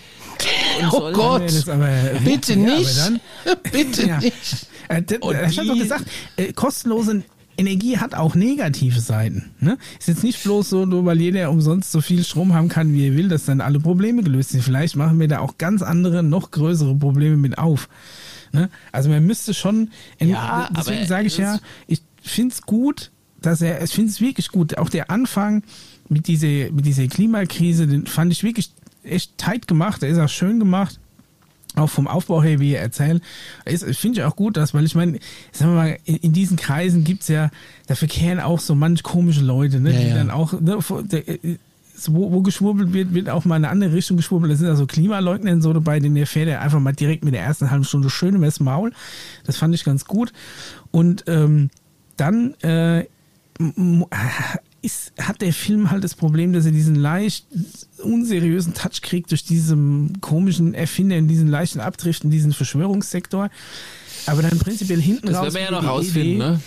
[0.92, 1.68] Oh Gott.
[1.68, 1.88] Aber,
[2.24, 2.98] Bitte ja, nicht.
[2.98, 3.10] Aber
[3.44, 4.18] dann, Bitte ja.
[4.18, 4.66] nicht.
[4.88, 5.02] Äh,
[5.48, 6.04] ich habe doch gesagt,
[6.36, 7.22] äh, kostenlose
[7.60, 9.50] Energie hat auch negative Seiten.
[9.60, 9.76] Ne?
[9.98, 13.08] Ist jetzt nicht bloß so, nur weil jeder umsonst so viel Strom haben kann, wie
[13.08, 14.62] er will, dass dann alle Probleme gelöst sind.
[14.62, 17.88] Vielleicht machen wir da auch ganz andere, noch größere Probleme mit auf.
[18.52, 18.70] Ne?
[18.92, 23.10] Also man müsste schon, Ja, deswegen sage ich ja, ich finde es gut,
[23.40, 24.78] dass er, ich finde es wirklich gut.
[24.78, 25.62] Auch der Anfang
[26.08, 28.70] mit dieser, mit dieser Klimakrise, den fand ich wirklich
[29.04, 30.02] echt tight gemacht.
[30.02, 30.98] Der ist auch schön gemacht
[31.76, 33.22] auch vom Aufbau her, wie er erzählt,
[33.64, 35.18] ist, finde ich auch gut, dass, weil ich meine,
[35.52, 37.50] sagen wir mal, in, in diesen Kreisen gibt's ja,
[37.86, 40.14] da verkehren auch so manch komische Leute, ne, Ja, die ja.
[40.14, 41.56] dann auch, ne, der, äh,
[42.06, 44.52] wo, wo geschwurbelt wird, wird auch mal in eine andere Richtung geschwurbelt.
[44.52, 47.34] Da sind also Klimaleugner und so dabei, den der fährt er einfach mal direkt mit
[47.34, 48.92] der ersten halben Stunde schön übers Maul.
[49.44, 50.32] Das fand ich ganz gut.
[50.90, 51.70] Und ähm,
[52.16, 53.04] dann äh,
[54.82, 57.46] ist, hat der Film halt das Problem, dass er diesen leicht
[58.02, 63.50] unseriösen Touch kriegt durch diesen komischen Erfinder in diesen leichten Abdrift in diesen Verschwörungssektor.
[64.26, 65.42] Aber dann prinzipiell hinten das raus.
[65.42, 66.60] werden wir ja noch rausfinden, Idee- ne?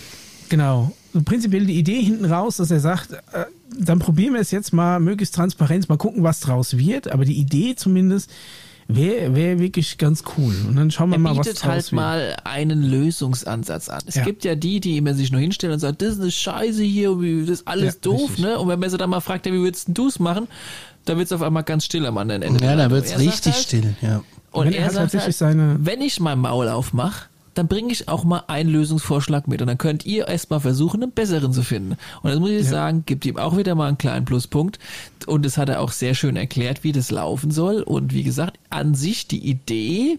[0.48, 0.92] Genau.
[1.24, 3.44] Prinzipiell die Idee hinten raus, dass er sagt, äh,
[3.78, 7.10] dann probieren wir es jetzt mal möglichst transparent, mal gucken, was draus wird.
[7.10, 8.30] Aber die Idee zumindest
[8.88, 10.54] wäre wär wirklich ganz cool.
[10.68, 11.92] Und dann schauen wir Er mal, was bietet draus halt wird.
[11.92, 14.02] mal einen Lösungsansatz an.
[14.06, 14.24] Es Ja.
[14.24, 17.20] gibt ja die, die immer sich nur hinstellen und sagen, das ist eine Scheiße hier,
[17.20, 18.44] wie- das ist alles Ja, doof, richtig.
[18.44, 18.58] ne?
[18.58, 20.48] Und wenn man sie dann mal fragt, ja, wie würdest du es machen?
[21.06, 22.60] Da wird es auf einmal ganz still am anderen Ende.
[22.64, 22.92] Ja, der da Leitung.
[22.96, 24.22] wird's Er sagt richtig halt, still, ja.
[24.52, 27.68] Und Wenn er er hat sagt tatsächlich halt, seine- wenn ich mein Maul aufmache, dann
[27.68, 31.52] bringe ich auch mal einen Lösungsvorschlag mit und dann könnt ihr erstmal versuchen, einen besseren
[31.52, 31.96] zu finden.
[32.22, 34.78] Und das muss ich sagen, gibt ihm auch wieder mal einen kleinen Pluspunkt.
[35.26, 37.82] Und das hat er auch sehr schön erklärt, wie das laufen soll.
[37.82, 40.18] Und wie gesagt, an sich die Idee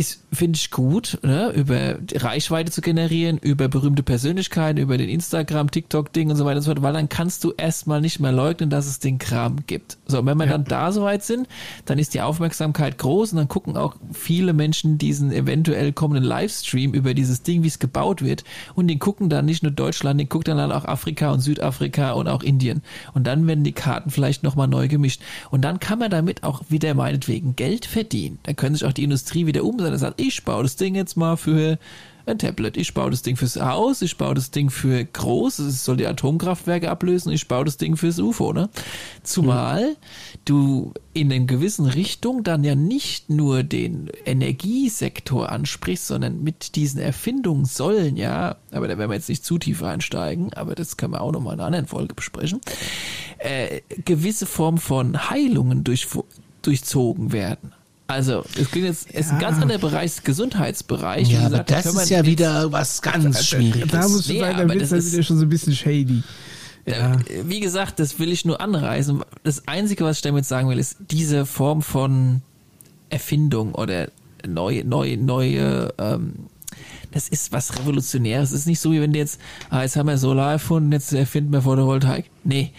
[0.00, 1.50] ist, finde ich gut, ne?
[1.50, 6.62] über Reichweite zu generieren, über berühmte Persönlichkeiten, über den Instagram, TikTok-Ding und so weiter und
[6.62, 9.98] so fort, weil dann kannst du erstmal nicht mehr leugnen, dass es den Kram gibt.
[10.06, 11.48] So, und wenn wir dann da soweit sind,
[11.84, 16.94] dann ist die Aufmerksamkeit groß und dann gucken auch viele Menschen diesen eventuell kommenden Livestream
[16.94, 18.42] über dieses Ding, wie es gebaut wird.
[18.74, 22.12] Und den gucken dann nicht nur Deutschland, den guckt dann halt auch Afrika und Südafrika
[22.12, 22.80] und auch Indien.
[23.12, 25.20] Und dann werden die Karten vielleicht nochmal neu gemischt.
[25.50, 28.38] Und dann kann man damit auch wieder meinetwegen Geld verdienen.
[28.44, 30.94] Dann können sich auch die Industrie wieder umsetzen sondern er sagt, ich baue das Ding
[30.94, 31.78] jetzt mal für
[32.26, 32.76] ein Tablet.
[32.76, 36.06] Ich baue das Ding fürs Haus, ich baue das Ding für groß, es soll die
[36.06, 38.68] Atomkraftwerke ablösen, ich baue das Ding fürs UFO, ne?
[39.22, 39.96] Zumal
[40.44, 47.00] du in einer gewissen Richtung dann ja nicht nur den Energiesektor ansprichst, sondern mit diesen
[47.00, 51.12] Erfindungen sollen ja, aber da werden wir jetzt nicht zu tief einsteigen, aber das können
[51.12, 52.60] wir auch nochmal in einer anderen Folge besprechen,
[53.38, 56.06] äh, gewisse Form von Heilungen durch,
[56.62, 57.72] durchzogen werden.
[58.10, 61.28] Also, es klingt jetzt, es ist ein ganz anderer Bereich, Gesundheitsbereich.
[61.28, 63.90] Ja, aber gesagt, da das ist ja wieder was ganz Schwieriges.
[63.90, 66.22] Da muss ich Nee, sagen, da wird das es wieder schon so ein bisschen shady.
[66.86, 67.16] Ja.
[67.44, 69.22] Wie gesagt, das will ich nur anreißen.
[69.44, 72.42] Das Einzige, was ich damit sagen will, ist diese Form von
[73.10, 74.08] Erfindung oder
[74.46, 76.32] neue, neue, neue, ähm,
[77.12, 78.50] das ist was Revolutionäres.
[78.50, 81.12] Es ist nicht so, wie wenn du jetzt, ah, jetzt haben wir Solar erfunden, jetzt
[81.12, 82.30] erfinden wir Photovoltaik.
[82.44, 82.72] Nee,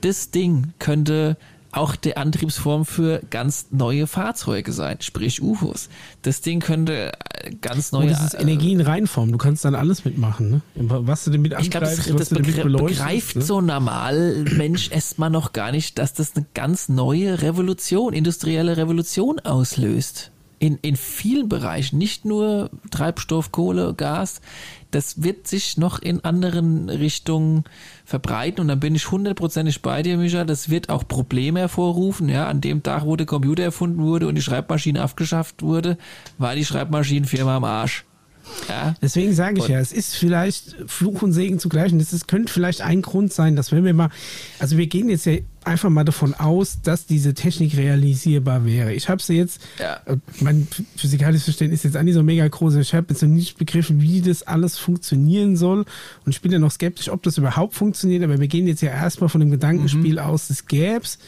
[0.00, 1.36] das Ding könnte
[1.76, 5.88] auch die Antriebsform für ganz neue Fahrzeuge sein, sprich UFOs.
[6.22, 8.04] Das Ding könnte äh, ganz neue...
[8.04, 9.30] Und das ist äh, Energie in Reinform.
[9.30, 10.50] Du kannst dann alles mitmachen.
[10.50, 10.60] Ne?
[10.74, 13.42] Was du damit ich glaube, das, das begre begreift ne?
[13.42, 19.38] so normal Mensch erstmal noch gar nicht, dass das eine ganz neue Revolution, industrielle Revolution
[19.40, 20.30] auslöst.
[20.58, 24.40] In, in vielen Bereichen, nicht nur Treibstoff, Kohle, Gas,
[24.90, 27.64] das wird sich noch in anderen Richtungen
[28.06, 30.44] verbreiten und dann bin ich hundertprozentig bei dir, Micha.
[30.44, 32.28] Das wird auch Probleme hervorrufen.
[32.28, 35.98] Ja, an dem Tag, wo der Computer erfunden wurde und die Schreibmaschine abgeschafft wurde,
[36.38, 38.04] war die Schreibmaschinenfirma am Arsch.
[38.68, 41.92] Ja, Deswegen sage ich ja, es ist vielleicht Fluch und Segen zugleich.
[41.92, 44.10] Und das ist, könnte vielleicht ein Grund sein, dass wenn wir mal,
[44.60, 48.92] also wir gehen jetzt ja einfach mal davon aus, dass diese Technik realisierbar wäre.
[48.94, 50.00] Ich habe sie jetzt, Ja.
[50.06, 50.66] äh, mein
[50.96, 52.76] physikalisches Verständnis ist jetzt auch nicht so mega groß.
[52.76, 55.80] Ich habe jetzt noch nicht begriffen, wie das alles funktionieren soll.
[56.24, 58.22] Und ich bin ja noch skeptisch, ob das überhaupt funktioniert.
[58.22, 61.18] Aber wir gehen jetzt ja erstmal von dem Gedankenspiel aus, das gäb's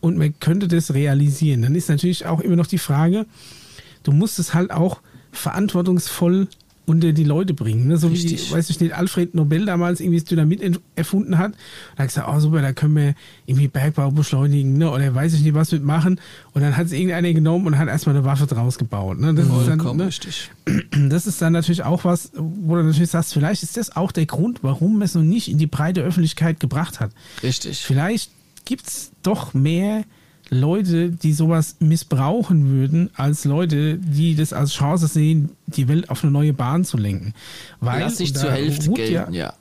[0.00, 1.62] und man könnte das realisieren.
[1.62, 3.26] Dann ist natürlich auch immer noch die Frage,
[4.04, 5.00] du musst es halt auch
[5.32, 6.46] verantwortungsvoll
[6.88, 7.86] unter die Leute bringen.
[7.86, 7.98] Ne?
[7.98, 8.50] So Richtig.
[8.50, 11.52] wie, weiß ich nicht, Alfred Nobel damals irgendwie das Dynamit erfunden hat.
[11.96, 13.14] Da hat gesagt, oh super, da können wir
[13.46, 14.90] irgendwie Bergbau beschleunigen, ne?
[14.90, 16.18] oder weiß ich nicht, was mitmachen.
[16.54, 19.18] Und dann hat es irgendeiner genommen und hat erstmal eine Waffe draus gebaut.
[19.18, 19.34] Ne?
[19.34, 20.06] Das, ist dann, ne?
[20.06, 20.50] richtig.
[21.08, 24.26] das ist dann natürlich auch was, wo du natürlich sagst, vielleicht ist das auch der
[24.26, 27.12] Grund, warum es noch nicht in die breite Öffentlichkeit gebracht hat.
[27.42, 27.78] Richtig.
[27.78, 28.30] Vielleicht
[28.64, 30.04] gibt es doch mehr
[30.50, 36.22] Leute, die sowas missbrauchen würden, als Leute, die das als Chance sehen, die Welt auf
[36.22, 37.34] eine neue Bahn zu lenken.
[37.80, 39.46] Weil, Lass sich zur Hälfte ruht gelten, ja.
[39.46, 39.54] ja.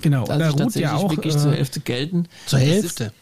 [0.00, 1.10] Genau, Lass da sich ruht tatsächlich ja auch.
[1.10, 2.28] wirklich zur Äh, Hälfte gelten.
[2.46, 3.12] Zur Hälfte.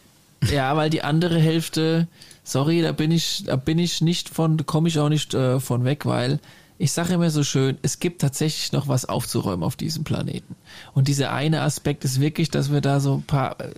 [0.41, 2.07] Ist, ja, weil die andere Hälfte,
[2.43, 5.59] sorry, da bin ich, da bin ich nicht von, da komme ich auch nicht äh,
[5.59, 6.39] von weg, weil
[6.77, 10.55] ich sage immer so schön, es gibt tatsächlich noch was aufzuräumen auf diesem Planeten.
[10.93, 13.69] Und dieser eine Aspekt ist wirklich, dass wir da so ein paar äh,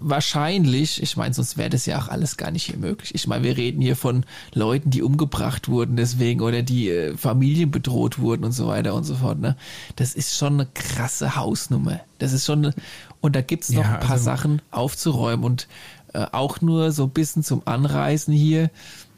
[0.00, 3.14] wahrscheinlich, ich meine, sonst wäre das ja auch alles gar nicht hier möglich.
[3.14, 7.70] Ich meine, wir reden hier von Leuten, die umgebracht wurden deswegen oder die äh, Familien
[7.70, 9.38] bedroht wurden und so weiter und so fort.
[9.38, 9.56] Ne?
[9.96, 12.00] Das ist schon eine krasse Hausnummer.
[12.18, 12.74] Das ist schon, eine,
[13.20, 15.68] und da gibt's noch Ja, ein paar also- Sachen aufzuräumen und
[16.14, 18.70] äh, auch nur so ein bisschen zum Anreißen hier.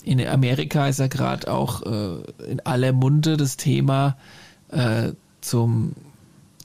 [0.03, 4.17] In Amerika ist ja gerade auch äh, in aller Munde das Thema
[4.71, 5.93] äh, zum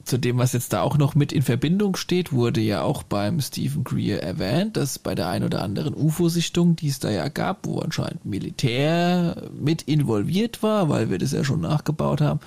[0.06, 3.42] zu dem, was jetzt da auch noch mit in Verbindung steht, wurde ja auch beim
[3.42, 7.66] Stephen Greer erwähnt, dass bei der ein oder anderen UFO-Sichtung, die es da ja gab,
[7.66, 12.40] wo anscheinend Militär mit involviert war, weil wir das ja schon nachgebaut haben,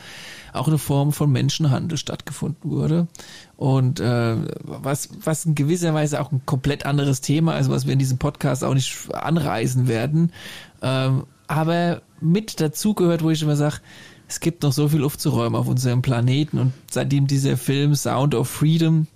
[0.53, 3.09] auch eine Form von Menschenhandel stattgefunden wurde.
[3.57, 7.93] Und äh, was, was in gewisser Weise auch ein komplett anderes Thema ist, was wir
[7.93, 10.33] in diesem Podcast auch nicht anreißen werden.
[10.81, 13.81] Ähm, aber mit dazu gehört, wo ich immer sage,
[14.29, 18.49] es gibt noch so viel aufzuräumen auf unserem Planeten und seitdem dieser Film Sound of
[18.49, 19.07] Freedom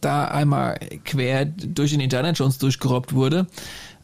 [0.00, 3.46] da einmal quer durch den Internet schon durchgerobbt wurde,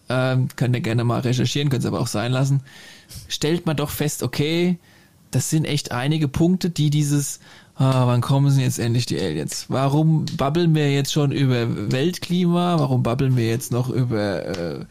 [0.09, 2.63] ähm, könnt ihr gerne mal recherchieren, könnt es aber auch sein lassen,
[3.29, 4.79] stellt man doch fest, okay,
[5.31, 7.41] das sind echt einige Punkte, die dieses,
[7.77, 9.67] ah, wann kommen sie jetzt endlich die Aliens?
[9.69, 12.79] Warum babbeln wir jetzt schon über Weltklima?
[12.79, 14.85] Warum babbeln wir jetzt noch über äh,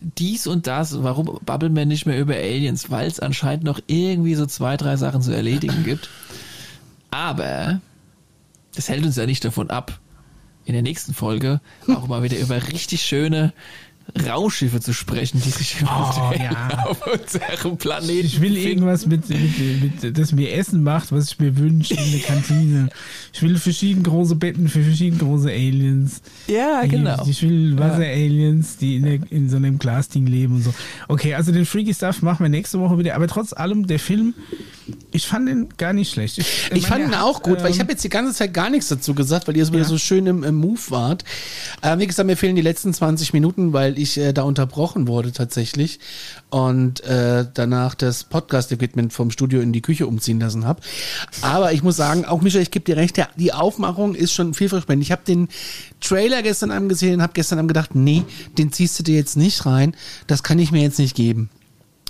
[0.00, 1.02] dies und das?
[1.02, 2.90] Warum babbeln wir nicht mehr über Aliens?
[2.90, 6.08] Weil es anscheinend noch irgendwie so zwei, drei Sachen zu erledigen gibt.
[7.10, 7.80] Aber
[8.74, 9.98] das hält uns ja nicht davon ab,
[10.64, 13.52] in der nächsten Folge auch mal wieder über richtig schöne
[14.26, 16.84] Raumschiffe zu sprechen, die sich Oh, ja.
[16.86, 18.68] auf unserem Planeten Ich will befinden.
[18.68, 22.88] irgendwas mit, mit, mit, das mir Essen macht, was ich mir wünsche in der Kantine.
[23.32, 26.22] Ich will verschieden große Betten für verschieden große Aliens.
[26.46, 27.26] Ja, genau.
[27.26, 30.74] Ich will Wasser-Aliens, die in, der, in so einem Glasding leben und so.
[31.08, 33.14] Okay, also den Freaky Stuff machen wir nächste Woche wieder.
[33.14, 34.34] Aber trotz allem, der Film
[35.12, 36.38] ich fand ihn gar nicht schlecht.
[36.38, 38.54] Ich, ich fand ihn auch hat, gut, weil ich ähm, habe jetzt die ganze Zeit
[38.54, 39.88] gar nichts dazu gesagt, weil ihr so wieder ja.
[39.88, 41.24] so schön im, im Move wart.
[41.82, 45.32] Äh, wie gesagt, mir fehlen die letzten 20 Minuten, weil ich äh, da unterbrochen wurde
[45.32, 46.00] tatsächlich
[46.50, 50.80] und äh, danach das Podcast-Equipment vom Studio in die Küche umziehen lassen habe.
[51.42, 55.02] Aber ich muss sagen, auch Michael, ich gebe dir recht, die Aufmachung ist schon vielversprechend.
[55.02, 55.48] Ich habe den
[56.00, 58.24] Trailer gestern Abend gesehen und habe gestern Abend gedacht, nee,
[58.58, 59.94] den ziehst du dir jetzt nicht rein.
[60.26, 61.50] Das kann ich mir jetzt nicht geben.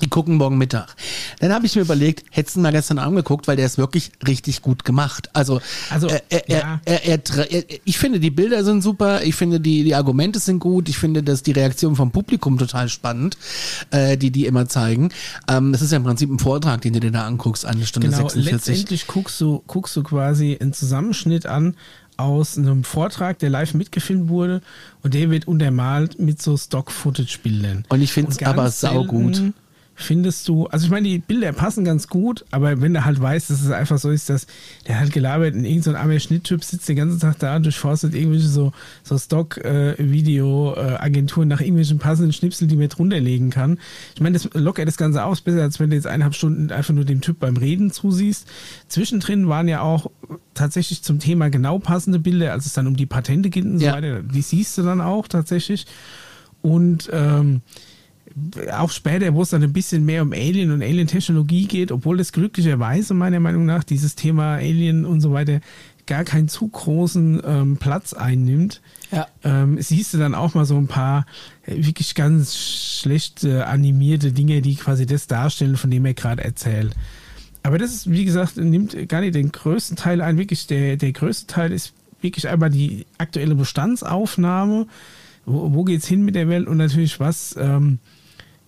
[0.00, 0.94] Die gucken morgen Mittag.
[1.40, 4.62] Dann habe ich mir überlegt, hättest du mal gestern angeguckt, weil der ist wirklich richtig
[4.62, 5.30] gut gemacht.
[5.32, 5.60] Also,
[5.90, 6.80] also äh, er, ja.
[6.84, 10.88] er, er, ich finde, die Bilder sind super, ich finde, die, die Argumente sind gut,
[10.88, 13.36] ich finde, dass die Reaktion vom Publikum total spannend,
[13.90, 15.10] äh, die die immer zeigen.
[15.48, 18.08] Ähm, das ist ja im Prinzip ein Vortrag, den du dir da anguckst, eine Stunde
[18.08, 18.52] genau, 46.
[18.52, 21.76] Letztendlich guckst du, guckst du quasi einen Zusammenschnitt an
[22.20, 24.60] aus einem Vortrag, der live mitgefilmt wurde
[25.02, 27.84] und der wird untermalt mit so Stock-Footage-Bildern.
[27.88, 29.36] Und ich finde es aber saugut.
[29.36, 29.54] Selten,
[30.02, 33.50] findest du, also ich meine, die Bilder passen ganz gut, aber wenn du halt weißt,
[33.50, 34.46] dass es einfach so ist, dass
[34.86, 38.14] der halt gelabert und irgendein so armer Schnitttyp sitzt den ganzen Tag da und durchforstet
[38.14, 38.72] irgendwelche so,
[39.02, 43.78] so Stock-Video-Agenturen nach irgendwelchen passenden Schnipsel, die man drunter legen kann.
[44.14, 46.94] Ich meine, das lockert das Ganze aus, besser als wenn du jetzt eineinhalb Stunden einfach
[46.94, 48.46] nur dem Typ beim Reden zusiehst.
[48.88, 50.10] Zwischendrin waren ja auch
[50.54, 53.86] tatsächlich zum Thema genau passende Bilder, als es dann um die Patente geht und so
[53.86, 53.92] ja.
[53.92, 54.22] weiter.
[54.22, 55.86] Die siehst du dann auch tatsächlich.
[56.62, 57.62] Und ähm,
[58.72, 62.32] auch später, wo es dann ein bisschen mehr um Alien und Alien-Technologie geht, obwohl das
[62.32, 65.60] glücklicherweise meiner Meinung nach dieses Thema Alien und so weiter
[66.06, 68.80] gar keinen zu großen ähm, Platz einnimmt,
[69.12, 69.28] ja.
[69.44, 71.24] ähm, siehst du dann auch mal so ein paar
[71.66, 76.42] äh, wirklich ganz schlecht äh, animierte Dinge, die quasi das darstellen, von dem er gerade
[76.42, 76.96] erzählt.
[77.62, 80.36] Aber das ist, wie gesagt, nimmt gar nicht den größten Teil ein.
[80.36, 84.86] Wirklich, der, der größte Teil ist wirklich einmal die aktuelle Bestandsaufnahme.
[85.46, 87.98] Wo, wo es hin mit der Welt und natürlich was ähm,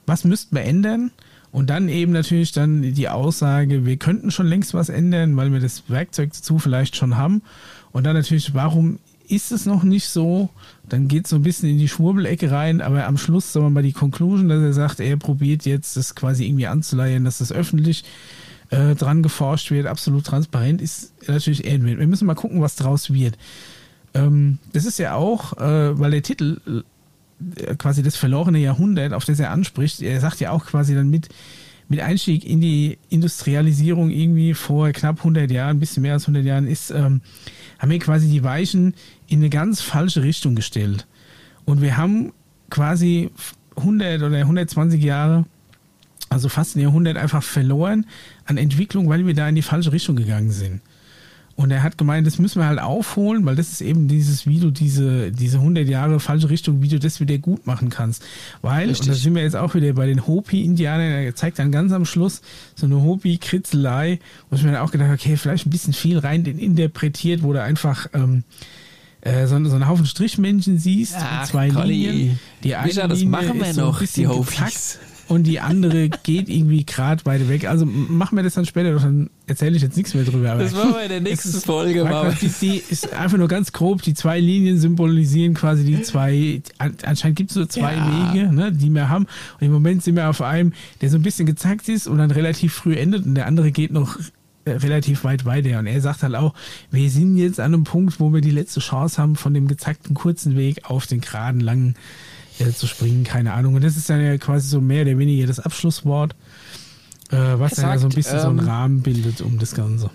[0.07, 1.11] was müssten wir ändern?
[1.51, 5.61] Und dann eben natürlich dann die Aussage, wir könnten schon längst was ändern, weil wir
[5.61, 7.43] das Werkzeug dazu vielleicht schon haben.
[7.93, 8.99] Und dann natürlich, warum
[9.29, 10.49] ist es noch nicht so?
[10.89, 13.70] Dann geht es so ein bisschen in die Schwurbelecke rein, aber am Schluss sagen wir
[13.70, 17.53] mal die Conclusion, dass er sagt, er probiert jetzt das quasi irgendwie anzuleihen, dass das
[17.53, 18.05] öffentlich
[18.70, 23.12] äh, dran geforscht wird, absolut transparent, ist natürlich eher Wir müssen mal gucken, was draus
[23.12, 23.37] wird.
[24.15, 26.83] Ähm, das ist ja auch, äh, weil der Titel
[27.78, 30.02] quasi das verlorene Jahrhundert, auf das er anspricht.
[30.02, 31.28] Er sagt ja auch quasi dann mit,
[31.89, 36.44] mit Einstieg in die Industrialisierung irgendwie vor knapp 100 Jahren, ein bisschen mehr als 100
[36.44, 37.20] Jahren, ist, ähm,
[37.78, 38.94] haben wir quasi die Weichen
[39.27, 41.06] in eine ganz falsche Richtung gestellt.
[41.64, 42.32] Und wir haben
[42.70, 43.31] quasi
[43.77, 45.44] 100 oder 120 Jahre,
[46.28, 48.06] also fast ein Jahrhundert einfach verloren
[48.47, 50.81] an Entwicklung, weil wir da in die falsche Richtung gegangen sind.
[51.55, 54.59] Und er hat gemeint, das müssen wir halt aufholen, weil das ist eben dieses, wie
[54.59, 58.24] du diese, diese 100 Jahre falsche Richtung, wie du das wieder gut machen kannst.
[58.62, 59.01] Weil, Richtig.
[59.01, 62.05] und da sind wir jetzt auch wieder bei den Hopi-Indianern, er zeigt dann ganz am
[62.05, 62.41] Schluss
[62.74, 64.19] so eine Hopi-Kritzelei,
[64.49, 67.62] wo ich mir dann auch gedacht okay, vielleicht ein bisschen viel rein interpretiert, wo du
[67.62, 68.45] einfach, ähm,
[69.20, 72.07] äh, so, so einen Haufen Strichmännchen siehst, Ach, zwei Colli.
[72.07, 72.41] Linien.
[72.65, 74.99] Die eine Micha, das Linie machen wir noch, so die Hopis
[75.32, 77.66] und die andere geht irgendwie gerade beide weg.
[77.66, 80.56] Also machen wir das dann später, dann erzähle ich jetzt nichts mehr drüber.
[80.56, 82.04] das machen wir in der nächsten ist, Folge.
[82.60, 87.50] Die, ist einfach nur ganz grob, die zwei Linien symbolisieren quasi die zwei, anscheinend gibt
[87.50, 88.34] es so zwei ja.
[88.34, 89.26] Wege, ne, die wir haben.
[89.59, 92.30] Und im Moment sind wir auf einem, der so ein bisschen gezackt ist und dann
[92.30, 94.18] relativ früh endet und der andere geht noch
[94.66, 95.78] äh, relativ weit weiter.
[95.78, 96.52] Und er sagt halt auch,
[96.90, 100.14] wir sind jetzt an einem Punkt, wo wir die letzte Chance haben, von dem gezackten
[100.14, 101.94] kurzen Weg auf den geraden langen
[102.59, 103.74] äh, zu springen, keine Ahnung.
[103.74, 106.35] Und das ist dann ja quasi so mehr oder weniger das Abschlusswort,
[107.31, 109.74] äh, was dann ja so ein bisschen ähm, so einen ähm, Rahmen bildet um das
[109.74, 110.11] Ganze.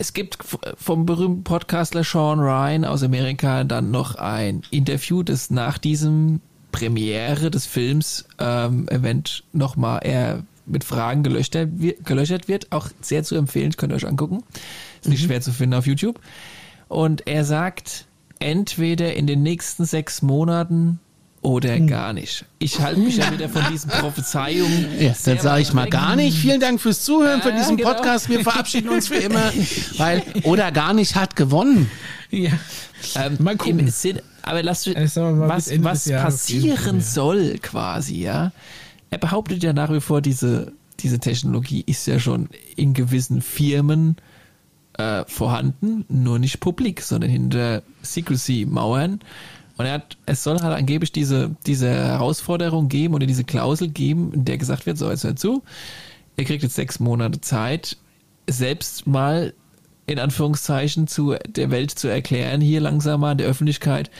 [0.00, 0.38] Es gibt
[0.76, 6.40] vom berühmten Podcastler Sean Ryan aus Amerika dann noch ein Interview, das nach diesem
[6.70, 11.70] Premiere des Films ähm, Event nochmal eher mit Fragen gelöchert,
[12.04, 12.70] gelöchert wird.
[12.70, 14.44] Auch sehr zu empfehlen, könnt ihr euch angucken.
[15.00, 15.26] Ist nicht mhm.
[15.26, 16.20] schwer zu finden auf YouTube.
[16.88, 18.06] Und er sagt,
[18.38, 21.00] entweder in den nächsten sechs Monaten
[21.42, 21.86] oder hm.
[21.86, 22.44] gar nicht.
[22.58, 24.86] Ich halte mich ja wieder von diesen Prophezeiungen.
[25.00, 26.36] Ja, dann sage ich mal gar nicht.
[26.36, 27.92] Vielen Dank fürs Zuhören für diesen genau.
[27.92, 28.28] Podcast.
[28.28, 29.52] Wir verabschieden uns für immer,
[29.96, 31.90] weil oder gar nicht hat gewonnen.
[32.30, 32.50] Ja.
[33.14, 33.78] Ähm, mal gucken.
[33.78, 38.52] Im Sinn, aber lass was, was passieren soll quasi, ja.
[39.10, 44.16] Er behauptet ja nach wie vor, diese, diese Technologie ist ja schon in gewissen Firmen
[44.98, 49.20] äh, vorhanden, nur nicht publik, sondern hinter Secrecy-Mauern.
[49.78, 54.32] Und er hat, es soll halt angeblich diese, diese Herausforderung geben oder diese Klausel geben,
[54.34, 55.62] in der gesagt wird, so, jetzt hör zu,
[56.36, 57.96] ihr kriegt jetzt sechs Monate Zeit,
[58.48, 59.54] selbst mal
[60.06, 64.10] in Anführungszeichen zu der Welt zu erklären, hier langsam mal der Öffentlichkeit,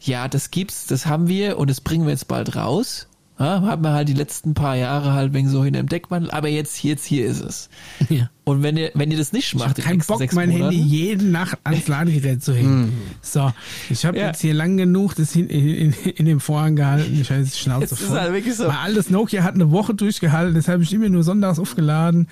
[0.00, 3.07] ja, das gibt's, das haben wir und das bringen wir jetzt bald raus.
[3.38, 6.48] Ja, hat man halt die letzten paar Jahre halt wegen so in dem Deckmantel, aber
[6.48, 7.68] jetzt, jetzt hier ist es.
[8.08, 8.30] Ja.
[8.44, 10.74] Und wenn ihr, wenn ihr das nicht macht, in den Kein nächsten Bock, mein Monaten,
[10.74, 12.92] Handy jede Nacht ans Ladegerät zu hängen.
[13.20, 13.52] So,
[13.90, 14.28] ich habe Ja.
[14.28, 17.16] jetzt hier lang genug das in, in, in dem Vorhang gehalten.
[17.20, 18.18] Ich die Schnauze Es ist voll.
[18.18, 18.66] halt wirklich so.
[18.66, 22.26] Mein altes Nokia hat eine Woche durchgehalten, das habe ich immer nur sonntags aufgeladen.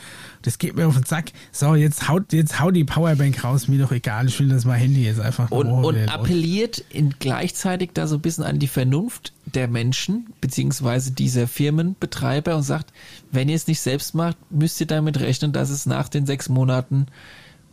[0.47, 1.33] Das geht mir auf den Sack.
[1.51, 4.29] So, jetzt haut, jetzt hau die Powerbank raus, mir doch egal.
[4.29, 8.21] Ich will, dass mein Handy jetzt einfach und, und appelliert in gleichzeitig da so ein
[8.21, 12.93] bisschen an die Vernunft der Menschen, beziehungsweise dieser Firmenbetreiber und sagt,
[13.33, 16.49] wenn ihr es nicht selbst macht, müsst ihr damit rechnen, dass es nach den sechs
[16.49, 17.07] Monaten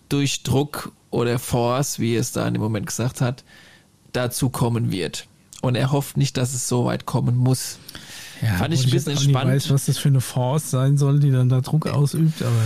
[0.09, 3.43] durch Druck oder Force, wie er es da in dem Moment gesagt hat,
[4.13, 5.27] dazu kommen wird.
[5.61, 7.77] Und er hofft nicht, dass es so weit kommen muss.
[8.43, 9.53] Ja, fand ich ein bisschen auch entspannt.
[9.53, 12.61] nicht weiß, was das für eine Force sein soll, die dann da Druck ausübt, aber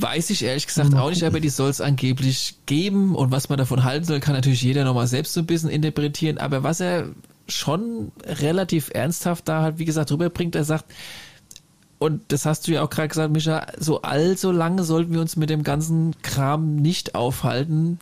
[0.00, 3.16] Weiß ich ehrlich gesagt auch nicht, aber die soll es angeblich geben.
[3.16, 6.38] Und was man davon halten soll, kann natürlich jeder nochmal selbst so ein bisschen interpretieren.
[6.38, 7.08] Aber was er
[7.48, 10.84] schon relativ ernsthaft da halt, wie gesagt, rüberbringt, er sagt,
[11.98, 15.34] und das hast du ja auch gerade gesagt, Micha, so allzu lange sollten wir uns
[15.34, 17.98] mit dem ganzen Kram nicht aufhalten,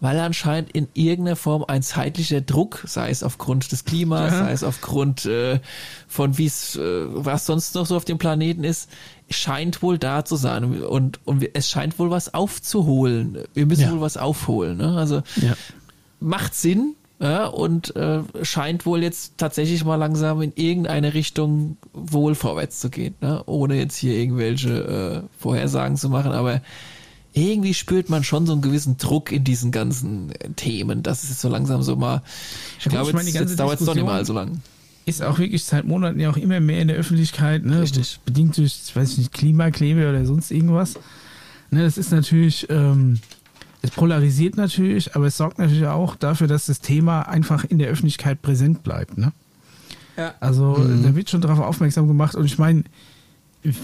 [0.00, 4.38] weil anscheinend in irgendeiner Form ein zeitlicher Druck, sei es aufgrund des Klimas, Ja.
[4.44, 5.60] sei es aufgrund äh,
[6.06, 8.90] von wie es, äh, was sonst noch so auf dem Planeten ist,
[9.30, 10.82] scheint wohl da zu sein.
[10.82, 13.38] Und, und es scheint wohl was aufzuholen.
[13.54, 13.92] Wir müssen Ja.
[13.92, 14.76] wohl was aufholen.
[14.76, 14.96] Ne?
[14.98, 15.54] Also ja.
[16.20, 22.34] macht Sinn ja, und äh, scheint wohl jetzt tatsächlich mal langsam in irgendeine Richtung wohl
[22.34, 23.42] vorwärts zu gehen, ne?
[23.46, 26.60] ohne jetzt hier irgendwelche äh, Vorhersagen zu machen, aber
[27.36, 31.02] irgendwie spürt man schon so einen gewissen Druck in diesen ganzen äh, Themen.
[31.02, 32.22] Das ist jetzt so langsam so mal,
[32.78, 34.62] ich Ja, glaube, ich meine, jetzt, jetzt dauert es doch nicht mal so lang.
[35.04, 37.82] ist auch wirklich seit Monaten ja auch immer mehr in der Öffentlichkeit, ne?
[37.82, 38.20] Richtig.
[38.24, 40.94] Bedingt durch, ich weiß nicht, Klimakleber oder sonst irgendwas.
[41.70, 43.18] Ne, das ist natürlich, ähm,
[43.82, 47.88] es polarisiert natürlich, aber es sorgt natürlich auch dafür, dass das Thema einfach in der
[47.88, 49.32] Öffentlichkeit präsent bleibt, ne?
[50.16, 50.34] Ja.
[50.40, 52.84] Also da wird schon darauf aufmerksam gemacht und ich meine,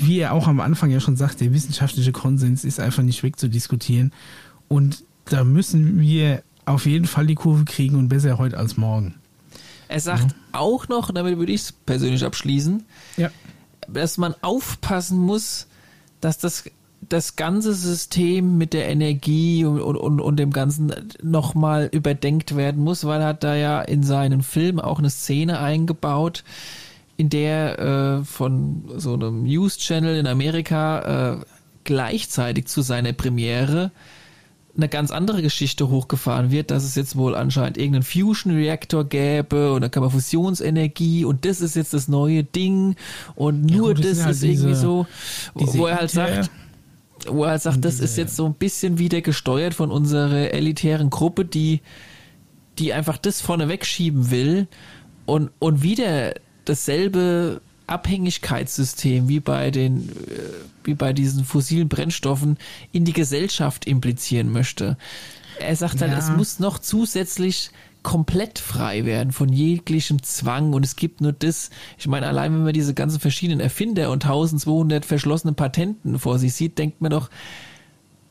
[0.01, 4.13] wie er auch am Anfang ja schon sagt, der wissenschaftliche Konsens ist einfach nicht wegzudiskutieren
[4.69, 9.15] und da müssen wir auf jeden Fall die Kurve kriegen und besser heute als morgen.
[9.89, 12.85] Er sagt auch noch, und damit würde ich es persönlich abschließen,
[13.17, 13.31] Ja.
[13.89, 15.67] dass man aufpassen muss,
[16.21, 16.65] dass das,
[17.09, 20.93] das ganze System mit der Energie und, und, und dem Ganzen
[21.23, 25.59] nochmal überdenkt werden muss, weil er hat da ja in seinen Film auch eine Szene
[25.61, 26.43] eingebaut,
[27.17, 27.79] in der
[28.21, 31.45] äh, von so einem News-Channel in Amerika äh,
[31.85, 33.91] gleichzeitig zu seiner Premiere
[34.75, 39.83] eine ganz andere Geschichte hochgefahren wird, dass es jetzt wohl anscheinend irgendeinen Fusion-Reaktor gäbe und
[39.83, 42.97] da kann man Fusionsenergie und das ist jetzt das neue Ding
[43.35, 45.07] und Ja, nur gut, das sind halt ist irgendwie diese- so,
[45.61, 46.51] diese wo er halt sagt,
[47.29, 51.11] wo er halt sagt, das ist jetzt so ein bisschen wieder gesteuert von unserer elitären
[51.11, 51.83] Gruppe, die,
[52.79, 54.69] die einfach das vorne wegschieben will
[55.27, 56.33] und, und wieder
[56.65, 60.13] dasselbe Abhängigkeitssystem wie bei den, äh,
[60.85, 62.59] wie bei diesen fossilen Brennstoffen
[62.93, 64.97] in die Gesellschaft implizieren möchte.
[65.59, 66.19] Er sagt halt, Ja.
[66.19, 67.71] es muss noch zusätzlich
[68.03, 72.65] komplett frei werden von jeglichem Zwang und es gibt nur das, ich meine, allein wenn
[72.65, 77.31] man diese ganzen verschiedenen Erfinder und 1200 verschlossene Patenten vor sich sieht, denkt man doch,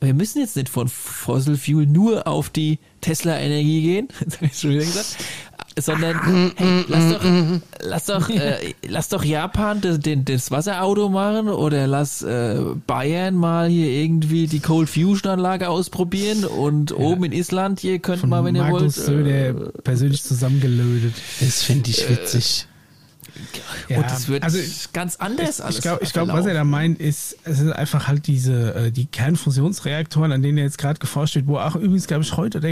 [0.00, 4.58] wir müssen jetzt nicht von Fossil Fuel nur auf die Tesla-Energie gehen, das habe ich
[4.58, 5.16] schon wieder gesagt,
[5.78, 7.24] sondern hey, lass doch,
[7.80, 13.34] lass doch, äh, lass doch Japan das, den, das Wasserauto machen oder lass äh, Bayern
[13.34, 18.30] mal hier irgendwie die Cold Fusion Anlage ausprobieren und oben in Island hier könnt Von
[18.30, 21.14] mal, wenn ihr Markus wollt, Söder äh, persönlich zusammengelötet.
[21.40, 22.66] Das finde ich witzig.
[23.88, 24.58] Ja, und es wird also
[24.92, 25.76] ganz anders alles.
[25.76, 28.90] Ich glaube, ich glaub, was er da meint, ist, es sind einfach halt diese, äh,
[28.90, 32.58] die Kernfusionsreaktoren, an denen er jetzt gerade geforscht wird, wo auch übrigens, glaube ich, heute
[32.58, 32.68] oder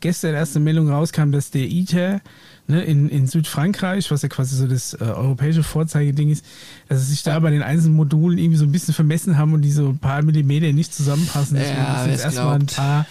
[0.00, 2.20] gestern erste Meldung rauskam, dass der ITER
[2.66, 6.44] ne, in, in Südfrankreich, was ja quasi so das äh, europäische Vorzeigeding ist,
[6.88, 9.62] dass sie sich da bei den einzelnen Modulen irgendwie so ein bisschen vermessen haben und
[9.62, 11.56] die so ein paar Millimeter nicht zusammenpassen.
[11.56, 13.06] Deswegen Ja, ist jetzt erstmal ein paar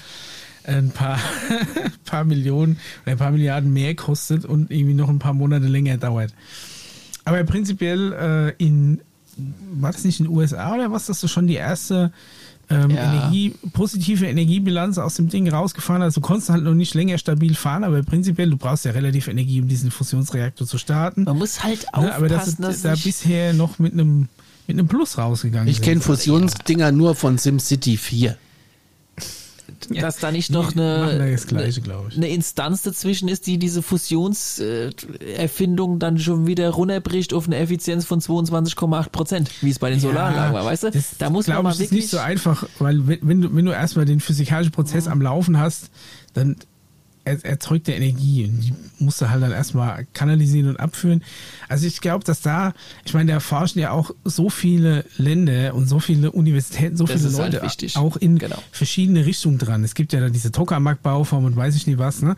[0.67, 1.19] ein paar,
[2.05, 5.97] paar Millionen oder ein paar Milliarden mehr kostet und irgendwie noch ein paar Monate länger
[5.97, 6.33] dauert.
[7.23, 8.13] Aber prinzipiell
[8.57, 9.01] äh, in,
[9.73, 12.11] war das nicht in den USA oder was, dass du schon die erste
[12.69, 13.13] ähm, Ja.
[13.13, 16.17] Energie, positive Energiebilanz aus dem Ding rausgefahren hast?
[16.17, 19.61] Du konntest halt noch nicht länger stabil fahren, aber prinzipiell, du brauchst ja relativ Energie,
[19.61, 21.23] um diesen Fusionsreaktor zu starten.
[21.23, 24.27] Man muss halt Ne, aufpassen, aber das dass ist da nicht- bisher noch mit einem
[24.67, 28.35] mit einem Plus rausgegangen Ich kenne Fusionsdinger nur von SimCity 4.
[29.89, 32.17] dass da nicht noch eine, das Gleiche, ich.
[32.17, 38.21] eine Instanz dazwischen ist, die diese Fusionserfindung dann schon wieder runterbricht auf eine Effizienz von
[38.21, 40.91] 22,8 Prozent, wie es bei den Solaranlagen war, weißt du?
[40.91, 43.55] Das, Da muss man mal ich, ist wirklich nicht so einfach, weil wenn, wenn du,
[43.55, 45.89] wenn du erstmal den physikalischen Prozess am Laufen hast,
[46.33, 46.57] dann
[47.26, 48.73] er, erzeugt der Energie und die
[49.03, 51.22] musst du halt dann erstmal kanalisieren und abführen.
[51.68, 52.73] Also ich glaube, dass da,
[53.03, 57.22] ich meine, da forschen ja auch so viele Länder und so viele Universitäten, so Das
[57.22, 57.97] viele halt Leute wichtig.
[57.97, 58.61] auch in Genau.
[58.72, 59.84] verschiedene Richtungen dran.
[59.84, 62.35] Es gibt ja da diese Tokamak-Bauform und weiß ich nicht was, ne?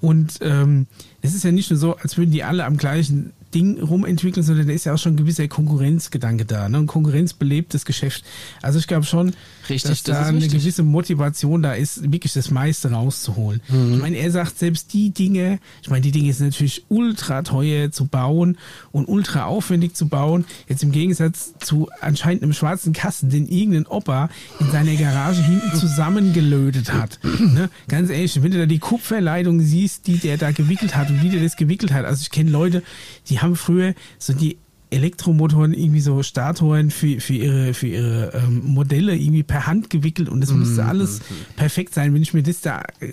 [0.00, 0.86] Und ähm,
[1.22, 4.66] es ist ja nicht nur so, als würden die alle am gleichen Ding rumentwickeln, sondern
[4.66, 6.68] da ist ja auch schon ein gewisser Konkurrenzgedanke da.
[6.68, 6.78] Ne?
[6.80, 8.24] Und Konkurrenz belebt das Geschäft.
[8.60, 9.32] Also ich glaube schon,
[9.68, 10.60] Richtig, dass das da ist eine wichtig.
[10.62, 13.60] gewisse Motivation da ist, wirklich das meiste rauszuholen.
[13.68, 17.90] Ich meine, er sagt selbst die Dinge, ich meine, die Dinge sind natürlich ultra teuer
[17.90, 18.58] zu bauen
[18.92, 20.44] und ultra aufwendig zu bauen.
[20.68, 24.28] Jetzt im Gegensatz zu anscheinend einem schwarzen Kasten, den irgendein Opa
[24.60, 27.18] in seiner Garage hinten zusammengelötet hat.
[27.22, 27.70] ne?
[27.88, 31.28] Ganz ehrlich, wenn du da die Kupferleitung siehst, die der da gewickelt hat und wie
[31.30, 32.04] der das gewickelt hat.
[32.04, 32.82] Also ich kenne Leute,
[33.28, 34.58] die haben früher so die
[34.94, 40.28] Elektromotoren irgendwie so Statoren für, für ihre, für ihre ähm, Modelle irgendwie per Hand gewickelt
[40.28, 41.20] und das musste alles
[41.56, 42.14] perfekt sein.
[42.14, 43.12] Wenn ich mir das da, äh,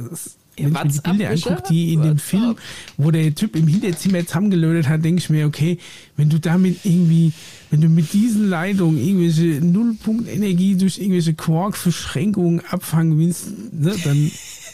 [0.57, 2.21] wenn ich mir die Bilder angucke, die in dem WhatsApp?
[2.21, 2.55] Film,
[2.97, 5.77] wo der Typ im Hinterzimmer zusammengelötet hat, denke ich mir, okay,
[6.17, 7.31] wenn du damit irgendwie,
[7.69, 14.31] wenn du mit diesen Leitungen irgendwelche Nullpunktenergie durch irgendwelche Quark-Verschränkungen abfangen willst, ne, dann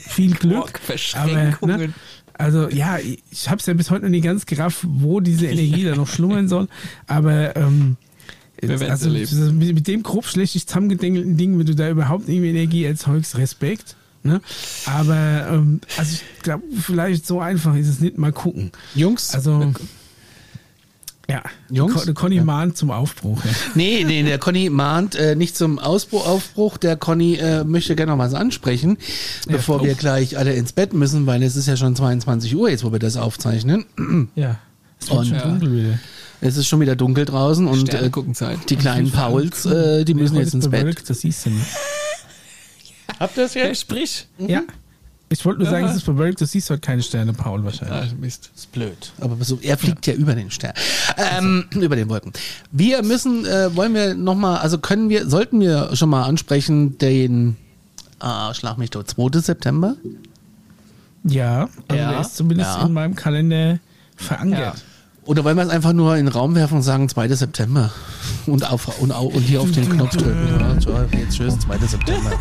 [0.07, 0.55] viel Glück.
[0.55, 1.79] Aber, Quark-Verschränkungen.
[1.79, 1.93] ne,
[2.37, 2.99] also ja,
[3.31, 6.07] ich habe es ja bis heute noch nicht ganz gerafft, wo diese Energie da noch
[6.07, 6.67] schlummern soll.
[7.07, 7.97] Aber ähm,
[8.63, 13.37] also mit, mit dem grob schlecht zusammengedenkelten Ding, wenn du da überhaupt irgendwie Energie erzeugst,
[13.37, 13.95] Respekt.
[14.23, 14.41] Ne?
[14.85, 18.17] Aber ähm, also ich glaube, vielleicht so einfach ist es nicht.
[18.17, 18.71] Mal gucken.
[18.95, 19.73] Jungs, Also
[21.29, 22.05] ja, Jungs?
[22.05, 22.43] Con- Conny Ja.
[22.43, 23.43] mahnt zum Aufbruch.
[23.43, 23.51] Ja.
[23.75, 26.77] Nee, nee, der Conny mahnt äh, nicht zum Ausbruch, Aufbruch.
[26.77, 28.97] Der Conny äh, möchte gerne noch was ansprechen,
[29.47, 32.83] bevor wir gleich alle ins Bett müssen, weil es ist ja schon 22 Uhr jetzt,
[32.83, 33.85] wo wir das aufzeichnen.
[34.35, 34.57] ja.
[34.99, 35.43] Es wird Und- schon Ja.
[35.43, 35.99] dunkel wieder.
[36.39, 38.69] Es ist schon wieder dunkel draußen und äh, gucken Zeit.
[38.69, 40.81] die kleinen Pauls, äh, die Nee, müssen heute jetzt ins Bett.
[40.81, 41.65] bewölkt, Das siehst du nicht.
[43.19, 44.27] Habt ihr das Ja, sprich.
[44.37, 44.61] Ja.
[45.29, 45.91] Ich wollte nur sagen, Ja.
[45.91, 48.11] es ist bewölkt, du siehst heute keine Sterne, Paul, wahrscheinlich.
[48.11, 48.49] Ah, Mist.
[48.55, 49.11] ist blöd.
[49.19, 50.73] Aber so, er fliegt ja, über den Stern.
[51.17, 52.31] Ähm, über den Wolken.
[52.71, 57.57] Wir müssen, äh, wollen wir nochmal, also können wir, sollten wir schon mal ansprechen, den,
[58.19, 59.39] ah, schlag mich tot, 2.
[59.41, 59.95] September?
[61.23, 62.11] Ja, also Ja.
[62.11, 62.85] der ist zumindest Ja.
[62.85, 63.79] in meinem Kalender
[64.15, 64.83] verankert.
[65.25, 67.27] Oder wollen wir es einfach nur in den Raum werfen und sagen 2.
[67.35, 67.91] September?
[68.45, 70.57] Und, auf, und, und hier auf den Knopf drücken.
[70.57, 71.77] Ja, so, jetzt tschüss, 2.
[71.79, 72.31] September.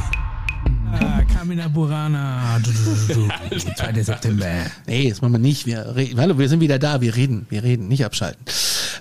[0.92, 2.58] Ah, Kamina Burana.
[2.62, 3.74] Du, du, du, du.
[3.74, 4.02] 2.
[4.02, 4.46] September.
[4.86, 5.66] Nee, das machen wir nicht.
[5.66, 7.00] Wir, hallo, wir sind wieder da.
[7.00, 8.40] Wir reden, wir reden, nicht abschalten.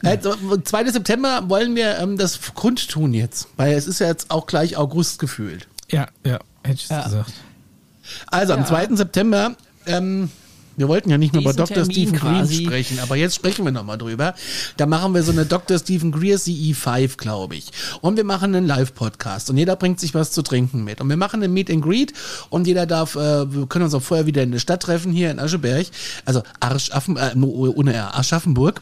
[0.03, 0.91] Äh, so, 2.
[0.91, 3.47] September wollen wir ähm, das kundtun jetzt.
[3.57, 5.67] Weil es ist ja jetzt auch gleich August gefühlt.
[5.91, 7.03] Ja, ja, hätte ich Ja.
[7.03, 7.33] gesagt.
[8.27, 8.65] Also am Ja.
[8.65, 8.95] 2.
[8.95, 9.55] September,
[9.85, 10.29] ähm,
[10.77, 11.75] wir wollten ja nicht mehr über Dr.
[11.75, 12.65] Termin Stephen Green quasi.
[12.65, 14.35] sprechen, aber jetzt sprechen wir nochmal drüber.
[14.77, 15.79] Da machen wir so eine Dr.
[15.79, 17.67] Stephen Greer CE5, glaube ich.
[18.01, 21.01] Und wir machen einen Live-Podcast und jeder bringt sich was zu trinken mit.
[21.01, 22.13] Und wir machen einen Meet and Greet
[22.49, 25.31] und jeder darf, äh, wir können uns auch vorher wieder in der Stadt treffen, hier
[25.31, 25.87] in Ascheberg.
[26.25, 28.81] Also Arschaffen, äh, ohne R, Aschaffenburg.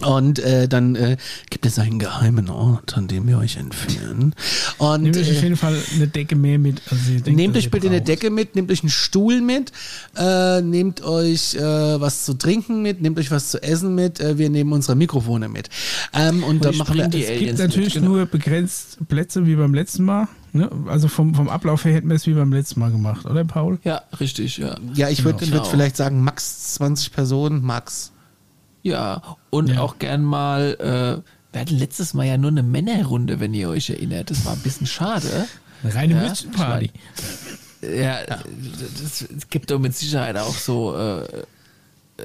[0.00, 1.16] Und äh, dann äh,
[1.50, 4.34] gibt es einen geheimen Ort, an dem wir euch entführen.
[4.78, 6.82] Und Nehmt euch äh, auf jeden Fall eine Decke mehr mit.
[6.90, 8.08] Als ihr denkt, Nehmt euch bitte eine braucht.
[8.08, 9.70] Decke mit, nehmt euch einen Stuhl mit,
[10.16, 11.60] äh, nehmt euch äh,
[12.00, 15.48] was zu trinken mit, nehmt euch was zu essen mit, äh, wir nehmen unsere Mikrofone
[15.48, 15.68] mit.
[16.14, 17.08] Ähm, und dann ich machen wir.
[17.08, 18.16] die Es gibt Aliens natürlich mit, genau.
[18.16, 20.26] nur begrenzt Plätze wie beim letzten Mal.
[20.52, 20.70] Ne?
[20.86, 23.78] Also vom, vom Ablauf her hätten wir es wie beim letzten Mal gemacht, oder Paul?
[23.84, 24.76] Ja, richtig, ja.
[24.94, 25.56] Ja, ich würde Genau.
[25.58, 28.11] würd vielleicht sagen, max 20 Personen, max.
[28.82, 29.80] Ja, und Ja.
[29.80, 30.76] auch gern mal,
[31.22, 34.30] äh, wir hatten letztes Mal ja nur eine Männerrunde, wenn ihr euch erinnert.
[34.30, 35.46] Das war ein bisschen schade.
[35.82, 36.90] Eine reine Ja, Würstchenparty.
[37.82, 41.26] Ja, das, es gibt doch mit Sicherheit auch so äh,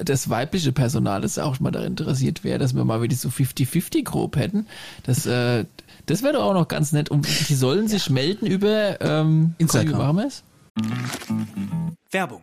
[0.04, 4.04] das weibliche Personal, das auch mal daran interessiert wäre, dass wir mal wieder so 50-50
[4.04, 4.66] grob hätten.
[5.02, 5.64] Das, äh,
[6.06, 7.10] das wäre doch auch noch ganz nett.
[7.10, 9.92] Und die sollen sich melden über ähm, Instagram.
[9.92, 10.44] Conny, wie machen wir es?
[12.10, 12.42] Werbung.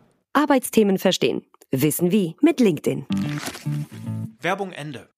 [0.33, 1.43] Arbeitsthemen verstehen.
[1.71, 3.05] Wissen wie mit LinkedIn.
[4.41, 5.09] Werbung Ende.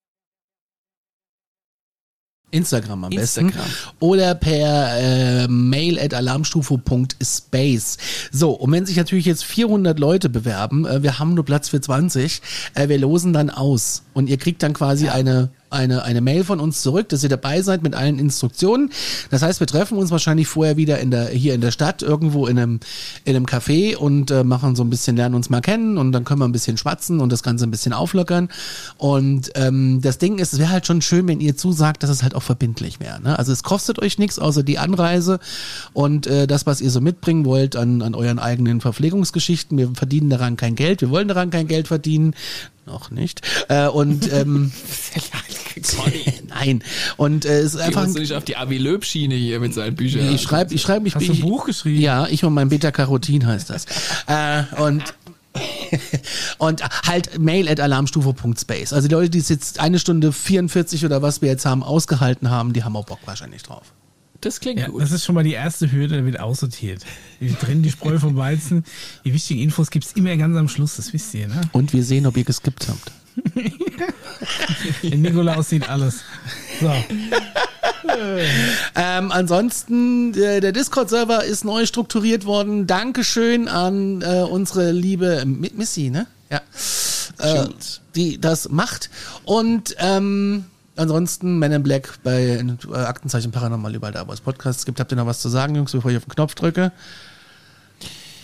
[2.53, 3.47] Instagram am besten.
[3.47, 3.71] Instagram.
[3.99, 7.97] Oder per äh, mail at alarmstufe.space.
[8.31, 11.81] So, und wenn sich natürlich jetzt 400 Leute bewerben, äh, wir haben nur Platz für
[11.81, 12.41] 20,
[12.75, 14.03] äh, wir losen dann aus.
[14.13, 17.61] Und ihr kriegt dann quasi eine eine, eine Mail von uns zurück, dass ihr dabei
[17.61, 18.91] seid mit allen Instruktionen.
[19.29, 22.47] Das heißt, wir treffen uns wahrscheinlich vorher wieder in der, hier in der Stadt, irgendwo
[22.47, 22.79] in einem,
[23.25, 26.23] in einem Café und äh, machen so ein bisschen, lernen uns mal kennen und dann
[26.23, 28.49] können wir ein bisschen schwatzen und das Ganze ein bisschen auflockern.
[28.97, 32.23] Und ähm, das Ding ist, es wäre halt schon schön, wenn ihr zusagt, dass es
[32.23, 33.21] halt auch verbindlich wäre.
[33.21, 33.37] Ne?
[33.37, 35.39] Also es kostet euch nichts außer die Anreise
[35.93, 39.77] und äh, das, was ihr so mitbringen wollt an, an euren eigenen Verpflegungsgeschichten.
[39.77, 42.35] Wir verdienen daran kein Geld, wir wollen daran kein Geld verdienen.
[42.85, 43.41] Noch nicht.
[43.69, 44.71] Äh, und ähm,
[46.49, 46.83] nein.
[47.17, 48.07] Und äh, es ist einfach.
[48.07, 50.33] Wir nicht auf die Avi Löb Schiene hier mit seinen Büchern.
[50.33, 52.01] Ich schreibe, ich schreibe, ich Hast du ein Buch geschrieben?
[52.01, 53.85] Ja, ich und mein Beta-Carotin heißt das.
[54.27, 55.03] äh, und
[56.57, 58.91] und halt mail at alarmstufe.space.
[58.93, 62.49] Also die Leute, die es jetzt eine Stunde 44 oder was wir jetzt haben, ausgehalten
[62.49, 63.93] haben, die haben auch Bock wahrscheinlich drauf.
[64.43, 65.01] Das klingt Ja, gut.
[65.01, 67.01] das ist schon mal die erste Hürde, da wird aussortiert.
[67.39, 68.83] Wir trennen die Spreu vom Weizen.
[69.23, 71.61] Die wichtigen Infos gibt es immer ganz am Schluss, das wisst ihr, ne?
[71.71, 73.11] Und wir sehen, ob ihr geskippt habt.
[75.03, 76.19] Der Nikolaus sieht alles.
[76.79, 76.91] So,
[78.95, 82.85] Ähm, ansonsten, äh, der Discord-Server ist neu strukturiert worden.
[82.85, 86.27] Dankeschön an äh, unsere liebe Mi- Missy, ne?
[86.51, 86.61] Ja.
[87.39, 87.69] Äh,
[88.15, 89.09] die das macht.
[89.45, 90.65] Und ähm,
[90.95, 94.99] ansonsten Men in Black bei äh, Aktenzeichen Paranormal überall da, wo es Podcasts gibt.
[94.99, 96.91] Habt ihr noch was zu sagen, Jungs, bevor ich auf den Knopf drücke?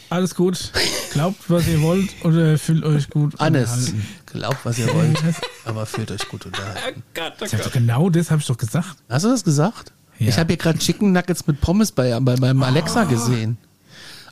[0.10, 0.72] alles gut.
[1.14, 4.06] Glaubt, was ihr wollt oder fühlt euch gut unterhalten.
[4.26, 5.20] glaubt, was ihr wollt,
[5.66, 7.04] aber fühlt euch gut unterhalten.
[7.46, 8.98] Ich hab doch genau das habe ich doch gesagt.
[9.08, 9.92] Hast du das gesagt?
[10.18, 10.30] Ja.
[10.30, 13.58] Ich habe hier gerade Chicken Nuggets mit Pommes bei, bei meinem Alexa gesehen.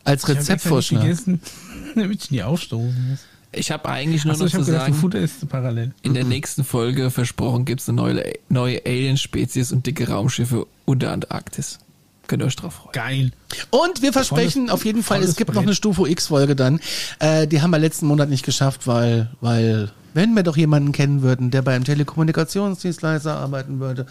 [0.03, 1.01] Als Ich hab extra nicht Rezeptvorschlag.
[1.03, 1.41] gegessen,
[1.95, 3.19] damit ich nie aufstoßen muss.
[3.51, 5.93] Ich habe eigentlich nur Achso, noch ich zu gedacht, sagen, Futter ist parallel.
[6.01, 11.11] in der nächsten Folge versprochen gibt es eine neue, neue Alien-Spezies und dicke Raumschiffe unter
[11.11, 11.79] Antarktis.
[12.27, 12.91] Könnt ihr euch drauf freuen.
[12.91, 13.31] Geil.
[13.69, 15.67] Und wir versprechen Volles- auf jeden Fall, es gibt noch Brett.
[15.67, 16.81] eine Stufe X-Folge dann.
[17.19, 21.21] Äh, die haben wir letzten Monat nicht geschafft, weil, weil, wenn wir doch jemanden kennen
[21.21, 24.05] würden, der bei einem Telekommunikationsdienstleister arbeiten würde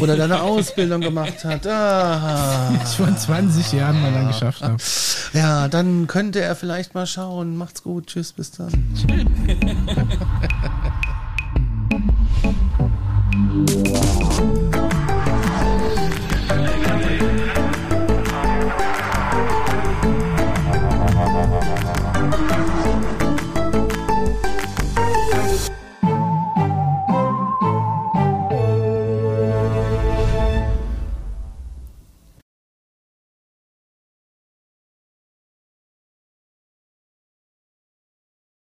[0.00, 1.66] oder da eine Ausbildung gemacht hat.
[1.66, 4.76] Ah, ich vor 20 Jahren mal dann geschafft habe.
[5.32, 7.56] Ja, dann könnte er vielleicht mal schauen.
[7.56, 8.06] Macht's gut.
[8.08, 8.72] Tschüss, bis dann.
[8.94, 9.26] Tschüss.